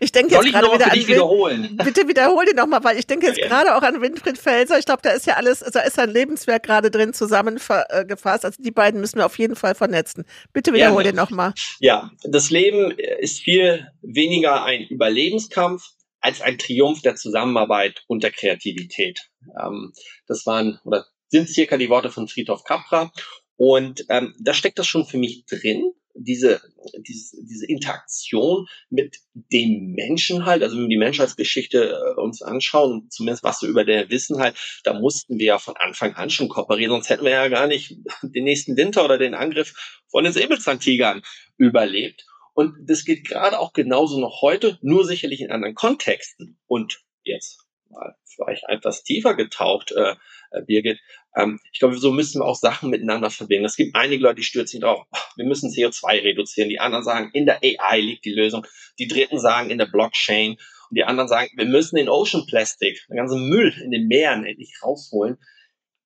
Ich 0.00 0.12
denke 0.12 0.34
jetzt 0.34 0.46
gerade 0.46 0.72
wieder 0.72 0.92
an 0.92 0.98
wiederholen. 0.98 1.76
Bitte 1.84 2.08
wiederhol 2.08 2.44
den 2.44 2.56
nochmal, 2.56 2.82
weil 2.84 2.98
ich 2.98 3.06
denke 3.06 3.26
jetzt 3.26 3.38
ja, 3.38 3.48
gerade 3.48 3.76
auch 3.76 3.82
an 3.82 4.00
Winfried 4.00 4.38
Felser. 4.38 4.78
Ich 4.78 4.86
glaube, 4.86 5.02
da 5.02 5.10
ist 5.10 5.26
ja 5.26 5.34
alles, 5.34 5.60
da 5.60 5.80
ist 5.80 5.98
ein 5.98 6.10
Lebenswerk 6.10 6.62
gerade 6.62 6.90
drin 6.90 7.12
zusammengefasst. 7.12 8.44
Also 8.44 8.62
die 8.62 8.70
beiden 8.70 9.00
müssen 9.00 9.18
wir 9.18 9.26
auf 9.26 9.38
jeden 9.38 9.56
Fall 9.56 9.74
vernetzen. 9.74 10.24
Bitte 10.52 10.72
wiederhol 10.72 11.04
ja, 11.04 11.12
den 11.12 11.16
nochmal. 11.16 11.54
Ja, 11.80 12.10
das 12.22 12.50
Leben 12.50 12.92
ist 13.20 13.40
viel 13.40 13.86
weniger 14.02 14.64
ein 14.64 14.82
Überlebenskampf 14.86 15.82
als 16.20 16.40
ein 16.40 16.58
Triumph 16.58 17.02
der 17.02 17.14
Zusammenarbeit 17.16 18.02
und 18.08 18.24
der 18.24 18.32
Kreativität. 18.32 19.30
Ähm, 19.62 19.92
das 20.26 20.46
waren 20.46 20.80
oder 20.84 21.06
sind 21.28 21.48
circa 21.48 21.76
die 21.76 21.90
Worte 21.90 22.10
von 22.10 22.28
Friedhof 22.28 22.64
Capra. 22.64 23.12
Und 23.56 24.04
ähm, 24.08 24.34
da 24.40 24.52
steckt 24.52 24.78
das 24.78 24.86
schon 24.86 25.06
für 25.06 25.18
mich 25.18 25.44
drin 25.46 25.92
diese, 26.18 26.60
diese, 26.98 27.36
diese 27.42 27.66
Interaktion 27.66 28.66
mit 28.90 29.16
dem 29.34 29.92
Menschen 29.92 30.44
halt, 30.44 30.62
also 30.62 30.76
wenn 30.76 30.84
wir 30.84 30.88
die 30.88 30.96
Menschheitsgeschichte 30.96 32.14
äh, 32.16 32.20
uns 32.20 32.42
anschauen, 32.42 33.08
zumindest 33.10 33.44
was 33.44 33.62
wir 33.62 33.68
über 33.68 33.84
der 33.84 34.10
wissen 34.10 34.38
halt, 34.38 34.56
da 34.84 34.94
mussten 34.94 35.38
wir 35.38 35.46
ja 35.46 35.58
von 35.58 35.76
Anfang 35.76 36.14
an 36.14 36.30
schon 36.30 36.48
kooperieren, 36.48 36.92
sonst 36.92 37.08
hätten 37.08 37.24
wir 37.24 37.32
ja 37.32 37.48
gar 37.48 37.66
nicht 37.66 37.96
den 38.22 38.44
nächsten 38.44 38.76
Winter 38.76 39.04
oder 39.04 39.18
den 39.18 39.34
Angriff 39.34 39.74
von 40.08 40.24
den 40.24 40.32
Säbelzahntigern 40.32 41.22
überlebt. 41.56 42.24
Und 42.54 42.74
das 42.88 43.04
geht 43.04 43.26
gerade 43.28 43.58
auch 43.58 43.74
genauso 43.74 44.18
noch 44.18 44.40
heute, 44.40 44.78
nur 44.80 45.04
sicherlich 45.04 45.42
in 45.42 45.50
anderen 45.50 45.74
Kontexten. 45.74 46.58
Und 46.66 47.02
jetzt 47.22 47.65
vielleicht 48.24 48.64
etwas 48.68 49.02
tiefer 49.02 49.34
getaucht, 49.34 49.92
äh, 49.92 50.14
äh, 50.50 50.62
Birgit, 50.62 50.98
ähm, 51.34 51.60
ich 51.72 51.78
glaube, 51.78 51.96
so 51.98 52.12
müssen 52.12 52.40
wir 52.40 52.46
auch 52.46 52.56
Sachen 52.56 52.90
miteinander 52.90 53.30
verbinden. 53.30 53.66
Es 53.66 53.76
gibt 53.76 53.94
einige 53.94 54.22
Leute, 54.22 54.36
die 54.36 54.42
stürzen 54.42 54.80
drauf, 54.80 55.06
wir 55.36 55.44
müssen 55.44 55.70
CO2 55.70 56.22
reduzieren. 56.22 56.68
Die 56.68 56.80
anderen 56.80 57.04
sagen, 57.04 57.30
in 57.32 57.46
der 57.46 57.60
AI 57.62 58.00
liegt 58.00 58.24
die 58.24 58.32
Lösung. 58.32 58.66
Die 58.98 59.08
Dritten 59.08 59.38
sagen, 59.38 59.70
in 59.70 59.78
der 59.78 59.86
Blockchain. 59.86 60.52
Und 60.52 60.96
die 60.96 61.04
anderen 61.04 61.28
sagen, 61.28 61.50
wir 61.56 61.66
müssen 61.66 61.96
den 61.96 62.08
Ocean 62.08 62.46
Plastic, 62.46 63.04
den 63.08 63.16
ganzen 63.16 63.48
Müll 63.48 63.74
in 63.82 63.90
den 63.90 64.06
Meeren 64.06 64.44
endlich 64.44 64.74
rausholen. 64.82 65.38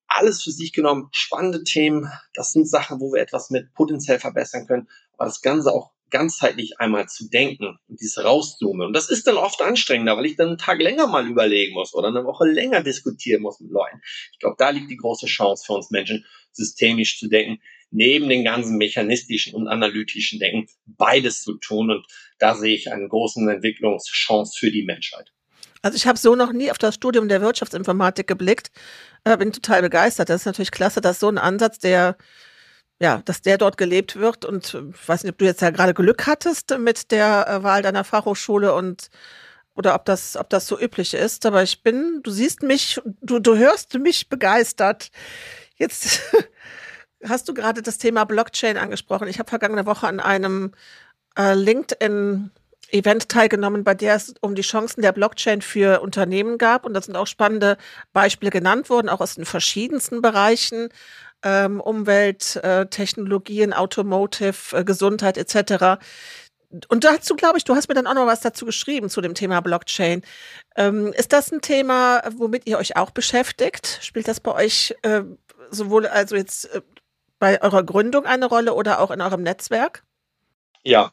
Alles 0.07 0.43
für 0.43 0.51
sich 0.51 0.73
genommen, 0.73 1.09
spannende 1.13 1.63
Themen. 1.63 2.11
Das 2.35 2.53
sind 2.53 2.69
Sachen, 2.69 3.01
wo 3.01 3.13
wir 3.13 3.21
etwas 3.21 3.51
mit 3.51 3.73
potenziell 3.75 4.19
verbessern 4.19 4.67
können. 4.67 4.89
Aber 5.17 5.27
das 5.27 5.43
Ganze 5.43 5.73
auch 5.73 5.93
ganzheitlich 6.11 6.79
einmal 6.79 7.09
zu 7.09 7.29
denken 7.29 7.79
und 7.89 8.01
dieses 8.01 8.23
rauszoomen. 8.23 8.89
Und 8.89 8.93
das 8.93 9.11
ist 9.11 9.27
dann 9.27 9.37
oft 9.37 9.61
anstrengender, 9.63 10.17
weil 10.17 10.27
ich 10.27 10.37
dann 10.37 10.49
einen 10.49 10.59
Tag 10.59 10.81
länger 10.81 11.07
mal 11.07 11.27
überlegen 11.27 11.75
muss 11.75 11.95
oder 11.95 12.09
eine 12.09 12.25
Woche 12.25 12.47
länger 12.47 12.83
diskutieren 12.83 13.43
muss 13.43 13.61
mit 13.61 13.71
Leuten. 13.71 14.01
Ich 14.33 14.39
glaube, 14.39 14.57
da 14.59 14.71
liegt 14.71 14.91
die 14.91 14.97
große 14.97 15.27
Chance 15.27 15.65
für 15.67 15.75
uns 15.75 15.91
Menschen, 15.91 16.25
systemisch 16.53 17.19
zu 17.19 17.29
denken, 17.29 17.61
neben 17.91 18.29
den 18.29 18.45
ganzen 18.45 18.77
mechanistischen 18.77 19.55
und 19.55 19.69
analytischen 19.69 20.39
Denken 20.39 20.69
beides 20.87 21.43
zu 21.43 21.55
tun. 21.59 21.91
Und 21.91 22.07
da 22.39 22.55
sehe 22.55 22.75
ich 22.75 22.93
eine 22.93 23.09
große 23.09 23.41
Entwicklungschance 23.41 24.59
für 24.59 24.71
die 24.71 24.85
Menschheit. 24.85 25.33
Also 25.83 25.97
ich 25.97 26.07
habe 26.07 26.19
so 26.19 26.35
noch 26.35 26.53
nie 26.53 26.71
auf 26.71 26.79
das 26.79 26.95
Studium 26.95 27.29
der 27.29 27.41
Wirtschaftsinformatik 27.41 28.27
geblickt. 28.27 28.71
Äh, 29.25 29.37
bin 29.39 29.53
total 29.53 29.83
begeistert. 29.83 30.29
Das 30.29 30.43
ist 30.43 30.47
natürlich 30.47 30.71
klasse, 30.71 31.01
dass 31.01 31.21
so 31.21 31.29
ein 31.29 31.39
Ansatz, 31.39 31.79
der 31.79 32.17
ja, 33.01 33.23
dass 33.25 33.43
der 33.43 33.59
dort 33.59 33.79
gelebt 33.79 34.17
wird. 34.17 34.45
Und 34.45 34.69
ich 34.69 34.75
äh, 34.75 35.09
weiß 35.09 35.25
nicht, 35.25 35.33
ob 35.33 35.39
du 35.39 35.47
jetzt 35.47 35.63
ja 35.63 35.71
gerade 35.71 35.95
Glück 35.95 36.27
hattest 36.27 36.79
mit 36.79 37.11
der 37.11 37.49
äh, 37.49 37.63
Wahl 37.63 37.83
deiner 37.83 38.05
Fachhochschule 38.05 38.75
und 38.75 39.09
oder 39.75 39.95
ob 39.95 40.05
das, 40.05 40.37
ob 40.37 40.51
das 40.51 40.67
so 40.67 40.79
üblich 40.79 41.15
ist. 41.15 41.47
Aber 41.47 41.63
ich 41.63 41.83
bin, 41.83 42.21
du 42.23 42.31
siehst 42.31 42.63
mich, 42.63 43.01
du, 43.23 43.39
du 43.39 43.57
hörst 43.57 43.95
mich 43.99 44.29
begeistert. 44.29 45.11
Jetzt 45.77 46.21
hast 47.25 47.49
du 47.49 47.55
gerade 47.55 47.81
das 47.81 47.97
Thema 47.97 48.25
Blockchain 48.25 48.77
angesprochen. 48.77 49.29
Ich 49.29 49.39
habe 49.39 49.49
vergangene 49.49 49.87
Woche 49.87 50.07
an 50.07 50.21
einem 50.21 50.73
äh, 51.39 51.55
LinkedIn 51.55 52.51
Event 52.93 53.29
teilgenommen, 53.29 53.85
bei 53.85 53.95
der 53.95 54.17
es 54.17 54.35
um 54.41 54.55
die 54.55 54.63
Chancen 54.63 55.01
der 55.01 55.13
Blockchain 55.13 55.63
für 55.63 56.01
Unternehmen 56.01 56.59
gab. 56.59 56.85
Und 56.85 56.93
da 56.93 57.01
sind 57.01 57.17
auch 57.17 57.29
spannende 57.29 57.79
Beispiele 58.13 58.51
genannt 58.51 58.91
worden, 58.91 59.09
auch 59.09 59.21
aus 59.21 59.37
den 59.37 59.47
verschiedensten 59.47 60.21
Bereichen 60.21 60.91
ähm, 61.43 61.81
Umwelt, 61.81 62.57
äh, 62.57 62.87
Technologien, 62.87 63.73
Automotive, 63.73 64.77
äh, 64.77 64.85
Gesundheit 64.85 65.39
etc. 65.39 66.01
Und 66.89 67.05
dazu 67.05 67.35
glaube 67.35 67.59
ich, 67.59 67.65
du 67.65 67.75
hast 67.75 67.89
mir 67.89 67.95
dann 67.95 68.07
auch 68.07 68.15
noch 68.15 68.27
was 68.27 68.41
dazu 68.41 68.65
geschrieben 68.65 69.11
zu 69.11 69.21
dem 69.21 69.35
Thema 69.35 69.61
Blockchain. 69.61 70.23
Ähm, 70.77 71.13
ist 71.13 71.33
das 71.33 71.51
ein 71.51 71.61
Thema, 71.61 72.23
womit 72.37 72.67
ihr 72.67 72.79
euch 72.79 72.97
auch 72.97 73.11
beschäftigt? 73.11 73.99
Spielt 74.03 74.29
das 74.29 74.41
bei 74.41 74.55
euch 74.55 74.95
äh, 75.03 75.23
sowohl 75.71 76.07
also 76.07 76.37
jetzt 76.37 76.67
äh, 76.67 76.83
bei 77.39 77.61
eurer 77.61 77.83
Gründung 77.83 78.27
eine 78.27 78.47
Rolle 78.47 78.75
oder 78.75 79.01
auch 79.01 79.11
in 79.11 79.21
eurem 79.21 79.43
Netzwerk? 79.43 80.05
Ja, 80.85 81.13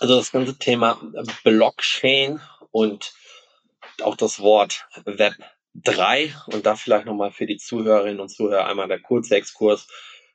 also 0.00 0.16
das 0.16 0.32
ganze 0.32 0.58
Thema 0.58 0.98
Blockchain 1.44 2.40
und 2.70 3.12
auch 4.02 4.16
das 4.16 4.40
Wort 4.40 4.86
Web 5.04 5.34
drei 5.82 6.34
und 6.46 6.66
da 6.66 6.76
vielleicht 6.76 7.06
nochmal 7.06 7.32
für 7.32 7.46
die 7.46 7.58
Zuhörerinnen 7.58 8.20
und 8.20 8.28
Zuhörer 8.28 8.66
einmal 8.66 8.88
der 8.88 9.00
kurze 9.00 9.36
Exkurs. 9.36 9.88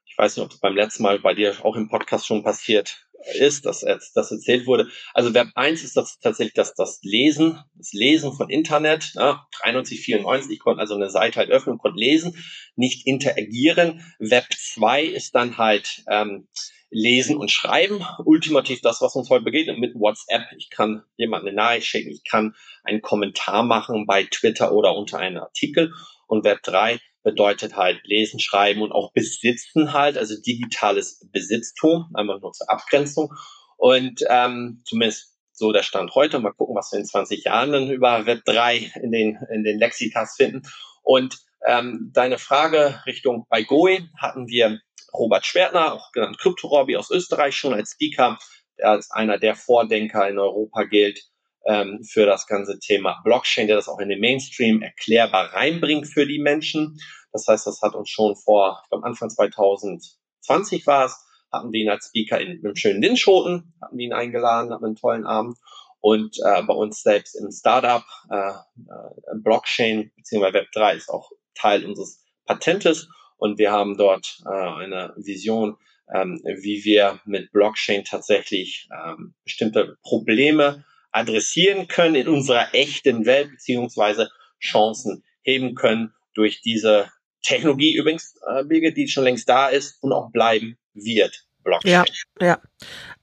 Ich 0.06 0.18
weiß 0.18 0.36
nicht, 0.36 0.46
ob 0.46 0.52
es 0.52 0.60
beim 0.60 0.76
letzten 0.76 1.04
Mal 1.04 1.20
bei 1.20 1.34
dir 1.34 1.56
auch 1.64 1.76
im 1.76 1.90
Podcast 1.90 2.28
schon 2.28 2.44
passiert 2.44 3.08
ist, 3.40 3.66
dass 3.66 3.82
das 3.82 4.32
erzählt 4.32 4.66
wurde. 4.66 4.90
Also 5.14 5.34
Web 5.34 5.50
1 5.56 5.84
ist 5.84 5.96
das 5.96 6.20
tatsächlich 6.20 6.54
das, 6.54 6.74
das 6.74 7.00
Lesen, 7.04 7.60
das 7.76 7.94
Lesen 7.94 8.34
von 8.34 8.50
Internet. 8.50 9.14
Ja, 9.16 9.48
93, 9.62 10.02
94, 10.02 10.52
ich 10.54 10.60
konnte 10.60 10.82
also 10.82 10.96
eine 10.96 11.10
Seite 11.10 11.40
halt 11.40 11.50
öffnen, 11.50 11.78
konnte 11.78 12.00
lesen, 12.00 12.44
nicht 12.76 13.06
interagieren. 13.06 14.04
Web 14.20 14.48
2 14.58 15.04
ist 15.04 15.36
dann 15.36 15.58
halt 15.58 16.04
ähm, 16.10 16.48
Lesen 16.92 17.38
und 17.38 17.50
Schreiben. 17.50 18.06
Ultimativ 18.24 18.82
das, 18.82 19.02
was 19.02 19.16
uns 19.16 19.30
heute 19.30 19.46
begegnet 19.46 19.80
mit 19.80 19.96
WhatsApp. 19.96 20.44
Ich 20.58 20.70
kann 20.70 21.04
jemanden 21.16 21.48
eine 21.48 21.56
Nachricht 21.56 21.88
schicken, 21.88 22.12
ich 22.12 22.24
kann 22.24 22.54
einen 22.84 23.02
Kommentar 23.02 23.64
machen 23.64 24.06
bei 24.06 24.26
Twitter 24.26 24.74
oder 24.74 24.96
unter 24.96 25.18
einem 25.18 25.42
Artikel. 25.42 25.94
Und 26.28 26.44
Web 26.44 26.62
3 26.64 27.00
bedeutet 27.24 27.76
halt 27.76 28.02
Lesen, 28.04 28.40
Schreiben 28.40 28.82
und 28.82 28.92
auch 28.92 29.14
Besitzen 29.14 29.94
halt, 29.94 30.18
also 30.18 30.36
digitales 30.40 31.26
Besitztum, 31.32 32.10
einfach 32.14 32.42
nur 32.42 32.52
zur 32.52 32.70
Abgrenzung. 32.70 33.34
Und 33.78 34.24
ähm, 34.30 34.82
zumindest 34.86 35.32
so 35.54 35.72
der 35.72 35.84
Stand 35.84 36.14
heute. 36.16 36.40
Mal 36.40 36.54
gucken, 36.54 36.76
was 36.76 36.92
wir 36.92 37.00
in 37.00 37.06
20 37.06 37.46
Jahren 37.46 37.72
dann 37.72 37.90
über 37.90 38.26
Web 38.26 38.44
3 38.46 38.92
in 39.02 39.12
den, 39.12 39.38
in 39.54 39.64
den 39.64 39.80
Lexikas 39.80 40.36
finden. 40.36 40.64
Und 41.04 41.38
ähm, 41.66 42.12
deine 42.14 42.38
Frage 42.38 43.02
Richtung 43.06 43.46
bei 43.50 43.64
GOE 43.64 44.00
hatten 44.18 44.48
wir 44.48 44.80
Robert 45.14 45.46
Schwertner, 45.46 45.94
auch 45.94 46.12
genannt 46.12 46.38
Krypto-Robby 46.40 46.98
aus 46.98 47.12
Österreich, 47.12 47.56
schon 47.56 47.74
als 47.74 47.92
Speaker, 47.92 48.38
der 48.78 48.90
als 48.90 49.12
einer 49.12 49.38
der 49.38 49.56
Vordenker 49.56 50.28
in 50.28 50.40
Europa 50.40 50.84
gilt 50.84 51.20
ähm, 51.66 52.04
für 52.04 52.26
das 52.26 52.48
ganze 52.48 52.80
Thema 52.80 53.22
Blockchain, 53.24 53.68
der 53.68 53.76
das 53.76 53.88
auch 53.88 54.00
in 54.00 54.10
den 54.10 54.20
Mainstream 54.20 54.82
erklärbar 54.82 55.54
reinbringt 55.54 56.08
für 56.08 56.26
die 56.26 56.40
Menschen. 56.40 56.98
Das 57.32 57.48
heißt, 57.48 57.68
das 57.68 57.82
hat 57.82 57.96
uns 57.96 58.10
schon 58.10 58.36
vor, 58.36 58.84
glaube 58.90 59.06
Anfang 59.06 59.30
2020 59.30 60.86
war 60.88 61.06
es, 61.06 61.26
hatten 61.52 61.72
wir 61.72 61.82
ihn 61.82 61.90
als 61.90 62.08
Speaker 62.08 62.40
in, 62.40 62.62
einem 62.64 62.76
schönen 62.76 63.02
Linschoten, 63.02 63.74
hatten 63.82 63.98
wir 63.98 64.06
ihn 64.06 64.14
eingeladen, 64.14 64.74
hatten 64.74 64.86
einen 64.86 64.96
tollen 64.96 65.26
Abend. 65.26 65.58
Und 66.00 66.38
äh, 66.44 66.64
bei 66.64 66.74
uns 66.74 67.04
selbst 67.04 67.36
im 67.36 67.52
Startup, 67.52 68.04
äh, 68.32 68.50
äh, 68.50 69.36
Blockchain 69.36 70.12
bzw. 70.16 70.46
Web3 70.48 70.96
ist 70.96 71.10
auch 71.10 71.30
Teil 71.54 71.86
unseres 71.86 72.24
Patentes. 72.46 73.08
Und 73.42 73.58
wir 73.58 73.72
haben 73.72 73.98
dort 73.98 74.38
äh, 74.46 74.50
eine 74.50 75.16
Vision, 75.18 75.76
ähm, 76.14 76.40
wie 76.44 76.86
wir 76.86 77.20
mit 77.26 77.52
Blockchain 77.52 78.04
tatsächlich 78.04 78.88
ähm, 78.96 79.34
bestimmte 79.44 79.98
Probleme 80.04 80.86
adressieren 81.12 81.88
können 81.88 82.14
in 82.14 82.28
unserer 82.28 82.76
echten 82.76 83.26
Welt, 83.26 83.50
beziehungsweise 83.50 84.30
Chancen 84.60 85.24
heben 85.42 85.74
können 85.74 86.14
durch 86.36 86.62
diese 86.62 87.10
Technologie 87.42 87.96
übrigens, 87.96 88.36
äh, 88.48 88.92
die 88.92 89.08
schon 89.08 89.24
längst 89.24 89.50
da 89.50 89.70
ist 89.70 89.98
und 90.04 90.14
auch 90.14 90.32
bleiben 90.32 90.78
wird. 90.94 91.48
Blockchain. 91.64 91.92
Ja, 91.92 92.06
ja. 92.40 92.62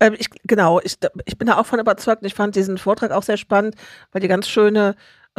Ähm, 0.00 0.16
ich, 0.18 0.26
genau, 0.42 0.80
ich, 0.80 0.96
ich 1.26 1.38
bin 1.38 1.46
da 1.46 1.58
auch 1.58 1.66
von 1.66 1.78
überzeugt. 1.78 2.26
Ich 2.26 2.34
fand 2.34 2.56
diesen 2.56 2.76
Vortrag 2.76 3.12
auch 3.12 3.22
sehr 3.22 3.36
spannend, 3.36 3.76
weil 4.10 4.20
die 4.20 4.28
ganz 4.28 4.48
schöne, 4.48 4.96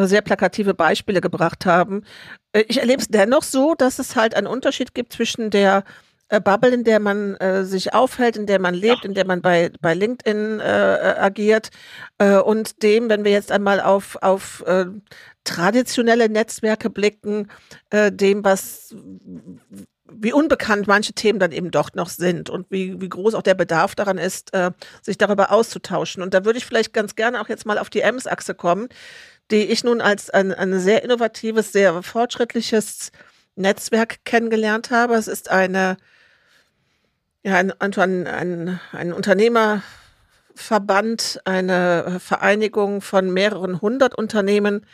sehr 0.08 0.22
plakative 0.22 0.74
Beispiele 0.74 1.22
gebracht 1.22 1.66
haben. 1.66 2.04
Äh, 2.54 2.64
ich 2.68 2.80
erlebe 2.80 3.02
es 3.02 3.08
dennoch 3.08 3.44
so, 3.44 3.76
dass 3.76 4.00
es 4.00 4.16
halt 4.16 4.36
einen 4.36 4.48
Unterschied 4.48 4.94
gibt 4.94 5.14
zwischen 5.14 5.50
der 5.50 5.84
äh, 6.30 6.40
Bubble, 6.40 6.74
in 6.74 6.84
der 6.84 7.00
man 7.00 7.36
äh, 7.36 7.66
sich 7.66 7.94
aufhält, 7.94 8.38
in 8.38 8.46
der 8.46 8.60
man 8.60 8.74
lebt, 8.74 9.04
in 9.04 9.14
der 9.14 9.26
man 9.26 9.42
bei, 9.42 9.72
bei 9.82 9.94
LinkedIn 9.94 10.60
äh, 10.60 10.96
äh, 10.96 11.20
agiert 11.20 11.70
äh, 12.20 12.38
und 12.38 12.84
dem, 12.84 13.10
wenn 13.10 13.24
wir 13.24 13.32
jetzt 13.32 13.52
einmal 13.52 13.82
auf, 13.82 14.16
auf 14.22 14.64
äh, 14.68 14.86
traditionelle 15.44 16.30
Netzwerke 16.30 16.90
blicken, 16.90 17.50
äh, 17.90 18.12
dem, 18.12 18.46
was 18.46 18.96
wie 20.12 20.34
unbekannt 20.34 20.88
manche 20.88 21.14
Themen 21.14 21.40
dann 21.40 21.52
eben 21.52 21.72
doch 21.72 21.94
noch 21.94 22.10
sind 22.10 22.50
und 22.50 22.68
wie, 22.70 23.00
wie 23.00 23.10
groß 23.10 23.36
auch 23.36 23.42
der 23.42 23.54
Bedarf 23.54 23.96
daran 23.96 24.18
ist, 24.18 24.54
äh, 24.54 24.72
sich 25.02 25.18
darüber 25.18 25.52
auszutauschen. 25.52 26.24
Und 26.24 26.34
da 26.34 26.46
würde 26.46 26.58
ich 26.58 26.66
vielleicht 26.66 26.94
ganz 26.94 27.16
gerne 27.16 27.40
auch 27.42 27.50
jetzt 27.50 27.66
mal 27.66 27.78
auf 27.78 27.90
die 27.90 28.02
Ems-Achse 28.02 28.56
kommen, 28.56 28.90
die 29.52 29.66
ich 29.66 29.84
nun 29.84 30.02
als 30.02 30.30
ein, 30.30 30.54
ein 30.54 30.80
sehr 30.80 31.04
innovatives, 31.04 31.72
sehr 31.72 32.04
fortschrittliches 32.04 33.12
Netzwerk 33.56 34.24
kennengelernt 34.26 34.92
habe. 34.92 35.16
Es 35.16 35.28
ist 35.28 35.50
eine 35.50 35.98
ja, 37.44 37.56
ein, 37.56 37.72
ein, 37.80 38.28
ein, 38.28 38.80
ein 38.92 39.14
Unternehmerverband, 39.14 41.40
eine 41.46 42.20
Vereinigung 42.20 43.02
von 43.02 43.32
mehreren 43.32 43.82
hundert 43.82 44.14
Unternehmen, 44.16 44.86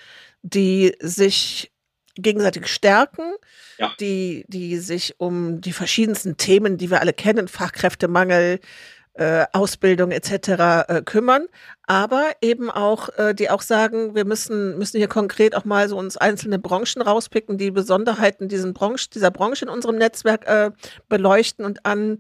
die 0.44 0.96
sich 1.00 1.72
gegenseitig 2.16 2.68
stärken, 2.68 3.34
ja. 3.78 3.92
die, 4.00 4.46
die 4.48 4.78
sich 4.78 5.20
um 5.20 5.60
die 5.60 5.74
verschiedensten 5.74 6.38
Themen, 6.38 6.78
die 6.78 6.92
wir 6.92 7.02
alle 7.02 7.14
kennen, 7.14 7.48
Fachkräftemangel, 7.48 8.60
äh, 9.16 9.46
Ausbildung 9.54 10.12
etc. 10.12 10.88
Äh, 10.88 11.02
kümmern, 11.04 11.48
aber 11.88 12.32
eben 12.42 12.70
auch, 12.70 13.10
äh, 13.18 13.34
die 13.34 13.50
auch 13.50 13.62
sagen, 13.62 14.14
wir 14.16 14.26
müssen, 14.26 14.78
müssen 14.78 14.98
hier 14.98 15.08
konkret 15.08 15.56
auch 15.56 15.66
mal 15.66 15.88
so 15.90 15.98
uns 15.98 16.18
einzelne 16.18 16.60
Branchen 16.60 17.02
rauspicken, 17.02 17.58
die 17.58 17.72
Besonderheiten 17.72 18.48
diesen 18.48 18.74
Branche, 18.74 19.10
dieser 19.10 19.32
Branche 19.32 19.66
in 19.66 19.70
unserem 19.70 19.98
Netzwerk 19.98 20.48
äh, 20.48 20.72
beleuchten 21.10 21.66
und 21.66 21.86
an 21.86 22.18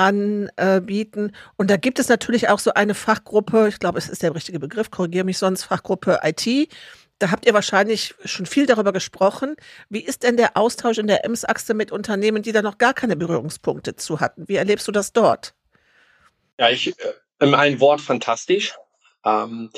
anbieten. 0.00 1.32
Und 1.56 1.70
da 1.70 1.76
gibt 1.76 1.98
es 1.98 2.08
natürlich 2.08 2.48
auch 2.48 2.60
so 2.60 2.72
eine 2.72 2.94
Fachgruppe, 2.94 3.66
ich 3.68 3.80
glaube, 3.80 3.98
es 3.98 4.08
ist 4.08 4.22
der 4.22 4.32
richtige 4.32 4.60
Begriff, 4.60 4.92
korrigiere 4.92 5.24
mich 5.24 5.38
sonst, 5.38 5.64
Fachgruppe 5.64 6.20
IT. 6.22 6.70
Da 7.18 7.32
habt 7.32 7.46
ihr 7.46 7.54
wahrscheinlich 7.54 8.14
schon 8.24 8.46
viel 8.46 8.66
darüber 8.66 8.92
gesprochen. 8.92 9.56
Wie 9.88 10.04
ist 10.04 10.22
denn 10.22 10.36
der 10.36 10.56
Austausch 10.56 10.98
in 10.98 11.08
der 11.08 11.24
Ems-Achse 11.24 11.74
mit 11.74 11.90
Unternehmen, 11.90 12.44
die 12.44 12.52
da 12.52 12.62
noch 12.62 12.78
gar 12.78 12.94
keine 12.94 13.16
Berührungspunkte 13.16 13.96
zu 13.96 14.20
hatten? 14.20 14.46
Wie 14.46 14.54
erlebst 14.54 14.86
du 14.86 14.92
das 14.92 15.12
dort? 15.12 15.57
Ja, 16.58 16.70
ich, 16.70 16.88
äh, 16.98 17.12
in 17.40 17.54
einem 17.54 17.80
Wort 17.80 18.00
fantastisch. 18.00 18.74
Ähm, 19.24 19.70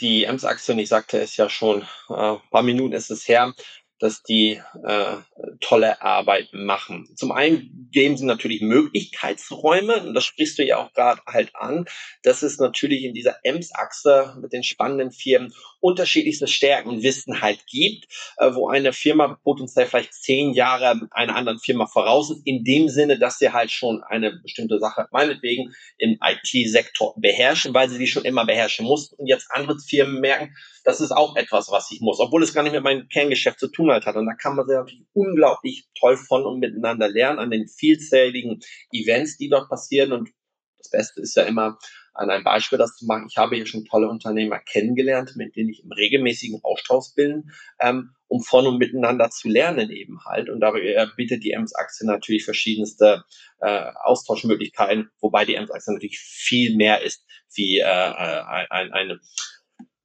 die 0.00 0.24
und 0.72 0.78
ich 0.78 0.88
sagte 0.88 1.18
es 1.20 1.36
ja 1.36 1.50
schon, 1.50 1.82
äh, 2.08 2.14
ein 2.14 2.40
paar 2.50 2.62
Minuten 2.62 2.92
ist 2.92 3.10
es 3.10 3.26
her, 3.26 3.52
dass 3.98 4.22
die 4.22 4.60
äh, 4.84 5.16
tolle 5.60 6.02
Arbeit 6.02 6.50
machen. 6.52 7.08
Zum 7.16 7.32
einen 7.32 7.88
geben 7.92 8.16
sie 8.16 8.26
natürlich 8.26 8.60
Möglichkeitsräume, 8.60 10.04
und 10.04 10.14
das 10.14 10.24
sprichst 10.24 10.58
du 10.58 10.64
ja 10.64 10.78
auch 10.78 10.92
gerade 10.92 11.20
halt 11.26 11.54
an, 11.54 11.86
dass 12.22 12.42
es 12.42 12.58
natürlich 12.58 13.04
in 13.04 13.14
dieser 13.14 13.36
Ems-Achse 13.42 14.36
mit 14.40 14.52
den 14.52 14.62
spannenden 14.62 15.10
Firmen 15.10 15.52
unterschiedlichste 15.80 16.46
Stärken 16.46 16.88
und 16.88 17.02
Wissen 17.02 17.40
halt 17.40 17.66
gibt, 17.66 18.06
äh, 18.38 18.54
wo 18.54 18.68
eine 18.68 18.92
Firma 18.92 19.38
potenziell 19.42 19.86
vielleicht 19.86 20.14
zehn 20.14 20.52
Jahre 20.52 21.08
einer 21.10 21.36
anderen 21.36 21.58
Firma 21.58 21.86
voraus 21.86 22.30
ist, 22.30 22.42
in 22.44 22.64
dem 22.64 22.88
Sinne, 22.88 23.18
dass 23.18 23.38
sie 23.38 23.52
halt 23.52 23.70
schon 23.70 24.02
eine 24.02 24.32
bestimmte 24.42 24.78
Sache 24.78 25.08
meinetwegen 25.10 25.72
im 25.98 26.18
IT-Sektor 26.22 27.14
beherrschen, 27.16 27.74
weil 27.74 27.88
sie 27.88 27.98
die 27.98 28.06
schon 28.06 28.24
immer 28.24 28.44
beherrschen 28.44 28.86
mussten 28.86 29.16
und 29.16 29.26
jetzt 29.26 29.48
andere 29.50 29.78
Firmen 29.78 30.20
merken, 30.20 30.54
das 30.88 31.02
ist 31.02 31.12
auch 31.12 31.36
etwas, 31.36 31.70
was 31.70 31.90
ich 31.90 32.00
muss, 32.00 32.18
obwohl 32.18 32.42
es 32.42 32.54
gar 32.54 32.62
nicht 32.62 32.72
mit 32.72 32.82
meinem 32.82 33.10
Kerngeschäft 33.10 33.60
zu 33.60 33.68
tun 33.68 33.90
halt 33.90 34.06
hat. 34.06 34.16
Und 34.16 34.24
da 34.24 34.32
kann 34.32 34.56
man 34.56 34.66
sich 34.66 34.74
natürlich 34.74 35.06
unglaublich 35.12 35.86
toll 36.00 36.16
von 36.16 36.46
und 36.46 36.60
miteinander 36.60 37.10
lernen 37.10 37.38
an 37.38 37.50
den 37.50 37.68
vielzähligen 37.68 38.60
Events, 38.90 39.36
die 39.36 39.50
dort 39.50 39.68
passieren. 39.68 40.12
Und 40.12 40.30
das 40.78 40.88
Beste 40.88 41.20
ist 41.20 41.36
ja 41.36 41.42
immer, 41.42 41.76
an 42.14 42.30
einem 42.30 42.42
Beispiel 42.42 42.78
das 42.78 42.96
zu 42.96 43.04
machen. 43.04 43.26
Ich 43.28 43.36
habe 43.36 43.56
hier 43.56 43.66
schon 43.66 43.84
tolle 43.84 44.08
Unternehmer 44.08 44.60
kennengelernt, 44.60 45.36
mit 45.36 45.56
denen 45.56 45.68
ich 45.68 45.84
im 45.84 45.92
regelmäßigen 45.92 46.60
Austausch 46.62 47.14
bin, 47.14 47.50
ähm, 47.80 48.14
um 48.26 48.40
von 48.40 48.66
und 48.66 48.78
miteinander 48.78 49.28
zu 49.28 49.50
lernen 49.50 49.90
eben 49.90 50.24
halt. 50.24 50.48
Und 50.48 50.60
dabei 50.60 50.80
äh, 50.80 51.06
bietet 51.18 51.44
die 51.44 51.50
Ems-Achse 51.50 52.06
natürlich 52.06 52.46
verschiedenste 52.46 53.24
äh, 53.60 53.90
Austauschmöglichkeiten, 54.04 55.10
wobei 55.20 55.44
die 55.44 55.56
Ems-Achse 55.56 55.92
natürlich 55.92 56.18
viel 56.18 56.76
mehr 56.76 57.02
ist 57.02 57.26
wie 57.54 57.78
äh, 57.78 57.82
äh 57.82 58.66
ein, 58.70 58.92
eine 58.92 59.20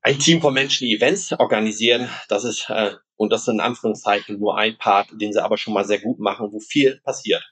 ein 0.03 0.19
Team 0.19 0.41
von 0.41 0.53
Menschen, 0.53 0.85
die 0.85 0.95
Events 0.95 1.31
organisieren. 1.31 2.09
Das 2.27 2.43
ist, 2.43 2.69
äh, 2.69 2.91
und 3.15 3.31
das 3.31 3.43
ist 3.43 3.47
in 3.47 3.61
Anführungszeichen 3.61 4.37
nur 4.37 4.57
ein 4.57 4.77
Part, 4.77 5.09
den 5.13 5.33
sie 5.33 5.43
aber 5.43 5.57
schon 5.57 5.73
mal 5.73 5.85
sehr 5.85 5.99
gut 5.99 6.19
machen, 6.19 6.51
wo 6.51 6.59
viel 6.59 6.99
passiert. 7.03 7.43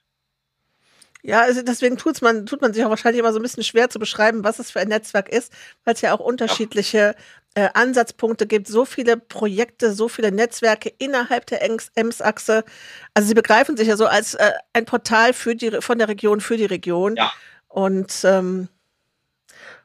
Ja, 1.24 1.42
also 1.42 1.62
deswegen 1.62 1.98
tut's 1.98 2.22
man, 2.22 2.46
tut 2.48 2.62
man 2.62 2.74
sich 2.74 2.84
auch 2.84 2.90
wahrscheinlich 2.90 3.20
immer 3.20 3.32
so 3.32 3.40
ein 3.40 3.44
bisschen 3.44 3.64
schwer 3.64 3.90
zu 3.90 4.00
beschreiben, 4.00 4.44
was 4.44 4.60
es 4.60 4.72
für 4.72 4.80
ein 4.80 4.88
Netzwerk 4.88 5.30
ist, 5.30 5.54
weil 5.86 5.94
es 5.94 6.02
ja 6.02 6.14
auch 6.14 6.20
unterschiedliche 6.20 7.16
äh, 7.54 7.70
Ansatzpunkte 7.74 8.48
gibt, 8.48 8.68
so 8.68 8.86
viele 8.86 9.18
Projekte, 9.18 9.94
so 9.94 10.08
viele 10.08 10.32
Netzwerke 10.32 10.92
innerhalb 10.98 11.46
der 11.46 11.62
EMS-Achse. 11.96 12.64
Also 13.14 13.28
sie 13.28 13.34
begreifen 13.36 13.78
sich 13.78 13.88
ja 13.88 13.98
so 13.98 14.08
als 14.08 14.34
äh, 14.34 14.52
ein 14.74 14.86
Portal 14.86 15.34
für 15.34 15.56
die, 15.56 15.80
von 15.80 16.00
der 16.00 16.08
Region 16.08 16.42
für 16.42 16.58
die 16.58 16.66
Region. 16.66 17.16
Ja. 17.18 17.32
Und 17.68 18.22
ähm, 18.24 18.68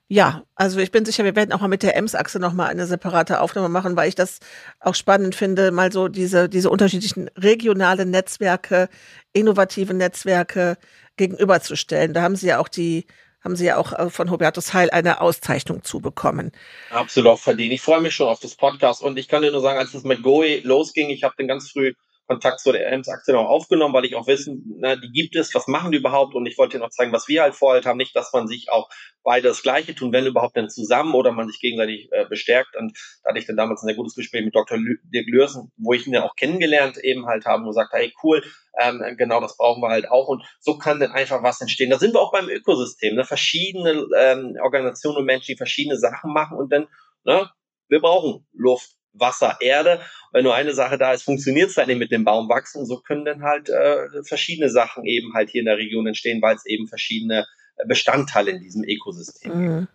ja, 0.08 0.44
also 0.54 0.78
ich 0.78 0.92
bin 0.92 1.04
sicher, 1.04 1.24
wir 1.24 1.34
werden 1.34 1.52
auch 1.52 1.60
mal 1.60 1.68
mit 1.68 1.82
der 1.82 1.96
Ems-Achse 1.96 2.38
nochmal 2.38 2.68
eine 2.68 2.86
separate 2.86 3.40
Aufnahme 3.40 3.68
machen, 3.68 3.96
weil 3.96 4.08
ich 4.08 4.14
das 4.14 4.38
auch 4.78 4.94
spannend 4.94 5.34
finde, 5.34 5.72
mal 5.72 5.90
so 5.90 6.06
diese, 6.06 6.48
diese 6.48 6.70
unterschiedlichen 6.70 7.28
regionalen 7.36 8.10
Netzwerke, 8.10 8.88
innovative 9.32 9.94
Netzwerke 9.94 10.78
gegenüberzustellen. 11.16 12.14
Da 12.14 12.22
haben 12.22 12.36
Sie 12.36 12.46
ja 12.46 12.60
auch 12.60 12.68
die, 12.68 13.06
haben 13.42 13.56
Sie 13.56 13.66
ja 13.66 13.78
auch 13.78 13.92
äh, 13.92 14.08
von 14.08 14.30
Hubertus 14.30 14.74
Heil 14.74 14.90
eine 14.90 15.20
Auszeichnung 15.20 15.82
zu 15.82 16.00
bekommen. 16.00 16.52
Absolut 16.90 17.40
verdient. 17.40 17.72
Ich 17.72 17.82
freue 17.82 18.00
mich 18.00 18.14
schon 18.14 18.28
auf 18.28 18.38
das 18.38 18.54
Podcast 18.54 19.02
und 19.02 19.18
ich 19.18 19.26
kann 19.26 19.42
dir 19.42 19.50
nur 19.50 19.60
sagen, 19.60 19.78
als 19.78 19.92
es 19.92 20.04
mit 20.04 20.22
Goe 20.22 20.60
losging, 20.62 21.10
ich 21.10 21.24
habe 21.24 21.34
den 21.36 21.48
ganz 21.48 21.70
früh 21.70 21.94
Kontakt 22.26 22.60
zu 22.60 22.72
der 22.72 22.90
Ems-Aktie 22.90 23.34
noch 23.34 23.46
aufgenommen, 23.46 23.94
weil 23.94 24.04
ich 24.04 24.16
auch 24.16 24.26
wissen, 24.26 24.64
na, 24.78 24.96
die 24.96 25.12
gibt 25.12 25.36
es, 25.36 25.54
was 25.54 25.68
machen 25.68 25.92
die 25.92 25.98
überhaupt? 25.98 26.34
Und 26.34 26.46
ich 26.46 26.58
wollte 26.58 26.76
dir 26.76 26.84
noch 26.84 26.90
zeigen, 26.90 27.12
was 27.12 27.28
wir 27.28 27.42
halt 27.42 27.54
vorher 27.54 27.84
haben. 27.84 27.98
Nicht, 27.98 28.16
dass 28.16 28.32
man 28.32 28.48
sich 28.48 28.66
auch 28.70 28.88
beide 29.22 29.48
das 29.48 29.62
Gleiche 29.62 29.94
tun, 29.94 30.12
wenn 30.12 30.26
überhaupt 30.26 30.56
dann 30.56 30.68
zusammen 30.68 31.14
oder 31.14 31.30
man 31.30 31.48
sich 31.48 31.60
gegenseitig 31.60 32.08
äh, 32.10 32.26
bestärkt. 32.28 32.74
Und 32.76 32.98
da 33.22 33.30
hatte 33.30 33.38
ich 33.38 33.46
dann 33.46 33.56
damals 33.56 33.82
ein 33.82 33.86
sehr 33.86 33.96
gutes 33.96 34.14
Gespräch 34.14 34.44
mit 34.44 34.54
Dr. 34.54 34.78
Dirk 35.04 35.26
Lürsen, 35.28 35.70
wo 35.76 35.92
ich 35.92 36.06
ihn 36.06 36.12
dann 36.12 36.24
auch 36.24 36.34
kennengelernt 36.34 36.98
eben 36.98 37.26
halt 37.26 37.46
habe 37.46 37.62
und 37.62 37.68
gesagt, 37.68 37.92
hey, 37.92 38.12
cool, 38.24 38.42
ähm, 38.80 39.02
genau 39.16 39.40
das 39.40 39.56
brauchen 39.56 39.82
wir 39.82 39.88
halt 39.88 40.08
auch. 40.10 40.26
Und 40.26 40.42
so 40.58 40.78
kann 40.78 40.98
dann 40.98 41.12
einfach 41.12 41.42
was 41.42 41.60
entstehen. 41.60 41.90
Da 41.90 41.98
sind 41.98 42.14
wir 42.14 42.20
auch 42.20 42.32
beim 42.32 42.48
Ökosystem, 42.48 43.14
ne? 43.14 43.24
verschiedene 43.24 44.06
ähm, 44.18 44.56
Organisationen 44.62 45.18
und 45.18 45.26
Menschen, 45.26 45.52
die 45.52 45.56
verschiedene 45.56 45.96
Sachen 45.96 46.32
machen 46.32 46.58
und 46.58 46.72
dann, 46.72 46.88
ne, 47.24 47.48
wir 47.88 48.00
brauchen 48.00 48.46
Luft, 48.52 48.95
Wasser, 49.18 49.56
Erde. 49.60 50.00
Wenn 50.32 50.44
nur 50.44 50.54
eine 50.54 50.74
Sache 50.74 50.98
da 50.98 51.12
ist, 51.12 51.22
funktioniert 51.22 51.70
es 51.70 51.76
halt 51.76 51.88
nicht 51.88 51.98
mit 51.98 52.10
dem 52.10 52.24
Baum 52.24 52.48
wachsen. 52.48 52.84
so 52.86 53.00
können 53.00 53.24
dann 53.24 53.42
halt 53.42 53.68
äh, 53.68 54.22
verschiedene 54.24 54.70
Sachen 54.70 55.04
eben 55.04 55.32
halt 55.34 55.50
hier 55.50 55.60
in 55.60 55.66
der 55.66 55.78
Region 55.78 56.06
entstehen, 56.06 56.42
weil 56.42 56.56
es 56.56 56.66
eben 56.66 56.86
verschiedene 56.88 57.46
äh, 57.76 57.86
Bestandteile 57.86 58.50
in 58.50 58.60
diesem 58.60 58.84
Ökosystem 58.84 59.52
mhm. 59.52 59.78
gibt. 59.80 59.92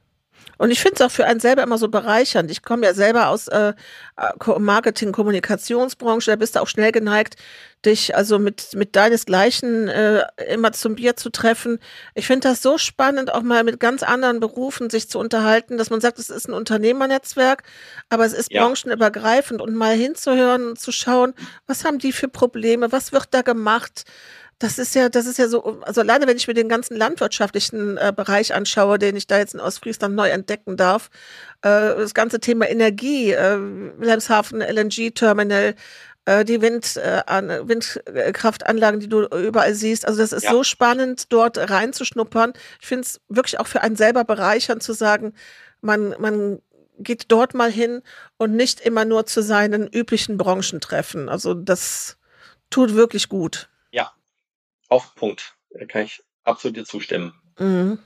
Und 0.57 0.71
ich 0.71 0.79
finde 0.79 0.95
es 0.95 1.01
auch 1.01 1.11
für 1.11 1.25
einen 1.25 1.39
selber 1.39 1.63
immer 1.63 1.77
so 1.77 1.87
bereichernd. 1.87 2.51
Ich 2.51 2.61
komme 2.61 2.85
ja 2.85 2.93
selber 2.93 3.29
aus 3.29 3.47
äh, 3.47 3.73
Marketing, 4.59 5.11
Kommunikationsbranche, 5.11 6.31
da 6.31 6.35
bist 6.35 6.55
du 6.55 6.61
auch 6.61 6.67
schnell 6.67 6.91
geneigt, 6.91 7.35
dich 7.85 8.15
also 8.15 8.39
mit, 8.39 8.73
mit 8.75 8.95
deinesgleichen 8.95 9.87
äh, 9.87 10.23
immer 10.49 10.71
zum 10.71 10.95
Bier 10.95 11.15
zu 11.15 11.29
treffen. 11.29 11.79
Ich 12.13 12.27
finde 12.27 12.47
das 12.49 12.61
so 12.61 12.77
spannend, 12.77 13.33
auch 13.33 13.41
mal 13.41 13.63
mit 13.63 13.79
ganz 13.79 14.03
anderen 14.03 14.39
Berufen 14.39 14.89
sich 14.89 15.09
zu 15.09 15.19
unterhalten, 15.19 15.77
dass 15.77 15.89
man 15.89 16.01
sagt, 16.01 16.19
es 16.19 16.29
ist 16.29 16.47
ein 16.47 16.53
Unternehmernetzwerk, 16.53 17.63
aber 18.09 18.25
es 18.25 18.33
ist 18.33 18.51
ja. 18.51 18.63
branchenübergreifend 18.63 19.61
und 19.61 19.75
mal 19.75 19.95
hinzuhören 19.95 20.69
und 20.69 20.79
zu 20.79 20.91
schauen, 20.91 21.33
was 21.67 21.83
haben 21.83 21.97
die 21.97 22.11
für 22.11 22.27
Probleme, 22.27 22.91
was 22.91 23.11
wird 23.11 23.27
da 23.31 23.41
gemacht, 23.41 24.05
das 24.61 24.77
ist 24.77 24.93
ja, 24.93 25.09
das 25.09 25.25
ist 25.25 25.39
ja 25.39 25.47
so, 25.47 25.81
also 25.81 26.01
alleine 26.01 26.27
wenn 26.27 26.37
ich 26.37 26.47
mir 26.47 26.53
den 26.53 26.69
ganzen 26.69 26.95
landwirtschaftlichen 26.95 27.97
äh, 27.97 28.13
Bereich 28.15 28.53
anschaue, 28.53 28.99
den 28.99 29.15
ich 29.15 29.25
da 29.25 29.39
jetzt 29.39 29.55
in 29.55 29.59
Ostfriesland 29.59 30.15
neu 30.15 30.29
entdecken 30.29 30.77
darf, 30.77 31.09
äh, 31.63 31.69
das 31.69 32.13
ganze 32.13 32.39
Thema 32.39 32.69
Energie, 32.69 33.31
äh, 33.31 33.57
Wilhelmshaven 33.57 34.61
LNG-Terminal, 34.61 35.73
äh, 36.25 36.45
die 36.45 36.61
Wind, 36.61 36.97
äh, 36.97 37.21
an, 37.25 37.49
Windkraftanlagen, 37.49 38.99
die 38.99 39.09
du 39.09 39.23
überall 39.23 39.73
siehst. 39.73 40.07
Also 40.07 40.19
das 40.19 40.31
ist 40.31 40.43
ja. 40.43 40.51
so 40.51 40.63
spannend, 40.63 41.31
dort 41.33 41.57
reinzuschnuppern. 41.57 42.53
Ich 42.79 42.87
finde 42.87 43.03
es 43.03 43.21
wirklich 43.27 43.59
auch 43.59 43.67
für 43.67 43.81
einen 43.81 43.95
selber 43.95 44.23
bereichernd 44.23 44.83
zu 44.83 44.93
sagen, 44.93 45.33
man, 45.81 46.15
man 46.19 46.61
geht 46.99 47.31
dort 47.31 47.53
mal 47.53 47.71
hin 47.71 48.03
und 48.37 48.55
nicht 48.55 48.79
immer 48.81 49.05
nur 49.05 49.25
zu 49.25 49.41
seinen 49.41 49.87
üblichen 49.87 50.37
Branchentreffen. 50.37 51.29
Also 51.29 51.53
das 51.53 52.17
tut 52.69 52.93
wirklich 52.93 53.29
gut. 53.29 53.69
Ja, 53.91 54.11
auf 54.89 55.15
Punkt. 55.15 55.55
Da 55.71 55.85
kann 55.85 56.03
ich 56.03 56.23
absolut 56.43 56.77
dir 56.77 56.85
zustimmen. 56.85 57.33
Mhm. 57.57 57.99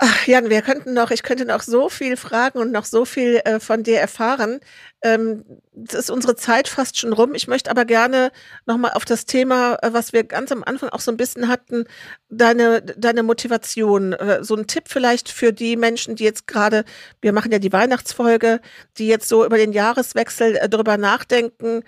Ach, 0.00 0.28
Jan, 0.28 0.48
wir 0.48 0.62
könnten 0.62 0.94
noch, 0.94 1.10
ich 1.10 1.24
könnte 1.24 1.44
noch 1.44 1.60
so 1.60 1.88
viel 1.88 2.16
fragen 2.16 2.60
und 2.60 2.70
noch 2.70 2.84
so 2.84 3.04
viel 3.04 3.40
äh, 3.44 3.58
von 3.58 3.82
dir 3.82 3.98
erfahren. 3.98 4.60
Ähm, 5.02 5.44
es 5.88 5.94
ist 5.94 6.10
unsere 6.10 6.36
Zeit 6.36 6.68
fast 6.68 6.96
schon 6.98 7.12
rum. 7.12 7.34
Ich 7.34 7.48
möchte 7.48 7.68
aber 7.68 7.84
gerne 7.84 8.30
nochmal 8.64 8.92
auf 8.92 9.04
das 9.04 9.26
Thema, 9.26 9.76
äh, 9.82 9.92
was 9.92 10.12
wir 10.12 10.22
ganz 10.22 10.52
am 10.52 10.62
Anfang 10.62 10.90
auch 10.90 11.00
so 11.00 11.10
ein 11.10 11.16
bisschen 11.16 11.48
hatten, 11.48 11.84
deine, 12.28 12.80
deine 12.82 13.24
Motivation. 13.24 14.12
Äh, 14.12 14.44
so 14.44 14.54
ein 14.54 14.68
Tipp 14.68 14.84
vielleicht 14.86 15.30
für 15.30 15.52
die 15.52 15.76
Menschen, 15.76 16.14
die 16.14 16.22
jetzt 16.24 16.46
gerade, 16.46 16.84
wir 17.20 17.32
machen 17.32 17.50
ja 17.50 17.58
die 17.58 17.72
Weihnachtsfolge, 17.72 18.60
die 18.98 19.08
jetzt 19.08 19.28
so 19.28 19.44
über 19.44 19.56
den 19.56 19.72
Jahreswechsel 19.72 20.56
äh, 20.58 20.68
drüber 20.68 20.96
nachdenken. 20.96 21.82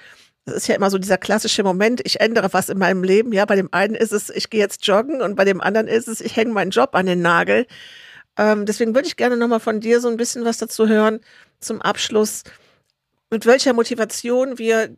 Das 0.46 0.56
ist 0.56 0.68
ja 0.68 0.74
immer 0.74 0.90
so 0.90 0.98
dieser 0.98 1.18
klassische 1.18 1.62
Moment, 1.62 2.00
ich 2.04 2.20
ändere 2.20 2.52
was 2.52 2.68
in 2.68 2.78
meinem 2.78 3.04
Leben. 3.04 3.32
Ja, 3.32 3.44
bei 3.44 3.56
dem 3.56 3.68
einen 3.72 3.94
ist 3.94 4.12
es, 4.12 4.30
ich 4.30 4.50
gehe 4.50 4.60
jetzt 4.60 4.86
joggen 4.86 5.22
und 5.22 5.36
bei 5.36 5.44
dem 5.44 5.60
anderen 5.60 5.86
ist 5.86 6.08
es, 6.08 6.20
ich 6.20 6.36
hänge 6.36 6.52
meinen 6.52 6.70
Job 6.70 6.94
an 6.94 7.06
den 7.06 7.20
Nagel. 7.20 7.66
Ähm, 8.36 8.64
deswegen 8.64 8.94
würde 8.94 9.06
ich 9.06 9.16
gerne 9.16 9.36
nochmal 9.36 9.60
von 9.60 9.80
dir 9.80 10.00
so 10.00 10.08
ein 10.08 10.16
bisschen 10.16 10.44
was 10.44 10.58
dazu 10.58 10.88
hören 10.88 11.20
zum 11.60 11.82
Abschluss, 11.82 12.42
mit 13.30 13.46
welcher 13.46 13.74
Motivation 13.74 14.58
wir 14.58 14.96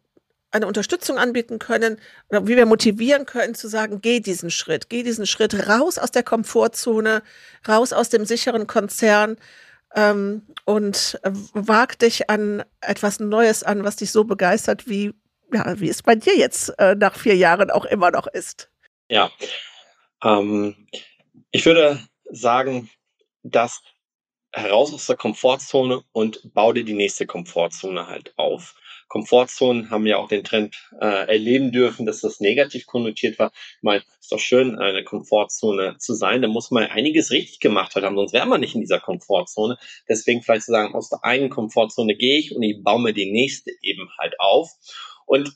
eine 0.52 0.66
Unterstützung 0.66 1.18
anbieten 1.18 1.58
können 1.58 1.96
oder 2.28 2.46
wie 2.46 2.56
wir 2.56 2.66
motivieren 2.66 3.26
können 3.26 3.54
zu 3.54 3.68
sagen, 3.68 4.00
geh 4.00 4.20
diesen 4.20 4.50
Schritt, 4.50 4.88
geh 4.90 5.02
diesen 5.02 5.26
Schritt 5.26 5.68
raus 5.68 5.98
aus 5.98 6.10
der 6.10 6.22
Komfortzone, 6.22 7.22
raus 7.66 7.92
aus 7.92 8.10
dem 8.10 8.26
sicheren 8.26 8.66
Konzern 8.66 9.38
ähm, 9.94 10.42
und 10.64 11.18
äh, 11.22 11.30
wag 11.54 11.98
dich 11.98 12.28
an 12.30 12.62
etwas 12.80 13.18
Neues 13.18 13.62
an, 13.62 13.82
was 13.82 13.96
dich 13.96 14.12
so 14.12 14.24
begeistert, 14.24 14.88
wie, 14.88 15.14
ja, 15.52 15.80
wie 15.80 15.88
es 15.88 16.02
bei 16.02 16.14
dir 16.14 16.36
jetzt 16.36 16.70
äh, 16.78 16.94
nach 16.94 17.16
vier 17.16 17.36
Jahren 17.36 17.70
auch 17.70 17.84
immer 17.84 18.10
noch 18.10 18.26
ist. 18.26 18.70
Ja, 19.08 19.30
ähm, 20.22 20.88
ich 21.50 21.66
würde 21.66 22.00
sagen, 22.30 22.90
dass 23.42 23.82
heraus 24.52 24.92
aus 24.92 25.06
der 25.06 25.16
Komfortzone 25.16 26.02
und 26.12 26.40
bau 26.54 26.72
dir 26.72 26.84
die 26.84 26.94
nächste 26.94 27.26
Komfortzone 27.26 28.06
halt 28.06 28.34
auf. 28.36 28.74
Komfortzonen 29.12 29.90
haben 29.90 30.06
ja 30.06 30.16
auch 30.16 30.28
den 30.28 30.42
Trend 30.42 30.74
äh, 30.98 31.28
erleben 31.28 31.70
dürfen, 31.70 32.06
dass 32.06 32.22
das 32.22 32.40
negativ 32.40 32.86
konnotiert 32.86 33.38
war. 33.38 33.52
Ich 33.76 33.82
meine, 33.82 34.02
ist 34.18 34.32
doch 34.32 34.38
schön, 34.38 34.78
eine 34.78 35.04
Komfortzone 35.04 35.98
zu 35.98 36.14
sein. 36.14 36.40
Da 36.40 36.48
muss 36.48 36.70
man 36.70 36.84
einiges 36.84 37.30
richtig 37.30 37.60
gemacht 37.60 37.94
haben, 37.94 38.16
sonst 38.16 38.32
wäre 38.32 38.46
man 38.46 38.62
nicht 38.62 38.74
in 38.74 38.80
dieser 38.80 39.00
Komfortzone. 39.00 39.76
Deswegen 40.08 40.42
vielleicht 40.42 40.64
zu 40.64 40.72
sagen, 40.72 40.94
aus 40.94 41.10
der 41.10 41.22
einen 41.24 41.50
Komfortzone 41.50 42.14
gehe 42.14 42.38
ich 42.38 42.56
und 42.56 42.62
ich 42.62 42.82
baue 42.82 43.02
mir 43.02 43.12
die 43.12 43.30
nächste 43.30 43.70
eben 43.82 44.08
halt 44.18 44.40
auf. 44.40 44.70
Und 45.32 45.50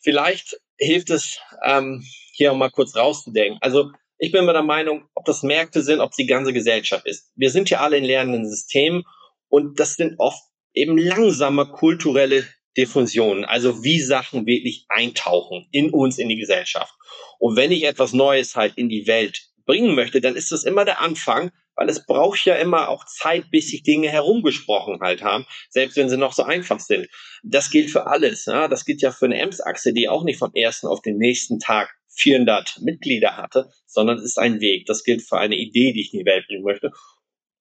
vielleicht 0.00 0.60
hilft 0.76 1.10
es, 1.10 1.38
ähm, 1.64 2.04
hier 2.32 2.50
auch 2.50 2.56
mal 2.56 2.72
kurz 2.72 2.96
rauszudenken. 2.96 3.58
Also 3.60 3.92
ich 4.18 4.32
bin 4.32 4.44
mir 4.44 4.52
der 4.52 4.64
Meinung, 4.64 5.04
ob 5.14 5.24
das 5.24 5.44
Märkte 5.44 5.82
sind, 5.82 6.00
ob 6.00 6.10
es 6.10 6.16
die 6.16 6.26
ganze 6.26 6.52
Gesellschaft 6.52 7.06
ist. 7.06 7.30
Wir 7.36 7.50
sind 7.50 7.70
ja 7.70 7.78
alle 7.78 7.96
in 7.96 8.02
lernenden 8.02 8.50
Systemen 8.50 9.04
und 9.48 9.78
das 9.78 9.94
sind 9.94 10.18
oft 10.18 10.42
eben 10.74 10.98
langsame 10.98 11.66
kulturelle 11.66 12.44
Diffusionen, 12.76 13.44
also 13.44 13.84
wie 13.84 14.00
Sachen 14.00 14.46
wirklich 14.46 14.86
eintauchen 14.88 15.68
in 15.70 15.90
uns, 15.90 16.18
in 16.18 16.28
die 16.28 16.36
Gesellschaft. 16.36 16.92
Und 17.38 17.54
wenn 17.54 17.70
ich 17.70 17.84
etwas 17.84 18.12
Neues 18.12 18.56
halt 18.56 18.76
in 18.76 18.88
die 18.88 19.06
Welt 19.06 19.42
bringen 19.64 19.94
möchte, 19.94 20.20
dann 20.20 20.34
ist 20.34 20.50
das 20.50 20.64
immer 20.64 20.84
der 20.84 21.00
Anfang, 21.00 21.52
weil 21.80 21.88
es 21.88 22.04
braucht 22.04 22.44
ja 22.44 22.56
immer 22.56 22.90
auch 22.90 23.06
Zeit, 23.06 23.50
bis 23.50 23.70
sich 23.70 23.82
Dinge 23.82 24.10
herumgesprochen 24.10 25.00
halt 25.00 25.22
haben, 25.22 25.46
selbst 25.70 25.96
wenn 25.96 26.10
sie 26.10 26.18
noch 26.18 26.34
so 26.34 26.42
einfach 26.42 26.78
sind. 26.78 27.08
Das 27.42 27.70
gilt 27.70 27.90
für 27.90 28.06
alles. 28.06 28.44
Ja? 28.44 28.68
Das 28.68 28.84
gilt 28.84 29.00
ja 29.00 29.10
für 29.12 29.24
eine 29.24 29.40
Ems-Achse, 29.40 29.94
die 29.94 30.06
auch 30.06 30.22
nicht 30.22 30.38
vom 30.38 30.52
ersten 30.54 30.88
auf 30.88 31.00
den 31.00 31.16
nächsten 31.16 31.58
Tag 31.58 31.96
400 32.16 32.80
Mitglieder 32.82 33.38
hatte, 33.38 33.70
sondern 33.86 34.18
es 34.18 34.24
ist 34.24 34.38
ein 34.38 34.60
Weg. 34.60 34.84
Das 34.84 35.04
gilt 35.04 35.22
für 35.22 35.38
eine 35.38 35.56
Idee, 35.56 35.94
die 35.94 36.02
ich 36.02 36.12
in 36.12 36.18
die 36.18 36.26
Welt 36.26 36.46
bringen 36.48 36.64
möchte. 36.64 36.90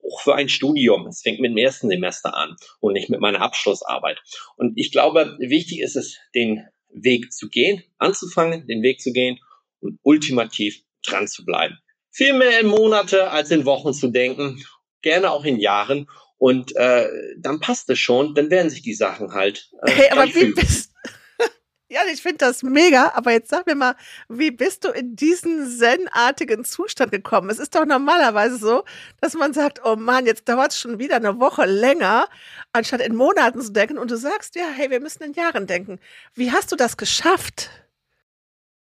Auch 0.03 0.20
für 0.20 0.36
ein 0.36 0.49
Studium. 0.49 1.07
Es 1.07 1.22
fängt 1.22 1.39
mit 1.39 1.51
dem 1.51 1.57
ersten 1.57 1.88
Semester 1.88 2.36
an 2.36 2.57
und 2.82 2.93
nicht 2.93 3.09
mit 3.09 3.22
meiner 3.22 3.39
Abschlussarbeit. 3.39 4.22
Und 4.57 4.74
ich 4.76 4.91
glaube, 4.91 5.38
wichtig 5.39 5.80
ist 5.80 5.95
es, 5.95 6.17
den 6.36 6.67
Weg 6.89 7.32
zu 7.32 7.47
gehen, 7.47 7.84
anzufangen, 7.99 8.67
den 8.67 8.84
Weg 8.84 8.99
zu 8.99 9.13
gehen 9.13 9.39
und 9.80 9.97
ultimativ 10.03 10.82
dran 11.05 11.30
zu 11.30 11.45
bleiben. 11.45 11.78
Viel 12.20 12.34
mehr 12.34 12.59
in 12.59 12.67
Monate 12.67 13.32
als 13.32 13.49
in 13.49 13.63
Wochen 13.63 13.93
zu 13.93 14.09
denken, 14.09 14.61
gerne 15.01 15.32
auch 15.32 15.45
in 15.45 15.57
Jahren. 15.57 16.09
Und 16.38 16.76
äh, 16.76 17.07
dann 17.38 17.61
passt 17.61 17.89
es 17.89 17.97
schon, 17.97 18.36
dann 18.36 18.49
werden 18.49 18.70
sich 18.70 18.82
die 18.82 18.93
Sachen 18.93 19.32
halt. 19.32 19.70
Äh, 19.84 19.91
hey, 19.91 20.09
aber 20.11 20.26
wie 20.26 20.51
bist, 20.51 20.91
ja, 21.88 22.01
ich 22.11 22.22
finde 22.22 22.39
das 22.39 22.61
mega, 22.61 23.13
aber 23.15 23.32
jetzt 23.32 23.49
sag 23.49 23.65
mir 23.67 23.76
mal, 23.76 23.95
wie 24.28 24.51
bist 24.51 24.84
du 24.84 24.89
in 24.89 25.15
diesen 25.15 25.65
zen-artigen 25.65 26.65
Zustand 26.65 27.13
gekommen? 27.13 27.49
Es 27.49 27.57
ist 27.57 27.74
doch 27.74 27.86
normalerweise 27.86 28.57
so, 28.57 28.84
dass 29.22 29.34
man 29.36 29.53
sagt, 29.53 29.80
oh 29.86 29.95
Mann, 29.95 30.26
jetzt 30.26 30.49
dauert 30.49 30.74
es 30.74 30.80
schon 30.82 30.99
wieder 30.99 31.15
eine 31.15 31.39
Woche 31.39 31.63
länger, 31.63 32.28
anstatt 32.74 32.99
in 32.99 33.15
Monaten 33.15 33.61
zu 33.61 33.72
denken 33.72 33.97
und 33.97 34.11
du 34.11 34.17
sagst, 34.17 34.57
ja, 34.57 34.65
hey, 34.76 34.89
wir 34.89 34.99
müssen 34.99 35.24
in 35.24 35.32
Jahren 35.32 35.67
denken. 35.67 36.01
Wie 36.36 36.51
hast 36.51 36.70
du 36.74 36.76
das 36.76 36.97
geschafft? 36.97 37.70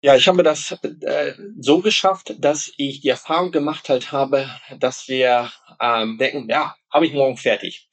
Ja, 0.06 0.14
ich 0.14 0.28
habe 0.28 0.44
das 0.44 0.70
äh, 1.00 1.32
so 1.58 1.80
geschafft, 1.80 2.36
dass 2.38 2.72
ich 2.76 3.00
die 3.00 3.08
Erfahrung 3.08 3.50
gemacht 3.50 3.88
halt 3.88 4.12
habe, 4.12 4.48
dass 4.78 5.08
wir 5.08 5.50
ähm, 5.80 6.16
denken, 6.16 6.48
ja, 6.48 6.76
habe 6.92 7.06
ich 7.06 7.12
morgen 7.12 7.36
fertig 7.36 7.88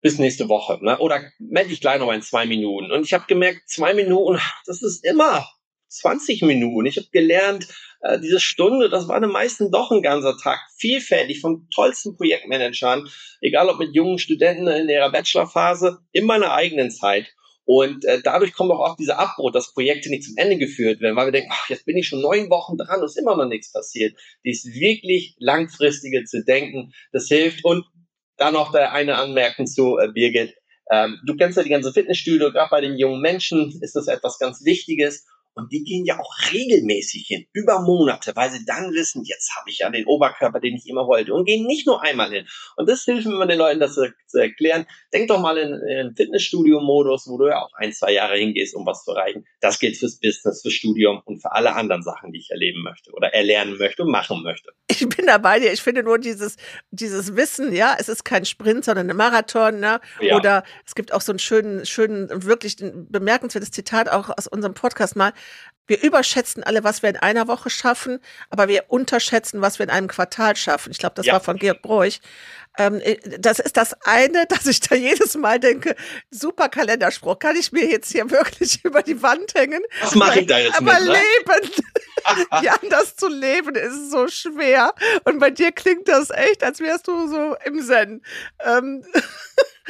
bis 0.00 0.18
nächste 0.18 0.48
Woche. 0.48 0.84
Ne? 0.84 0.98
Oder 0.98 1.30
melde 1.38 1.72
ich 1.72 1.80
gleich 1.80 2.00
noch 2.00 2.10
in 2.10 2.20
zwei 2.22 2.46
Minuten. 2.46 2.90
Und 2.90 3.04
ich 3.04 3.12
habe 3.12 3.26
gemerkt, 3.28 3.60
zwei 3.68 3.94
Minuten, 3.94 4.40
das 4.66 4.82
ist 4.82 5.04
immer 5.04 5.46
20 5.86 6.42
Minuten. 6.42 6.86
Ich 6.86 6.96
habe 6.96 7.06
gelernt, 7.12 7.68
äh, 8.00 8.18
diese 8.18 8.40
Stunde, 8.40 8.90
das 8.90 9.06
war 9.06 9.20
den 9.20 9.30
meisten 9.30 9.70
doch 9.70 9.92
ein 9.92 10.02
ganzer 10.02 10.36
Tag. 10.36 10.58
Vielfältig 10.78 11.40
von 11.40 11.68
tollsten 11.72 12.16
Projektmanagern, 12.16 13.08
egal 13.40 13.68
ob 13.68 13.78
mit 13.78 13.94
jungen 13.94 14.18
Studenten 14.18 14.66
in 14.66 14.88
ihrer 14.88 15.12
Bachelorphase, 15.12 16.00
in 16.10 16.26
meiner 16.26 16.54
eigenen 16.54 16.90
Zeit. 16.90 17.32
Und 17.72 18.04
äh, 18.04 18.20
dadurch 18.20 18.52
kommt 18.52 18.72
auch 18.72 18.80
oft 18.80 18.98
dieser 18.98 19.20
Abbruch, 19.20 19.52
dass 19.52 19.72
Projekte 19.72 20.10
nicht 20.10 20.24
zum 20.24 20.36
Ende 20.36 20.58
geführt 20.58 21.00
werden, 21.00 21.14
weil 21.14 21.28
wir 21.28 21.32
denken, 21.32 21.52
ach, 21.52 21.70
jetzt 21.70 21.86
bin 21.86 21.96
ich 21.96 22.08
schon 22.08 22.20
neun 22.20 22.50
Wochen 22.50 22.76
dran 22.76 22.98
und 22.98 23.06
ist 23.06 23.16
immer 23.16 23.36
noch 23.36 23.46
nichts 23.46 23.70
passiert. 23.70 24.18
Dies 24.44 24.64
wirklich 24.74 25.36
langfristige 25.38 26.24
zu 26.24 26.42
denken, 26.42 26.92
das 27.12 27.28
hilft. 27.28 27.64
Und 27.64 27.84
da 28.36 28.50
noch 28.50 28.72
der 28.72 28.92
eine 28.92 29.18
Anmerkung 29.18 29.68
zu 29.68 29.98
äh, 29.98 30.08
Birgit. 30.08 30.56
Ähm, 30.90 31.20
du 31.24 31.36
kennst 31.36 31.58
ja 31.58 31.62
die 31.62 31.70
ganze 31.70 31.92
Fitnessstudio, 31.92 32.50
gerade 32.50 32.70
bei 32.72 32.80
den 32.80 32.98
jungen 32.98 33.20
Menschen 33.20 33.80
ist 33.82 33.94
das 33.94 34.08
etwas 34.08 34.40
ganz 34.40 34.64
Wichtiges. 34.64 35.28
Und 35.60 35.72
die 35.72 35.84
gehen 35.84 36.04
ja 36.04 36.18
auch 36.18 36.34
regelmäßig 36.52 37.26
hin, 37.26 37.46
über 37.52 37.80
Monate, 37.80 38.32
weil 38.34 38.50
sie 38.50 38.64
dann 38.64 38.92
wissen, 38.92 39.24
jetzt 39.24 39.54
habe 39.56 39.68
ich 39.70 39.78
ja 39.78 39.90
den 39.90 40.06
Oberkörper, 40.06 40.60
den 40.60 40.74
ich 40.74 40.88
immer 40.88 41.06
wollte. 41.06 41.34
Und 41.34 41.44
gehen 41.44 41.66
nicht 41.66 41.86
nur 41.86 42.02
einmal 42.02 42.30
hin. 42.30 42.46
Und 42.76 42.88
das 42.88 43.04
hilft 43.04 43.26
mir 43.26 43.46
den 43.46 43.58
Leuten, 43.58 43.80
das 43.80 43.94
zu, 43.94 44.38
erklären. 44.38 44.86
Denk 45.12 45.28
doch 45.28 45.40
mal 45.40 45.58
in, 45.58 45.74
in 45.88 46.14
Fitnessstudio-Modus, 46.16 47.26
wo 47.28 47.36
du 47.36 47.48
ja 47.48 47.60
auch 47.60 47.72
ein, 47.74 47.92
zwei 47.92 48.12
Jahre 48.12 48.36
hingehst, 48.36 48.74
um 48.74 48.86
was 48.86 49.04
zu 49.04 49.12
erreichen. 49.12 49.44
Das 49.60 49.78
gilt 49.78 49.96
fürs 49.96 50.18
Business, 50.18 50.62
fürs 50.62 50.72
Studium 50.72 51.20
und 51.24 51.40
für 51.40 51.52
alle 51.52 51.74
anderen 51.74 52.02
Sachen, 52.02 52.32
die 52.32 52.38
ich 52.38 52.50
erleben 52.50 52.82
möchte 52.82 53.10
oder 53.12 53.34
erlernen 53.34 53.76
möchte 53.76 54.02
und 54.02 54.10
machen 54.10 54.42
möchte. 54.42 54.70
Ich 54.88 55.08
bin 55.08 55.26
da 55.26 55.38
bei 55.38 55.58
dir. 55.58 55.72
Ich 55.72 55.82
finde 55.82 56.02
nur 56.02 56.18
dieses, 56.18 56.56
dieses 56.90 57.36
Wissen, 57.36 57.72
ja, 57.72 57.96
es 57.98 58.08
ist 58.08 58.24
kein 58.24 58.44
Sprint, 58.44 58.84
sondern 58.84 59.10
ein 59.10 59.16
Marathon, 59.16 59.80
ne? 59.80 60.00
Ja. 60.20 60.36
Oder 60.36 60.64
es 60.86 60.94
gibt 60.94 61.12
auch 61.12 61.20
so 61.20 61.32
einen 61.32 61.38
schönen, 61.38 61.86
schönen, 61.86 62.28
wirklich 62.44 62.76
bemerkenswertes 62.78 63.70
Zitat 63.70 64.08
auch 64.08 64.30
aus 64.36 64.46
unserem 64.46 64.74
Podcast 64.74 65.16
mal. 65.16 65.32
Wir 65.86 66.02
überschätzen 66.02 66.62
alle, 66.62 66.84
was 66.84 67.02
wir 67.02 67.10
in 67.10 67.16
einer 67.16 67.48
Woche 67.48 67.68
schaffen, 67.68 68.20
aber 68.48 68.68
wir 68.68 68.84
unterschätzen, 68.88 69.60
was 69.60 69.80
wir 69.80 69.84
in 69.84 69.90
einem 69.90 70.06
Quartal 70.06 70.54
schaffen. 70.54 70.92
Ich 70.92 70.98
glaube, 70.98 71.16
das 71.16 71.26
ja. 71.26 71.32
war 71.32 71.40
von 71.40 71.56
Georg 71.56 71.82
Broich. 71.82 72.20
Ähm, 72.78 73.00
äh, 73.00 73.16
das 73.38 73.58
ist 73.58 73.76
das 73.76 73.94
eine, 74.04 74.46
dass 74.48 74.66
ich 74.66 74.80
da 74.80 74.94
jedes 74.94 75.36
Mal 75.36 75.58
denke, 75.58 75.96
super 76.30 76.68
Kalenderspruch, 76.68 77.38
kann 77.38 77.56
ich 77.56 77.72
mir 77.72 77.90
jetzt 77.90 78.12
hier 78.12 78.30
wirklich 78.30 78.84
über 78.84 79.02
die 79.02 79.20
Wand 79.22 79.54
hängen? 79.54 79.82
Was 80.00 80.14
mache 80.14 80.40
ich 80.40 80.46
da 80.46 80.58
jetzt 80.58 80.76
aber 80.76 80.94
mit? 80.94 81.08
Ne? 81.08 81.12
leben, 81.14 81.72
ja, 82.62 82.76
das 82.88 83.16
zu 83.16 83.28
leben 83.28 83.74
ist 83.74 84.12
so 84.12 84.28
schwer. 84.28 84.94
Und 85.24 85.40
bei 85.40 85.50
dir 85.50 85.72
klingt 85.72 86.06
das 86.06 86.30
echt, 86.30 86.62
als 86.62 86.80
wärst 86.80 87.08
du 87.08 87.28
so 87.28 87.56
im 87.64 87.82
Zen. 87.82 88.22
Ähm. 88.64 89.04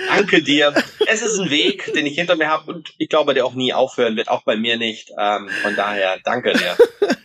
Danke 0.09 0.43
dir. 0.43 0.75
Es 1.07 1.23
ist 1.23 1.39
ein 1.39 1.51
Weg, 1.51 1.93
den 1.93 2.07
ich 2.07 2.15
hinter 2.15 2.37
mir 2.37 2.49
habe 2.49 2.73
und 2.73 2.93
ich 2.99 3.09
glaube, 3.09 3.35
der 3.35 3.45
auch 3.47 3.55
nie 3.55 3.73
aufhören 3.73 4.17
wird, 4.17 4.29
auch 4.29 4.43
bei 4.45 4.57
mir 4.57 4.77
nicht. 4.77 5.11
Ähm, 5.19 5.49
von 5.63 5.77
daher, 5.77 6.19
danke 6.25 6.53
dir. 6.53 6.77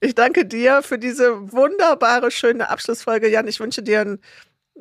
Ich 0.00 0.14
danke 0.14 0.46
dir 0.46 0.82
für 0.82 0.98
diese 0.98 1.52
wunderbare, 1.52 2.30
schöne 2.30 2.70
Abschlussfolge, 2.70 3.28
Jan. 3.28 3.46
Ich 3.46 3.60
wünsche 3.60 3.82
dir 3.82 4.00
ein 4.00 4.18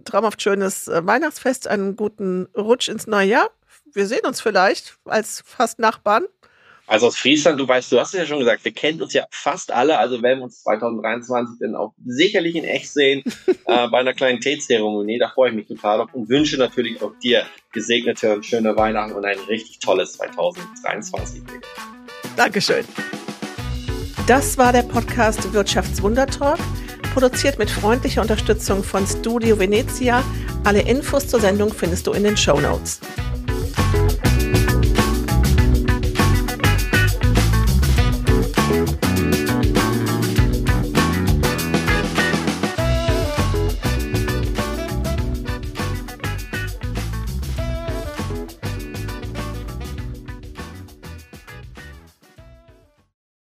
traumhaft 0.06 0.42
schönes 0.42 0.88
äh, 0.88 1.06
Weihnachtsfest, 1.06 1.68
einen 1.68 1.98
guten 1.98 2.48
Rutsch 2.58 2.88
ins 2.88 3.06
neue 3.06 3.28
Jahr. 3.28 3.50
Wir 3.94 4.08
sehen 4.08 4.26
uns 4.26 4.40
vielleicht 4.40 4.98
als 5.06 5.44
fast 5.46 5.80
Nachbarn. 5.80 6.26
Also 6.90 7.06
aus 7.06 7.18
Friesland, 7.18 7.60
du 7.60 7.68
weißt, 7.68 7.92
du 7.92 8.00
hast 8.00 8.16
es 8.16 8.20
ja 8.20 8.26
schon 8.26 8.40
gesagt, 8.40 8.66
wir 8.66 8.72
kennen 8.72 9.00
uns 9.00 9.14
ja 9.14 9.28
fast 9.30 9.72
alle, 9.72 10.00
also 10.00 10.24
werden 10.24 10.40
wir 10.40 10.46
uns 10.46 10.64
2023 10.64 11.58
dann 11.60 11.76
auch 11.76 11.94
sicherlich 12.04 12.56
in 12.56 12.64
echt 12.64 12.92
sehen 12.92 13.22
äh, 13.68 13.88
bei 13.90 14.00
einer 14.00 14.16
kleinen 14.16 14.42
Teezeremonie. 14.42 15.20
Da 15.20 15.30
freue 15.30 15.52
ich 15.52 15.56
mich 15.56 15.68
total 15.68 16.02
auf 16.02 16.12
und 16.16 16.30
wünsche 16.30 16.58
natürlich 16.58 17.00
auch 17.04 17.12
dir 17.22 17.44
gesegnete 17.74 18.34
und 18.34 18.44
schöne 18.44 18.76
Weihnachten 18.76 19.14
und 19.14 19.24
ein 19.24 19.38
richtig 19.48 19.78
tolles 19.78 20.14
2023. 20.14 21.44
Dankeschön. 22.36 22.84
Das 24.26 24.58
war 24.58 24.74
der 24.74 24.84
Podcast 24.84 25.54
Wirtschaftswundertalk. 25.54 26.60
produziert 27.14 27.60
mit 27.60 27.70
freundlicher 27.70 28.24
Unterstützung 28.24 28.84
von 28.84 29.06
Studio 29.06 29.60
Venezia. 29.60 30.24
Alle 30.64 30.82
Infos 30.82 31.28
zur 31.28 31.40
Sendung 31.40 31.72
findest 31.72 32.08
du 32.08 32.14
in 32.14 32.24
den 32.24 32.36
Show 32.36 32.60
Notes. 32.60 33.00